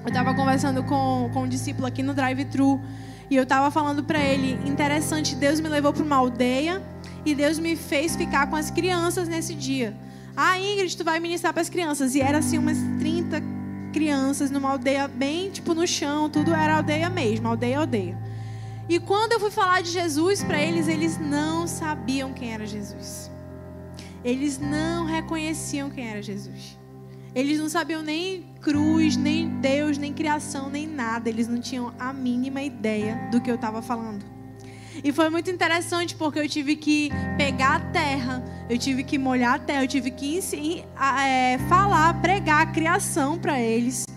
Eu 0.02 0.08
estava 0.08 0.34
conversando 0.34 0.84
com, 0.84 1.30
com 1.34 1.44
um 1.44 1.48
discípulo 1.48 1.86
aqui 1.86 2.02
no 2.02 2.14
drive-thru. 2.14 2.80
E 3.30 3.36
eu 3.36 3.44
estava 3.44 3.70
falando 3.70 4.04
para 4.04 4.20
ele, 4.20 4.58
interessante, 4.68 5.36
Deus 5.36 5.60
me 5.60 5.70
levou 5.70 5.94
para 5.94 6.04
uma 6.04 6.16
aldeia 6.16 6.82
e 7.26 7.36
Deus 7.36 7.60
me 7.60 7.76
fez 7.76 8.16
ficar 8.16 8.48
com 8.48 8.56
as 8.56 8.72
crianças 8.72 9.28
nesse 9.28 9.54
dia. 9.54 9.96
Ah, 10.36 10.58
Ingrid, 10.58 10.98
tu 10.98 11.04
vai 11.04 11.20
ministrar 11.20 11.54
para 11.54 11.62
as 11.62 11.70
crianças. 11.70 12.16
E 12.16 12.22
era 12.22 12.40
assim 12.40 12.58
umas 12.58 12.78
30 12.98 13.44
crianças 13.94 14.50
numa 14.50 14.72
aldeia 14.72 15.08
bem 15.08 15.50
tipo 15.52 15.74
no 15.74 15.86
chão, 15.86 16.30
tudo 16.30 16.54
era 16.54 16.78
aldeia 16.78 17.10
mesmo, 17.10 17.48
aldeia, 17.48 17.80
aldeia. 17.80 18.29
E 18.90 19.00
quando 19.00 19.34
eu 19.34 19.40
fui 19.40 19.52
falar 19.52 19.82
de 19.82 19.92
Jesus 19.92 20.44
para 20.44 20.60
eles, 20.60 20.88
eles 20.88 21.16
não 21.20 21.68
sabiam 21.68 22.34
quem 22.34 22.52
era 22.52 22.66
Jesus. 22.66 23.30
Eles 24.24 24.58
não 24.58 25.06
reconheciam 25.06 25.92
quem 25.92 26.10
era 26.10 26.24
Jesus. 26.24 26.80
Eles 27.36 27.60
não 27.60 27.70
sabiam 27.70 28.02
nem 28.02 28.48
cruz, 28.60 29.16
nem 29.16 29.48
Deus, 29.60 30.00
nem 30.00 30.12
criação, 30.12 30.72
nem 30.72 30.88
nada. 30.88 31.30
Eles 31.30 31.48
não 31.48 31.62
tinham 31.62 31.94
a 32.00 32.12
mínima 32.12 32.64
ideia 32.64 33.30
do 33.32 33.40
que 33.40 33.52
eu 33.52 33.56
estava 33.56 33.80
falando. 33.80 34.26
E 35.04 35.12
foi 35.12 35.30
muito 35.30 35.52
interessante 35.52 36.16
porque 36.16 36.40
eu 36.40 36.50
tive 36.50 36.76
que 36.76 37.12
pegar 37.38 37.76
a 37.76 37.80
terra, 37.92 38.44
eu 38.68 38.78
tive 38.78 39.04
que 39.04 39.20
molhar 39.20 39.54
a 39.54 39.60
terra, 39.60 39.84
eu 39.84 39.88
tive 39.88 40.10
que 40.10 40.40
é, 41.24 41.60
falar, 41.70 42.20
pregar 42.22 42.62
a 42.62 42.66
criação 42.66 43.38
para 43.38 43.62
eles. 43.62 44.08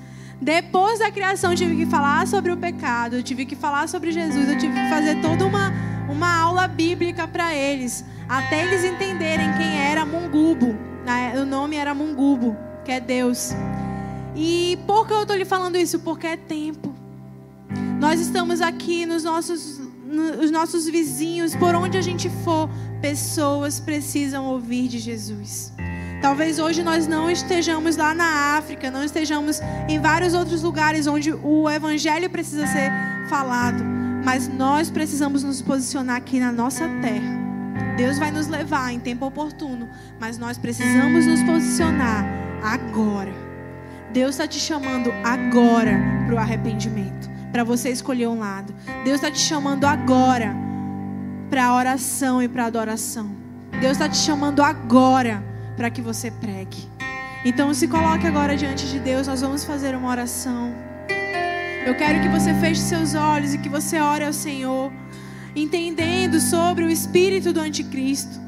Depois 0.43 0.99
da 0.99 1.09
criação, 1.09 1.53
eu 1.53 1.57
tive 1.57 1.77
que 1.77 1.87
falar 1.87 2.27
sobre 2.27 2.51
o 2.51 2.57
pecado, 2.57 3.15
eu 3.15 3.23
tive 3.23 3.47
que 3.47 3.55
falar 3.55 3.89
sobre 3.89 4.11
Jesus, 4.11 4.49
eu 4.49 4.59
tive 4.59 4.75
que 4.75 4.89
fazer 4.89 5.21
toda 5.21 5.47
uma, 5.47 5.73
uma 6.09 6.37
aula 6.37 6.67
bíblica 6.67 7.29
para 7.29 7.55
eles, 7.55 8.05
até 8.29 8.65
eles 8.65 8.83
entenderem 8.83 9.53
quem 9.53 9.79
era 9.79 10.05
Mungubo. 10.05 10.77
Né? 11.07 11.35
O 11.41 11.45
nome 11.45 11.77
era 11.77 11.95
Mungubo, 11.95 12.57
que 12.85 12.91
é 12.91 12.99
Deus. 12.99 13.53
E 14.35 14.81
por 14.85 15.07
que 15.07 15.13
eu 15.13 15.23
estou 15.23 15.37
lhe 15.37 15.45
falando 15.45 15.77
isso? 15.77 16.01
Porque 16.01 16.27
é 16.27 16.37
tempo. 16.37 16.93
Nós 18.01 18.21
estamos 18.21 18.61
aqui 18.61 19.07
nos 19.07 19.23
nossos 19.23 19.81
os 20.43 20.51
nossos 20.51 20.87
vizinhos, 20.87 21.57
por 21.57 21.75
onde 21.75 21.97
a 21.97 22.03
gente 22.03 22.29
for, 22.45 22.69
pessoas 23.01 23.81
precisam 23.81 24.45
ouvir 24.45 24.89
de 24.89 24.99
Jesus. 24.99 25.73
Talvez 26.23 26.61
hoje 26.61 26.85
nós 26.85 27.09
não 27.09 27.29
estejamos 27.29 27.97
lá 27.97 28.15
na 28.15 28.57
África, 28.57 28.93
não 28.93 29.03
estejamos 29.03 29.61
em 29.89 29.99
vários 29.99 30.35
outros 30.35 30.63
lugares 30.63 31.09
onde 31.09 31.33
o 31.33 31.69
evangelho 31.69 32.31
precisa 32.31 32.65
ser 32.65 32.93
falado, 33.29 33.83
mas 34.25 34.47
nós 34.47 34.89
precisamos 34.89 35.43
nos 35.43 35.61
posicionar 35.61 36.17
aqui 36.17 36.39
na 36.39 36.53
nossa 36.53 36.89
terra. 37.03 37.43
Deus 37.97 38.19
vai 38.19 38.31
nos 38.31 38.47
levar 38.47 38.93
em 38.93 39.01
tempo 39.01 39.27
oportuno, 39.27 39.91
mas 40.21 40.39
nós 40.39 40.57
precisamos 40.57 41.27
nos 41.27 41.43
posicionar 41.43 42.25
agora. 42.63 43.33
Deus 44.13 44.31
está 44.31 44.47
te 44.47 44.61
chamando 44.61 45.13
agora 45.25 45.99
para 46.27 46.37
o 46.37 46.39
arrependimento 46.39 47.33
para 47.51 47.65
você 47.65 47.91
escolher 47.91 48.29
um 48.29 48.39
lado. 48.39 48.73
Deus 49.05 49.17
está 49.17 49.31
te 49.31 49.41
chamando 49.41 49.85
agora 49.85 50.55
para 51.51 51.67
a 51.67 51.75
oração 51.75 52.41
e 52.41 52.49
para 52.49 52.63
a 52.65 52.67
adoração. 52.67 53.31
Deus 53.81 53.93
está 53.93 54.09
te 54.09 54.17
chamando 54.17 54.63
agora 54.63 55.52
para 55.77 55.91
que 55.91 56.01
você 56.01 56.31
pregue. 56.31 56.89
Então 57.45 57.73
se 57.75 57.89
coloque 57.89 58.27
agora 58.27 58.57
diante 58.57 58.87
de 58.87 58.99
Deus, 58.99 59.27
nós 59.27 59.41
vamos 59.41 59.65
fazer 59.65 59.95
uma 59.95 60.09
oração. 60.09 60.75
Eu 61.85 61.97
quero 61.97 62.21
que 62.21 62.29
você 62.29 62.55
feche 62.55 62.81
seus 62.81 63.15
olhos 63.15 63.55
e 63.55 63.59
que 63.59 63.69
você 63.69 63.99
ore 63.99 64.25
ao 64.25 64.33
Senhor, 64.33 64.93
entendendo 65.57 66.39
sobre 66.41 66.85
o 66.85 66.91
espírito 66.91 67.53
do 67.53 67.61
anticristo, 67.61 68.41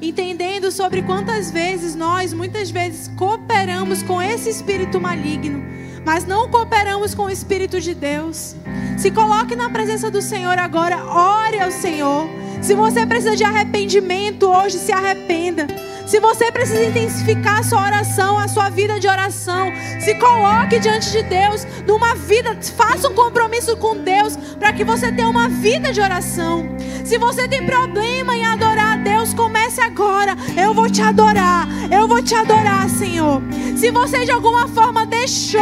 entendendo 0.00 0.70
sobre 0.70 1.02
quantas 1.02 1.50
vezes 1.50 1.94
nós, 1.94 2.32
muitas 2.34 2.70
vezes, 2.70 3.08
cooperamos 3.16 4.02
com 4.02 4.20
esse 4.20 4.50
espírito 4.50 5.00
maligno 5.00 5.72
mas 6.04 6.24
não 6.24 6.50
cooperamos 6.50 7.14
com 7.14 7.24
o 7.24 7.30
Espírito 7.30 7.80
de 7.80 7.94
Deus. 7.94 8.56
Se 8.98 9.10
coloque 9.10 9.54
na 9.54 9.70
presença 9.70 10.10
do 10.10 10.20
Senhor 10.20 10.58
agora, 10.58 11.04
ore 11.04 11.60
ao 11.60 11.70
Senhor. 11.70 12.28
Se 12.62 12.76
você 12.76 13.04
precisa 13.04 13.34
de 13.34 13.42
arrependimento 13.42 14.48
hoje, 14.48 14.78
se 14.78 14.92
arrependa. 14.92 15.66
Se 16.06 16.20
você 16.20 16.52
precisa 16.52 16.84
intensificar 16.84 17.58
a 17.58 17.62
sua 17.62 17.82
oração, 17.82 18.38
a 18.38 18.46
sua 18.46 18.68
vida 18.70 19.00
de 19.00 19.08
oração, 19.08 19.72
se 20.00 20.14
coloque 20.14 20.78
diante 20.78 21.10
de 21.10 21.22
Deus 21.24 21.66
numa 21.86 22.14
vida, 22.14 22.56
faça 22.76 23.08
um 23.08 23.14
compromisso 23.14 23.76
com 23.76 23.96
Deus 23.96 24.36
para 24.58 24.72
que 24.72 24.84
você 24.84 25.10
tenha 25.10 25.28
uma 25.28 25.48
vida 25.48 25.92
de 25.92 26.00
oração. 26.00 26.64
Se 27.04 27.18
você 27.18 27.48
tem 27.48 27.66
problema 27.66 28.36
em 28.36 28.44
adorar 28.44 28.92
a 28.92 28.96
Deus, 28.96 29.11
comece 29.32 29.80
agora. 29.80 30.36
Eu 30.56 30.74
vou 30.74 30.90
te 30.90 31.00
adorar. 31.00 31.68
Eu 31.90 32.08
vou 32.08 32.22
te 32.22 32.34
adorar, 32.34 32.88
Senhor. 32.88 33.40
Se 33.76 33.90
você 33.90 34.24
de 34.24 34.30
alguma 34.30 34.66
forma 34.68 35.06
deixou 35.06 35.60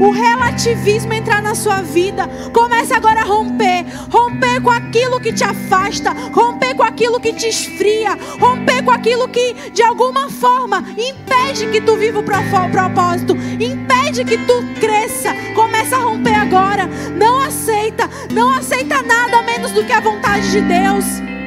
o 0.00 0.10
relativismo 0.10 1.12
entrar 1.12 1.42
na 1.42 1.54
sua 1.54 1.82
vida, 1.82 2.28
comece 2.52 2.92
agora 2.92 3.20
a 3.20 3.24
romper. 3.24 3.86
Romper 4.10 4.60
com 4.60 4.70
aquilo 4.70 5.20
que 5.20 5.32
te 5.32 5.44
afasta, 5.44 6.12
romper 6.32 6.74
com 6.74 6.82
aquilo 6.82 7.20
que 7.20 7.32
te 7.32 7.48
esfria, 7.48 8.16
romper 8.40 8.82
com 8.82 8.90
aquilo 8.90 9.28
que 9.28 9.70
de 9.70 9.82
alguma 9.82 10.28
forma 10.28 10.84
impede 10.96 11.68
que 11.70 11.80
tu 11.80 11.96
viva 11.96 12.20
o 12.20 12.22
propósito, 12.22 13.34
impede 13.58 14.24
que 14.24 14.38
tu 14.38 14.62
cresça. 14.80 15.34
Começa 15.54 15.96
a 15.96 16.00
romper 16.00 16.34
agora. 16.34 16.86
Não 17.16 17.40
aceita, 17.40 18.08
não 18.32 18.50
aceita 18.50 19.02
nada 19.02 19.42
menos 19.42 19.72
do 19.72 19.84
que 19.84 19.92
a 19.92 20.00
vontade 20.00 20.50
de 20.50 20.60
Deus. 20.60 21.37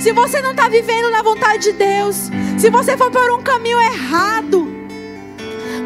Se 0.00 0.12
você 0.12 0.40
não 0.40 0.52
está 0.52 0.66
vivendo 0.66 1.10
na 1.10 1.22
vontade 1.22 1.64
de 1.64 1.72
Deus, 1.72 2.30
se 2.58 2.70
você 2.70 2.96
for 2.96 3.10
por 3.10 3.30
um 3.32 3.42
caminho 3.42 3.78
errado, 3.78 4.66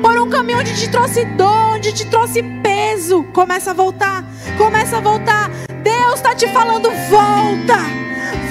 por 0.00 0.16
um 0.16 0.30
caminho 0.30 0.60
onde 0.60 0.72
te 0.72 0.88
trouxe 0.88 1.24
dor, 1.24 1.74
onde 1.74 1.92
te 1.92 2.06
trouxe 2.06 2.40
peso, 2.62 3.24
começa 3.32 3.72
a 3.72 3.74
voltar, 3.74 4.24
começa 4.56 4.98
a 4.98 5.00
voltar. 5.00 5.50
Deus 5.82 6.14
está 6.14 6.32
te 6.32 6.46
falando, 6.46 6.88
volta, 7.10 7.76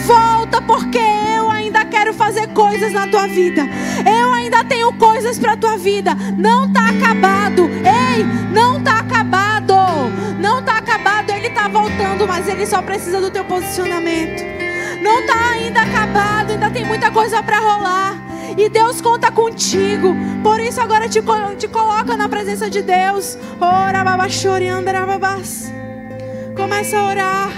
volta, 0.06 0.62
porque 0.62 1.00
eu 1.00 1.50
ainda 1.50 1.86
quero 1.86 2.14
fazer 2.14 2.48
coisas 2.48 2.92
na 2.92 3.08
tua 3.08 3.26
vida. 3.28 3.66
Eu 4.06 4.34
ainda 4.34 4.66
tenho 4.66 4.92
coisas 4.94 5.40
para 5.40 5.56
tua 5.56 5.78
vida. 5.78 6.14
Não 6.38 6.66
está 6.66 6.90
acabado. 6.90 7.70
Ei, 7.70 8.26
não 8.52 8.80
está 8.80 9.00
acabado. 9.00 9.53
Está 11.64 11.80
voltando, 11.80 12.28
mas 12.28 12.48
ele 12.50 12.66
só 12.66 12.82
precisa 12.82 13.22
do 13.22 13.32
teu 13.32 13.46
posicionamento. 13.46 14.44
Não 15.02 15.22
está 15.22 15.52
ainda 15.52 15.82
acabado, 15.82 16.52
ainda 16.52 16.70
tem 16.70 16.84
muita 16.84 17.10
coisa 17.10 17.42
para 17.42 17.60
rolar. 17.60 18.18
E 18.58 18.68
Deus 18.68 19.00
conta 19.00 19.32
contigo. 19.32 20.14
Por 20.44 20.60
isso 20.60 20.82
agora 20.82 21.08
te, 21.08 21.22
te 21.58 21.68
coloca 21.70 22.18
na 22.18 22.28
presença 22.28 22.70
de 22.70 22.82
Deus. 22.82 23.38
Ora. 23.62 24.04
Começa 26.56 26.98
a 26.98 27.06
orar. 27.08 27.50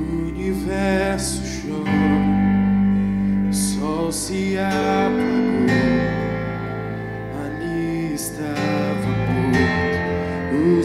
O 0.00 0.28
universo 0.28 1.42
chora, 1.60 1.90
o 3.50 3.52
sol 3.52 4.10
se 4.10 4.56
apagou. 4.58 5.31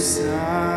Morto 0.07 0.76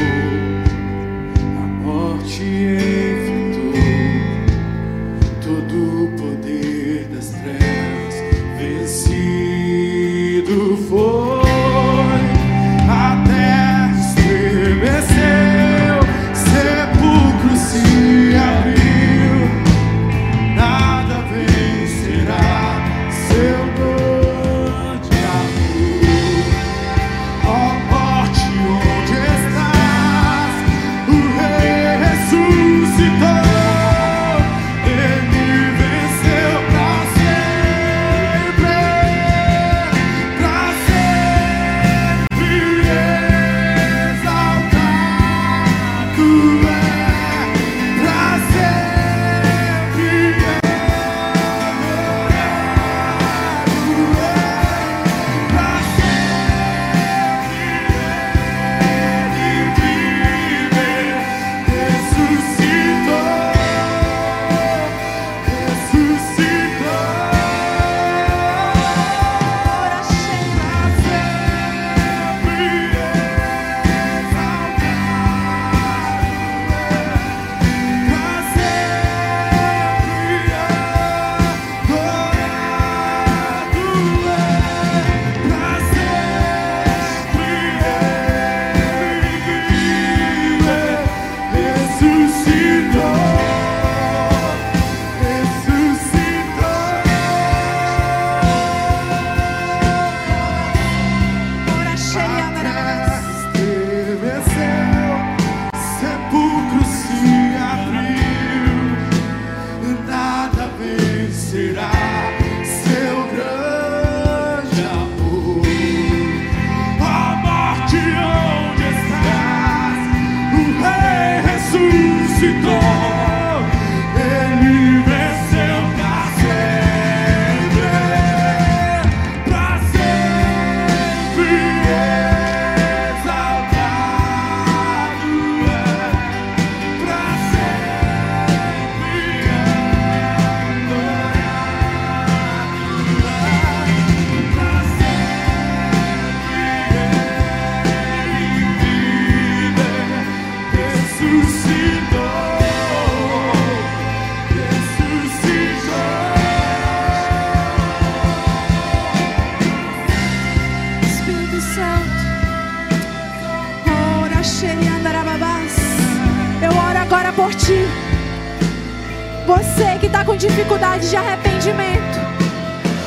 dificuldade 170.41 171.07
de 171.07 171.15
arrependimento. 171.15 172.19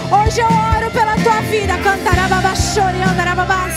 Hoje 0.08 0.40
eu 0.40 0.46
oro 0.46 0.88
pela 0.92 1.16
tua 1.16 1.40
vida, 1.42 1.76
cantarababachori, 1.78 3.02
andarababás. 3.02 3.74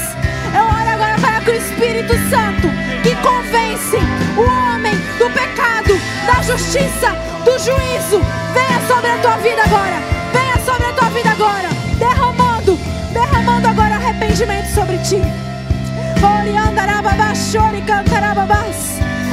Eu 0.56 0.64
oro 0.64 0.90
agora 0.94 1.20
para 1.20 1.42
que 1.42 1.50
o 1.50 1.56
Espírito 1.56 2.14
Santo, 2.30 2.68
que 3.02 3.16
convence 3.16 3.98
o 4.38 4.44
homem 4.44 4.96
do 5.18 5.28
pecado, 5.32 6.00
da 6.28 6.40
justiça, 6.44 7.16
do 7.44 7.58
juízo, 7.58 8.22
venha 8.54 8.80
sobre 8.88 9.10
a 9.10 9.18
tua 9.24 9.38
vida 9.38 9.64
agora. 9.64 9.98
Venha 10.32 10.58
sobre 10.64 10.86
a 10.86 10.94
tua 10.94 11.10
vida 11.10 11.32
agora, 11.32 11.70
derramando, 11.98 12.78
derramando 13.12 13.68
agora 13.70 13.96
arrependimento 13.96 14.68
sobre 14.68 15.00
ti. 15.00 15.22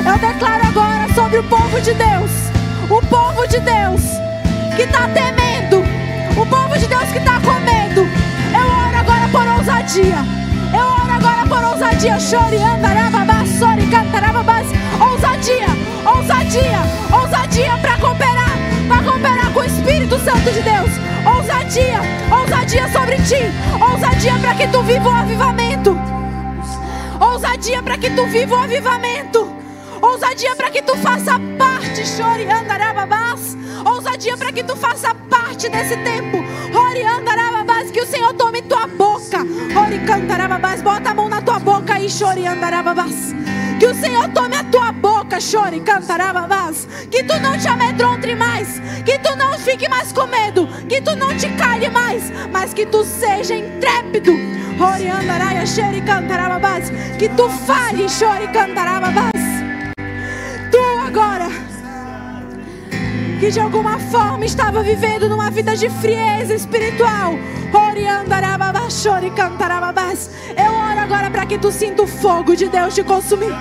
Eu 0.06 0.18
declaro 0.18 0.66
agora 0.66 1.12
sobre 1.14 1.38
o 1.38 1.44
povo 1.44 1.80
de 1.80 1.92
Deus, 1.92 2.53
o 2.90 3.00
povo 3.06 3.46
de 3.46 3.58
Deus 3.60 4.02
que 4.76 4.82
está 4.82 5.08
temendo, 5.08 5.82
o 6.40 6.46
povo 6.46 6.78
de 6.78 6.86
Deus 6.86 7.10
que 7.10 7.18
está 7.18 7.40
com 7.40 7.60
medo. 7.60 8.06
Eu 8.52 8.66
oro 8.66 8.96
agora 8.96 9.28
por 9.28 9.46
ousadia. 9.58 10.18
Eu 10.72 10.86
oro 10.86 11.12
agora 11.12 11.46
por 11.46 11.64
ousadia. 11.64 12.14
Ousadia, 15.00 15.66
ousadia, 16.06 16.82
ousadia 17.12 17.78
para 17.78 17.98
cooperar, 17.98 18.50
para 18.88 19.02
cooperar 19.02 19.52
com 19.52 19.60
o 19.60 19.64
Espírito 19.64 20.18
Santo 20.20 20.50
de 20.50 20.62
Deus. 20.62 20.90
Ousadia, 21.24 22.00
ousadia 22.30 22.88
sobre 22.88 23.16
ti. 23.16 23.52
Ousadia 23.80 24.38
para 24.38 24.54
que 24.54 24.66
tu 24.68 24.82
viva 24.82 25.08
o 25.08 25.12
avivamento. 25.12 25.98
Ousadia 27.20 27.82
para 27.82 27.98
que 27.98 28.10
tu 28.10 28.26
viva 28.26 28.54
o 28.54 28.58
avivamento. 28.58 29.52
Ousadia 30.00 30.54
para 30.56 30.70
que 30.70 30.82
tu 30.82 30.96
faça 30.96 31.38
parte, 31.58 31.63
chore, 32.02 32.50
andarababás 32.50 33.54
ousadia 33.84 34.36
para 34.36 34.52
que 34.52 34.62
tu 34.62 34.76
faça 34.76 35.14
parte 35.28 35.68
desse 35.68 35.96
tempo. 35.98 36.38
Oriandarababás, 36.76 37.90
que 37.90 38.00
o 38.00 38.06
Senhor 38.06 38.32
tome 38.34 38.62
tua 38.62 38.86
boca. 38.86 39.38
Oricantarababás, 39.86 40.82
bota 40.82 41.10
a 41.10 41.14
mão 41.14 41.28
na 41.28 41.40
tua 41.42 41.58
boca 41.58 41.98
e 42.00 42.08
choriandarababás. 42.08 43.34
Que 43.78 43.86
o 43.86 43.94
Senhor 43.94 44.28
tome 44.28 44.56
a 44.56 44.64
tua 44.64 44.92
boca, 44.92 45.40
chore, 45.40 45.80
cantarababás. 45.80 46.86
Que 47.10 47.22
tu 47.24 47.38
não 47.40 47.58
te 47.58 47.68
amedronte 47.68 48.34
mais. 48.34 48.80
Que 49.04 49.18
tu 49.18 49.36
não 49.36 49.58
fique 49.58 49.88
mais 49.88 50.12
com 50.12 50.26
medo. 50.26 50.68
Que 50.88 51.00
tu 51.00 51.14
não 51.16 51.36
te 51.36 51.48
calhe 51.50 51.90
mais. 51.90 52.32
Mas 52.52 52.72
que 52.72 52.86
tu 52.86 53.04
seja 53.04 53.54
intrépido. 53.54 54.32
Oriandaraia, 54.80 55.66
xeri, 55.66 56.00
cantarababás. 56.02 56.90
Que 57.18 57.28
tu 57.30 57.48
fale, 57.50 58.08
chore, 58.08 58.46
cantarababás. 58.48 59.33
Que 63.44 63.50
de 63.50 63.60
alguma 63.60 63.98
forma 63.98 64.46
estava 64.46 64.82
vivendo 64.82 65.28
numa 65.28 65.50
vida 65.50 65.76
de 65.76 65.90
frieza 65.90 66.54
espiritual. 66.54 67.34
Eu 70.56 70.72
oro 70.72 71.00
agora 71.00 71.30
para 71.30 71.44
que 71.44 71.58
tu 71.58 71.70
sinta 71.70 72.04
o 72.04 72.06
fogo 72.06 72.56
de 72.56 72.70
Deus 72.70 72.94
te 72.94 73.02
consumir. 73.02 73.52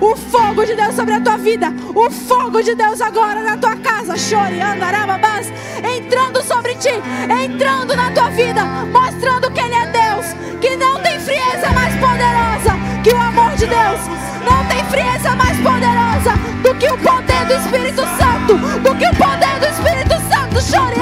O 0.00 0.16
fogo 0.16 0.64
de 0.64 0.74
Deus 0.74 0.92
sobre 0.96 1.14
a 1.14 1.20
tua 1.20 1.36
vida. 1.36 1.72
O 1.94 2.10
fogo 2.10 2.60
de 2.60 2.74
Deus 2.74 3.00
agora 3.00 3.40
na 3.44 3.56
tua 3.56 3.76
casa. 3.76 4.16
Chore, 4.16 4.60
andarababás. 4.60 5.52
Entrando 5.84 6.42
sobre 6.42 6.74
ti. 6.74 6.94
Entrando 7.30 7.94
na 7.94 8.10
tua 8.10 8.30
vida. 8.30 8.64
Mostrando 8.92 9.52
que 9.52 9.60
Ele 9.60 9.74
é 9.74 9.86
Deus. 9.86 10.26
Que 10.60 10.76
não 10.76 11.00
tem 11.00 11.20
frieza 11.20 11.70
mais 11.72 11.94
poderosa 11.94 12.67
que 13.02 13.10
o 13.10 13.20
amor 13.20 13.54
de 13.56 13.66
Deus. 13.66 14.00
Não 14.44 14.64
tem 14.66 14.84
frieza 14.84 15.34
mais 15.36 15.56
poderosa 15.58 16.32
do 16.62 16.74
que 16.76 16.88
o 16.88 16.98
poder 16.98 17.44
do 17.46 17.54
Espírito 17.54 18.02
Santo. 18.18 18.56
Do 18.80 18.94
que 18.96 19.06
o 19.06 19.14
poder 19.16 19.58
do 19.60 19.66
Espírito 19.66 20.14
Santo. 20.28 20.60
Chore. 20.62 20.98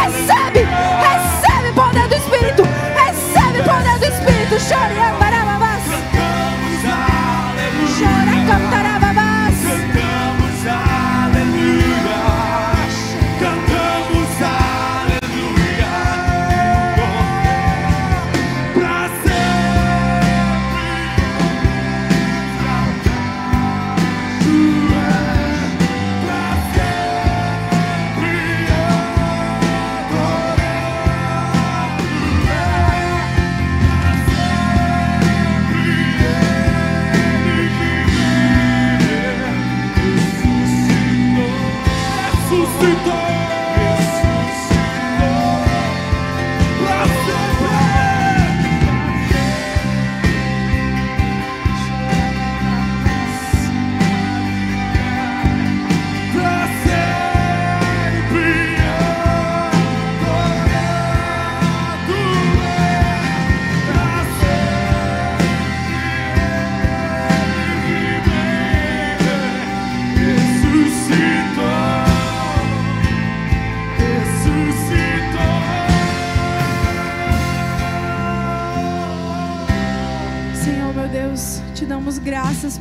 Recebe, 0.00 0.60
recebe 0.60 1.72
poder 1.74 2.08
do 2.08 2.14
Espírito. 2.14 2.62
Recebe 2.94 3.62
poder 3.62 3.98
do 3.98 4.06
Espírito. 4.06 4.60
Chore, 4.60 5.09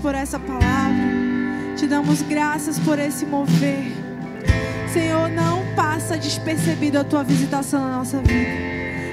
por 0.10 0.16
essa 0.16 0.40
palavra. 0.40 1.06
Te 1.78 1.86
damos 1.86 2.24
graças 2.24 2.80
por 2.80 2.98
esse 2.98 3.28
mover. 3.28 3.92
Senhor, 4.92 5.30
não 5.30 5.64
passa 5.76 6.18
despercebido 6.18 6.98
a 6.98 7.04
tua 7.04 7.24
visitação 7.24 7.80
na 7.80 7.98
nossa 7.98 8.18
vida. 8.18 8.50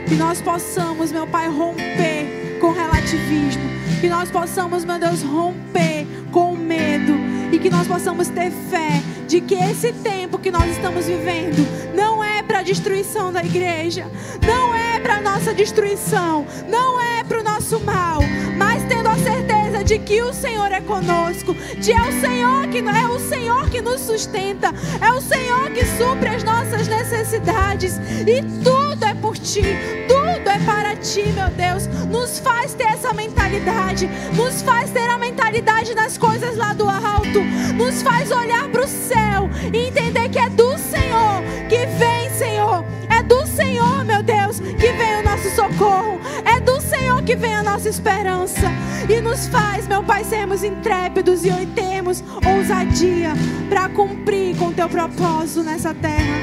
Que 0.08 0.14
nós 0.14 0.40
possamos, 0.40 1.12
meu 1.12 1.26
Pai, 1.26 1.48
romper 1.48 2.56
com 2.62 2.72
relativismo. 2.72 3.62
Que 4.00 4.08
nós 4.08 4.30
possamos, 4.30 4.86
meu 4.86 4.98
Deus, 4.98 5.22
romper 5.22 6.06
com 6.32 6.56
medo. 6.56 7.12
E 7.52 7.58
que 7.58 7.68
nós 7.68 7.86
possamos 7.86 8.28
ter 8.28 8.50
fé 8.50 9.02
de 9.28 9.42
que 9.42 9.54
esse 9.54 9.92
tempo 9.92 10.38
que 10.38 10.50
nós 10.50 10.64
estamos 10.70 11.04
vivendo 11.04 11.66
não 11.94 12.24
é 12.24 12.42
para 12.42 12.60
a 12.60 12.62
destruição 12.62 13.30
da 13.30 13.44
igreja, 13.44 14.10
não 14.46 14.74
é 14.74 14.98
para 14.98 15.20
nossa 15.20 15.52
destruição, 15.52 16.46
não 16.68 16.98
é 17.00 17.22
para 17.24 17.40
o 17.40 17.42
nosso 17.42 17.80
mal, 17.80 18.20
que 20.06 20.22
o 20.22 20.32
Senhor 20.32 20.70
é 20.70 20.80
conosco, 20.80 21.52
de 21.78 21.90
é 21.90 22.00
o 22.00 22.20
Senhor 22.20 22.68
que 22.68 22.78
é 22.78 23.08
o 23.08 23.18
Senhor 23.18 23.68
que 23.68 23.82
nos 23.82 24.00
sustenta, 24.02 24.72
é 25.00 25.12
o 25.12 25.20
Senhor 25.20 25.68
que 25.70 25.84
supre 25.84 26.28
as 26.28 26.44
nossas 26.44 26.86
necessidades 26.86 27.98
e 28.24 28.40
tudo 28.62 29.04
é 29.04 29.14
por 29.14 29.36
ti, 29.36 29.64
tudo 30.06 30.48
é 30.48 30.58
para 30.60 30.94
ti, 30.94 31.24
meu 31.34 31.48
Deus. 31.48 31.88
Nos 32.06 32.38
faz 32.38 32.72
ter 32.74 32.84
essa 32.84 33.12
mentalidade, 33.12 34.08
nos 34.34 34.62
faz 34.62 34.90
ter 34.90 35.10
a 35.10 35.18
mentalidade 35.18 35.92
das 35.92 36.16
coisas 36.16 36.56
lá 36.56 36.72
do 36.72 36.88
alto, 36.88 37.42
nos 37.74 38.00
faz 38.00 38.30
olhar 38.30 38.68
para 38.68 38.84
o 38.84 38.88
céu 38.88 39.50
e 39.72 39.88
entender 39.88 40.28
que 40.28 40.38
é 40.38 40.48
do 40.48 40.78
Senhor 40.78 41.42
que 41.68 41.84
vem, 41.98 42.30
Senhor, 42.30 42.84
é 43.08 43.22
do 43.22 43.44
Senhor, 43.46 44.04
meu 44.04 44.22
Deus, 44.22 44.60
que 44.60 44.92
vem 44.92 45.16
o 45.16 45.22
nosso 45.24 45.50
socorro, 45.50 46.20
é 46.44 46.60
do 46.60 46.75
que 47.26 47.34
vem 47.34 47.52
a 47.52 47.62
nossa 47.62 47.88
esperança 47.88 48.70
e 49.08 49.20
nos 49.20 49.48
faz, 49.48 49.88
meu 49.88 50.00
Pai, 50.00 50.22
sermos 50.22 50.62
intrépidos 50.62 51.44
e 51.44 51.66
termos 51.74 52.22
ousadia 52.46 53.32
para 53.68 53.88
cumprir 53.88 54.56
com 54.56 54.72
teu 54.72 54.88
propósito 54.88 55.64
nessa 55.64 55.92
terra. 55.92 56.36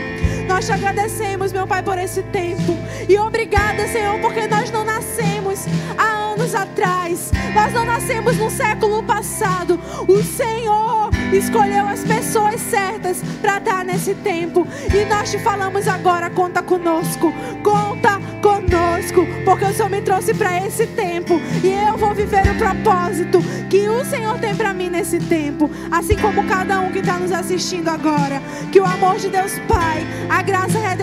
Nós 0.45 0.65
te 0.65 0.73
agradecemos, 0.73 1.53
meu 1.53 1.65
Pai, 1.65 1.81
por 1.81 1.97
esse 1.97 2.21
tempo. 2.23 2.77
E 3.07 3.17
obrigada, 3.17 3.87
Senhor, 3.87 4.19
porque 4.19 4.45
nós 4.45 4.69
não 4.71 4.83
nascemos 4.83 5.65
há 5.97 6.22
atrás. 6.55 7.31
Nós 7.53 7.73
não 7.73 7.85
nascemos 7.85 8.37
no 8.37 8.49
século 8.49 9.03
passado. 9.03 9.79
O 10.07 10.21
Senhor 10.23 11.09
escolheu 11.31 11.87
as 11.87 12.03
pessoas 12.03 12.59
certas 12.61 13.21
para 13.41 13.59
dar 13.59 13.85
nesse 13.85 14.13
tempo. 14.15 14.67
E 14.93 15.05
nós 15.05 15.31
te 15.31 15.39
falamos 15.39 15.87
agora: 15.87 16.29
conta 16.29 16.61
conosco. 16.61 17.33
Conta 17.63 18.19
conosco, 18.41 19.25
porque 19.45 19.65
o 19.65 19.73
Senhor 19.73 19.89
me 19.89 20.01
trouxe 20.01 20.33
para 20.33 20.65
esse 20.65 20.85
tempo 20.87 21.39
e 21.63 21.71
eu 21.71 21.97
vou 21.97 22.13
viver 22.13 22.43
o 22.51 22.57
propósito 22.57 23.39
que 23.69 23.87
o 23.87 24.03
Senhor 24.03 24.37
tem 24.39 24.53
para 24.53 24.73
mim 24.73 24.89
nesse 24.89 25.17
tempo, 25.17 25.71
assim 25.89 26.17
como 26.17 26.45
cada 26.45 26.81
um 26.81 26.91
que 26.91 26.99
está 26.99 27.17
nos 27.17 27.31
assistindo 27.31 27.87
agora. 27.87 28.41
Que 28.71 28.81
o 28.81 28.85
amor 28.85 29.15
de 29.15 29.29
Deus 29.29 29.53
Pai, 29.67 30.05
a 30.29 30.41
graça 30.41 30.77
redentora 30.77 31.02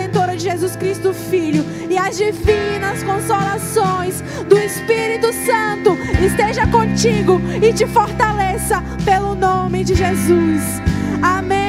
Jesus 0.51 0.75
Cristo 0.75 1.13
Filho 1.13 1.63
e 1.89 1.97
as 1.97 2.17
divinas 2.17 3.01
consolações 3.03 4.21
do 4.49 4.57
Espírito 4.57 5.31
Santo 5.45 5.97
esteja 6.21 6.67
contigo 6.67 7.39
e 7.61 7.71
te 7.71 7.87
fortaleça 7.87 8.83
pelo 9.05 9.33
nome 9.33 9.85
de 9.85 9.95
Jesus. 9.95 10.61
Amém. 11.21 11.60